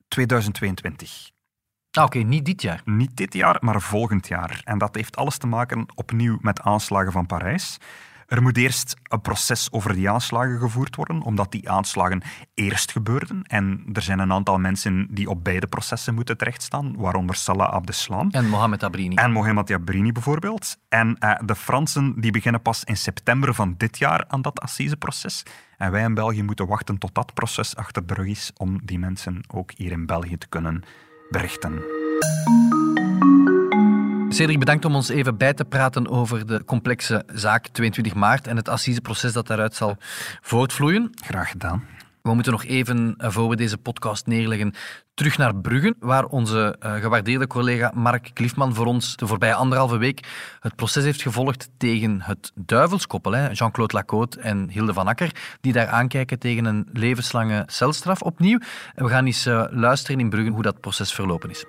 2022. 0.08 1.30
Ah, 1.90 2.04
Oké, 2.04 2.16
okay, 2.16 2.28
niet 2.28 2.44
dit 2.44 2.62
jaar. 2.62 2.80
Niet 2.84 3.16
dit 3.16 3.34
jaar, 3.34 3.56
maar 3.60 3.80
volgend 3.80 4.28
jaar. 4.28 4.60
En 4.64 4.78
dat 4.78 4.94
heeft 4.94 5.16
alles 5.16 5.38
te 5.38 5.46
maken 5.46 5.86
opnieuw 5.94 6.38
met 6.40 6.60
aanslagen 6.60 7.12
van 7.12 7.26
Parijs. 7.26 7.78
Er 8.32 8.42
moet 8.42 8.56
eerst 8.56 8.96
een 9.08 9.20
proces 9.20 9.72
over 9.72 9.94
die 9.94 10.10
aanslagen 10.10 10.58
gevoerd 10.58 10.96
worden, 10.96 11.22
omdat 11.22 11.50
die 11.50 11.70
aanslagen 11.70 12.22
eerst 12.54 12.92
gebeurden. 12.92 13.42
En 13.42 13.84
er 13.92 14.02
zijn 14.02 14.18
een 14.18 14.32
aantal 14.32 14.58
mensen 14.58 15.06
die 15.10 15.28
op 15.28 15.44
beide 15.44 15.66
processen 15.66 16.14
moeten 16.14 16.36
terechtstaan, 16.36 16.96
waaronder 16.96 17.36
Salah 17.36 17.72
Abdeslam. 17.72 18.30
En 18.30 18.48
Mohamed 18.48 18.82
Abrini. 18.82 19.14
En 19.14 19.32
Mohamed 19.32 19.70
Abrini 19.70 20.12
bijvoorbeeld. 20.12 20.78
En 20.88 21.16
uh, 21.20 21.34
de 21.44 21.54
Fransen 21.54 22.20
die 22.20 22.30
beginnen 22.30 22.62
pas 22.62 22.84
in 22.84 22.96
september 22.96 23.54
van 23.54 23.74
dit 23.76 23.98
jaar 23.98 24.24
aan 24.28 24.42
dat 24.42 24.60
assiseproces. 24.60 25.42
En 25.78 25.90
wij 25.90 26.02
in 26.02 26.14
België 26.14 26.42
moeten 26.42 26.66
wachten 26.66 26.98
tot 26.98 27.14
dat 27.14 27.34
proces 27.34 27.76
achter 27.76 28.06
de 28.06 28.14
rug 28.14 28.26
is 28.26 28.50
om 28.56 28.80
die 28.84 28.98
mensen 28.98 29.40
ook 29.48 29.70
hier 29.76 29.92
in 29.92 30.06
België 30.06 30.38
te 30.38 30.48
kunnen 30.48 30.82
berichten. 31.30 31.82
Cedric, 34.32 34.58
bedankt 34.58 34.84
om 34.84 34.94
ons 34.94 35.08
even 35.08 35.36
bij 35.36 35.54
te 35.54 35.64
praten 35.64 36.08
over 36.08 36.46
de 36.46 36.64
complexe 36.64 37.24
zaak 37.34 37.66
22 37.68 38.14
maart 38.14 38.46
en 38.46 38.56
het 38.56 38.68
assiseproces 38.68 39.32
dat 39.32 39.46
daaruit 39.46 39.74
zal 39.74 39.96
voortvloeien. 40.40 41.10
Graag 41.24 41.50
gedaan. 41.50 41.84
We 42.22 42.34
moeten 42.34 42.52
nog 42.52 42.64
even, 42.64 43.14
eh, 43.18 43.30
voor 43.30 43.48
we 43.48 43.56
deze 43.56 43.78
podcast 43.78 44.26
neerleggen, 44.26 44.74
terug 45.14 45.38
naar 45.38 45.56
Bruggen, 45.56 45.96
waar 45.98 46.24
onze 46.24 46.76
uh, 46.80 46.94
gewaardeerde 46.94 47.46
collega 47.46 47.92
Mark 47.94 48.30
Kliefman 48.32 48.74
voor 48.74 48.86
ons 48.86 49.16
de 49.16 49.26
voorbije 49.26 49.54
anderhalve 49.54 49.96
week 49.96 50.26
het 50.60 50.76
proces 50.76 51.04
heeft 51.04 51.22
gevolgd 51.22 51.68
tegen 51.76 52.20
het 52.20 52.52
duivelskoppel, 52.54 53.36
Jean-Claude 53.36 53.94
Lacote 53.94 54.40
en 54.40 54.70
Hilde 54.70 54.92
van 54.92 55.06
Akker, 55.06 55.56
die 55.60 55.72
daar 55.72 55.88
aankijken 55.88 56.38
tegen 56.38 56.64
een 56.64 56.88
levenslange 56.92 57.62
celstraf 57.66 58.22
opnieuw. 58.22 58.58
En 58.94 59.04
we 59.04 59.10
gaan 59.10 59.26
eens 59.26 59.46
uh, 59.46 59.64
luisteren 59.70 60.20
in 60.20 60.30
Bruggen 60.30 60.52
hoe 60.52 60.62
dat 60.62 60.80
proces 60.80 61.12
verlopen 61.12 61.50
is. 61.50 61.64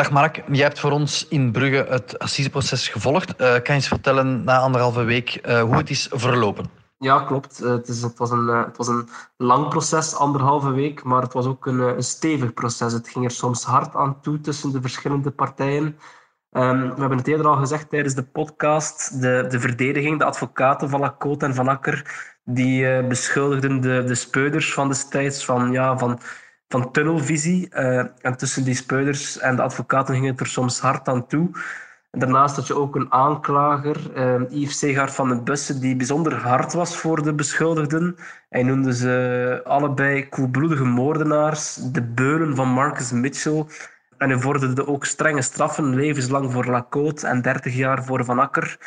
Dag 0.00 0.10
Mark, 0.10 0.42
jij 0.50 0.64
hebt 0.64 0.80
voor 0.80 0.90
ons 0.90 1.28
in 1.28 1.52
Brugge 1.52 1.86
het 1.88 2.18
assiseproces 2.18 2.88
gevolgd. 2.88 3.30
Uh, 3.30 3.36
kan 3.36 3.62
je 3.64 3.72
eens 3.72 3.88
vertellen 3.88 4.44
na 4.44 4.58
anderhalve 4.58 5.02
week 5.02 5.46
uh, 5.46 5.62
hoe 5.62 5.76
het 5.76 5.90
is 5.90 6.08
verlopen? 6.10 6.70
Ja, 6.98 7.20
klopt. 7.20 7.58
Het, 7.58 7.88
is, 7.88 8.02
het, 8.02 8.18
was 8.18 8.30
een, 8.30 8.46
het 8.46 8.76
was 8.76 8.88
een 8.88 9.08
lang 9.36 9.68
proces, 9.68 10.14
anderhalve 10.14 10.70
week, 10.70 11.02
maar 11.02 11.22
het 11.22 11.32
was 11.32 11.46
ook 11.46 11.66
een, 11.66 11.78
een 11.78 12.02
stevig 12.02 12.54
proces. 12.54 12.92
Het 12.92 13.08
ging 13.08 13.24
er 13.24 13.30
soms 13.30 13.64
hard 13.64 13.94
aan 13.94 14.20
toe 14.20 14.40
tussen 14.40 14.72
de 14.72 14.80
verschillende 14.80 15.30
partijen. 15.30 15.84
Um, 16.52 16.94
we 16.94 17.00
hebben 17.00 17.18
het 17.18 17.28
eerder 17.28 17.46
al 17.46 17.56
gezegd 17.56 17.90
tijdens 17.90 18.14
de 18.14 18.24
podcast. 18.24 19.20
De, 19.20 19.46
de 19.48 19.60
verdediging, 19.60 20.18
de 20.18 20.24
advocaten 20.24 20.88
van 20.88 21.00
Lacote 21.00 21.44
en 21.44 21.54
Van 21.54 21.68
Akker, 21.68 22.26
die 22.44 23.02
beschuldigden 23.02 23.80
de, 23.80 24.04
de 24.06 24.14
speuders 24.14 24.72
van 24.72 24.88
destijds 24.88 25.44
van, 25.44 25.72
ja, 25.72 25.98
van, 25.98 26.20
van 26.70 26.90
tunnelvisie. 26.92 27.68
Uh, 27.72 27.98
en 27.98 28.36
tussen 28.36 28.64
die 28.64 28.74
speuders 28.74 29.38
en 29.38 29.56
de 29.56 29.62
advocaten 29.62 30.14
ging 30.14 30.26
het 30.26 30.40
er 30.40 30.46
soms 30.46 30.80
hard 30.80 31.08
aan 31.08 31.26
toe. 31.26 31.50
Daarnaast 32.10 32.56
had 32.56 32.66
je 32.66 32.74
ook 32.74 32.96
een 32.96 33.12
aanklager, 33.12 33.96
uh, 34.16 34.50
Yves 34.50 35.14
van 35.14 35.28
den 35.28 35.44
Bussen, 35.44 35.80
die 35.80 35.96
bijzonder 35.96 36.34
hard 36.34 36.72
was 36.72 36.96
voor 36.96 37.22
de 37.22 37.34
beschuldigden. 37.34 38.16
Hij 38.48 38.62
noemde 38.62 38.94
ze 38.94 39.60
allebei 39.64 40.28
koelbloedige 40.28 40.84
moordenaars, 40.84 41.74
de 41.74 42.02
beulen 42.02 42.56
van 42.56 42.68
Marcus 42.68 43.12
Mitchell 43.12 43.66
en 44.18 44.30
hij 44.30 44.38
vorderde 44.38 44.86
ook 44.86 45.04
strenge 45.04 45.42
straffen, 45.42 45.94
levenslang 45.94 46.52
voor 46.52 46.66
Lacote 46.66 47.26
en 47.26 47.42
30 47.42 47.74
jaar 47.74 48.04
voor 48.04 48.24
Van 48.24 48.38
Akker. 48.38 48.78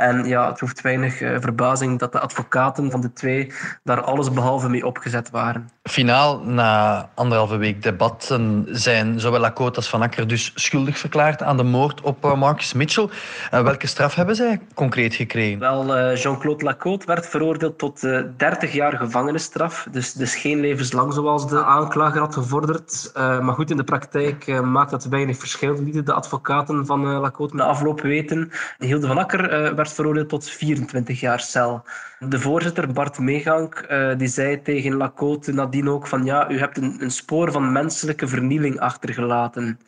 En 0.00 0.24
ja, 0.24 0.48
het 0.48 0.60
hoeft 0.60 0.80
weinig 0.80 1.20
uh, 1.20 1.36
verbazing 1.40 1.98
dat 1.98 2.12
de 2.12 2.20
advocaten 2.20 2.90
van 2.90 3.00
de 3.00 3.12
twee 3.12 3.52
daar 3.84 4.02
alles 4.02 4.32
behalve 4.32 4.68
mee 4.68 4.86
opgezet 4.86 5.30
waren. 5.30 5.70
Finaal, 5.82 6.40
na 6.40 7.08
anderhalve 7.14 7.56
week 7.56 7.82
debatten, 7.82 8.66
zijn 8.70 9.20
zowel 9.20 9.40
Lacote 9.40 9.76
als 9.76 9.88
Van 9.88 10.02
Akker 10.02 10.28
dus 10.28 10.52
schuldig 10.54 10.98
verklaard 10.98 11.42
aan 11.42 11.56
de 11.56 11.62
moord 11.62 12.00
op 12.00 12.24
uh, 12.24 12.34
Marcus 12.34 12.72
Mitchell. 12.72 13.08
Uh, 13.54 13.60
welke 13.60 13.86
straf 13.86 14.14
hebben 14.14 14.36
zij 14.36 14.60
concreet 14.74 15.14
gekregen? 15.14 15.58
Wel, 15.58 16.14
Jean-Claude 16.14 16.64
Lacote 16.64 17.06
werd 17.06 17.26
veroordeeld 17.26 17.78
tot 17.78 18.00
30 18.36 18.72
jaar 18.72 18.96
gevangenisstraf. 18.96 19.86
Dus, 19.90 20.12
dus 20.12 20.34
geen 20.34 20.60
levenslang 20.60 21.12
zoals 21.12 21.48
de 21.48 21.64
aanklager 21.64 22.20
had 22.20 22.34
gevorderd. 22.34 23.10
maar 23.14 23.54
goed, 23.54 23.70
in 23.70 23.76
de 23.76 23.84
praktijk 23.84 24.62
maakt 24.62 24.90
dat 24.90 25.04
weinig 25.04 25.38
verschil, 25.38 25.82
lieten 25.82 26.04
de 26.04 26.12
advocaten 26.12 26.86
van 26.86 27.06
Lacote 27.06 27.54
na 27.54 27.64
afloop 27.64 28.00
weten. 28.00 28.50
Hilde 28.78 29.06
Van 29.06 29.18
Akker 29.18 29.74
werd 29.74 29.89
veroordeeld 29.92 30.28
tot 30.28 30.50
24 30.50 31.20
jaar 31.20 31.40
cel. 31.40 31.84
De 32.18 32.40
voorzitter, 32.40 32.92
Bart 32.92 33.18
Meegank, 33.18 33.86
uh, 33.90 34.18
die 34.18 34.28
zei 34.28 34.62
tegen 34.62 34.96
Lacote 34.96 35.52
nadien 35.52 35.88
ook 35.88 36.06
van 36.06 36.24
ja, 36.24 36.50
u 36.50 36.58
hebt 36.58 36.76
een, 36.76 36.96
een 36.98 37.10
spoor 37.10 37.52
van 37.52 37.72
menselijke 37.72 38.28
vernieling 38.28 38.78
achtergelaten. 38.80 39.80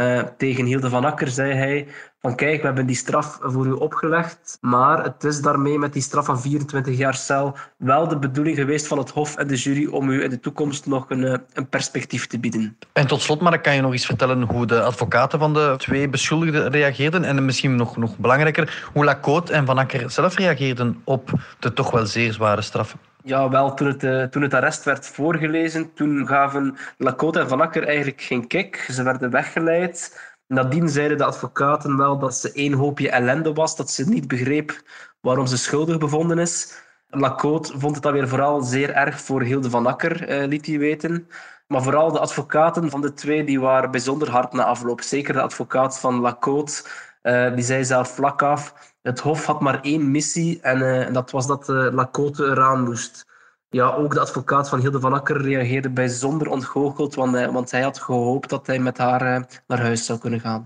Uh, 0.00 0.22
tegen 0.36 0.64
Hilde 0.64 0.88
van 0.88 1.04
Akker 1.04 1.28
zei 1.28 1.52
hij 1.52 1.86
van 2.20 2.36
kijk, 2.36 2.60
we 2.60 2.66
hebben 2.66 2.86
die 2.86 2.96
straf 2.96 3.38
voor 3.42 3.66
u 3.66 3.70
opgelegd, 3.70 4.58
maar 4.60 5.04
het 5.04 5.24
is 5.24 5.40
daarmee 5.40 5.78
met 5.78 5.92
die 5.92 6.02
straf 6.02 6.24
van 6.24 6.40
24 6.40 6.96
jaar 6.96 7.14
cel 7.14 7.56
wel 7.76 8.08
de 8.08 8.18
bedoeling 8.18 8.56
geweest 8.56 8.86
van 8.86 8.98
het 8.98 9.10
Hof 9.10 9.36
en 9.36 9.46
de 9.46 9.56
jury 9.56 9.86
om 9.86 10.08
u 10.10 10.22
in 10.22 10.30
de 10.30 10.40
toekomst 10.40 10.86
nog 10.86 11.10
een, 11.10 11.24
eh, 11.24 11.38
een 11.52 11.68
perspectief 11.68 12.26
te 12.26 12.38
bieden. 12.38 12.78
En 12.92 13.06
tot 13.06 13.20
slot, 13.22 13.40
maar 13.40 13.60
kan 13.60 13.74
je 13.74 13.80
nog 13.80 13.92
eens 13.92 14.06
vertellen 14.06 14.42
hoe 14.42 14.66
de 14.66 14.82
advocaten 14.82 15.38
van 15.38 15.54
de 15.54 15.74
twee 15.78 16.08
beschuldigden 16.08 16.70
reageerden 16.70 17.24
en 17.24 17.44
misschien 17.44 17.76
nog, 17.76 17.96
nog 17.96 18.18
belangrijker, 18.18 18.88
hoe 18.92 19.04
Lacote 19.04 19.52
en 19.52 19.66
Van 19.66 19.78
Akker 19.78 20.10
zelf 20.10 20.36
reageerden 20.36 21.00
op 21.04 21.30
de 21.58 21.72
toch 21.72 21.90
wel 21.90 22.06
zeer 22.06 22.32
zware 22.32 22.62
straffen? 22.62 22.98
Ja, 23.26 23.48
wel, 23.48 23.74
toen 23.74 23.86
het, 23.86 24.02
uh, 24.02 24.22
toen 24.22 24.42
het 24.42 24.54
arrest 24.54 24.84
werd 24.84 25.06
voorgelezen, 25.06 25.92
toen 25.94 26.26
gaven 26.26 26.76
Lacote 26.98 27.40
en 27.40 27.48
Van 27.48 27.60
Akker 27.60 27.86
eigenlijk 27.86 28.20
geen 28.20 28.46
kick. 28.46 28.76
Ze 28.90 29.02
werden 29.02 29.30
weggeleid. 29.30 30.20
Nadien 30.46 30.88
zeiden 30.88 31.18
de 31.18 31.24
advocaten 31.24 31.96
wel 31.96 32.18
dat 32.18 32.34
ze 32.34 32.52
één 32.52 32.72
hoopje 32.72 33.10
ellende 33.10 33.52
was, 33.52 33.76
dat 33.76 33.90
ze 33.90 34.08
niet 34.08 34.28
begreep 34.28 34.82
waarom 35.20 35.46
ze 35.46 35.58
schuldig 35.58 35.98
bevonden 35.98 36.38
is. 36.38 36.82
Lacote 37.08 37.78
vond 37.78 37.94
het 37.94 38.02
dan 38.02 38.12
weer 38.12 38.28
vooral 38.28 38.62
zeer 38.62 38.90
erg 38.90 39.20
voor 39.20 39.42
Hilde 39.42 39.70
van 39.70 39.86
Akker, 39.86 40.28
eh, 40.28 40.48
liet 40.48 40.66
hij 40.66 40.78
weten. 40.78 41.28
Maar 41.66 41.82
vooral 41.82 42.12
de 42.12 42.18
advocaten 42.18 42.90
van 42.90 43.00
de 43.00 43.12
twee 43.12 43.44
die 43.44 43.60
waren 43.60 43.90
bijzonder 43.90 44.30
hard 44.30 44.52
na 44.52 44.64
afloop. 44.64 45.00
Zeker 45.00 45.32
de 45.32 45.40
advocaat 45.40 46.00
van 46.00 46.20
Lacote, 46.20 46.84
uh, 47.24 47.54
die 47.54 47.64
zei 47.64 47.84
zelf 47.84 48.08
vlak 48.08 48.42
af... 48.42 48.92
Het 49.02 49.20
Hof 49.20 49.46
had 49.46 49.60
maar 49.60 49.80
één 49.80 50.10
missie 50.10 50.60
en 50.60 50.78
uh, 50.78 51.12
dat 51.12 51.30
was 51.30 51.46
dat 51.46 51.68
uh, 51.68 51.92
Lacote 51.92 52.44
eraan 52.44 52.84
moest. 52.84 53.26
Ja, 53.68 53.90
ook 53.90 54.14
de 54.14 54.20
advocaat 54.20 54.68
van 54.68 54.80
Hilde 54.80 55.00
van 55.00 55.12
Akker 55.12 55.42
reageerde 55.42 55.90
bijzonder 55.90 56.48
ontgoocheld, 56.48 57.14
want, 57.14 57.50
want 57.52 57.70
hij 57.70 57.82
had 57.82 57.98
gehoopt 57.98 58.50
dat 58.50 58.66
hij 58.66 58.78
met 58.78 58.98
haar 58.98 59.46
naar 59.66 59.80
huis 59.80 60.04
zou 60.06 60.18
kunnen 60.18 60.40
gaan. 60.40 60.62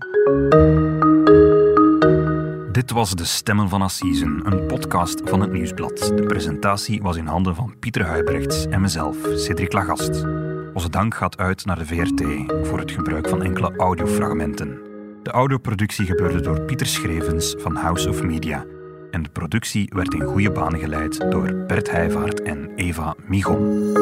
Dit 2.71 2.91
was 2.91 3.15
De 3.15 3.25
Stemmen 3.25 3.69
van 3.69 3.81
Assisen, 3.81 4.41
een 4.43 4.65
podcast 4.65 5.21
van 5.23 5.41
het 5.41 5.51
Nieuwsblad. 5.51 6.11
De 6.15 6.23
presentatie 6.27 7.01
was 7.01 7.17
in 7.17 7.27
handen 7.27 7.55
van 7.55 7.75
Pieter 7.79 8.05
Huibrechts 8.05 8.65
en 8.65 8.81
mezelf, 8.81 9.17
Cedric 9.35 9.73
Lagast. 9.73 10.25
Onze 10.73 10.89
dank 10.89 11.15
gaat 11.15 11.37
uit 11.37 11.65
naar 11.65 11.77
de 11.77 11.85
VRT 11.85 12.23
voor 12.67 12.79
het 12.79 12.91
gebruik 12.91 13.29
van 13.29 13.43
enkele 13.43 13.73
audiofragmenten. 13.77 14.88
De 15.29 15.35
audioproductie 15.35 16.05
gebeurde 16.05 16.41
door 16.41 16.61
Pieter 16.61 16.87
Schrevens 16.87 17.55
van 17.57 17.75
House 17.75 18.09
of 18.09 18.23
Media. 18.23 18.65
En 19.11 19.23
de 19.23 19.29
productie 19.29 19.91
werd 19.95 20.13
in 20.13 20.21
goede 20.21 20.51
banen 20.51 20.79
geleid 20.79 21.31
door 21.31 21.65
Bert 21.67 21.91
Heijvaart 21.91 22.41
en 22.41 22.69
Eva 22.75 23.15
Migon. 23.27 23.93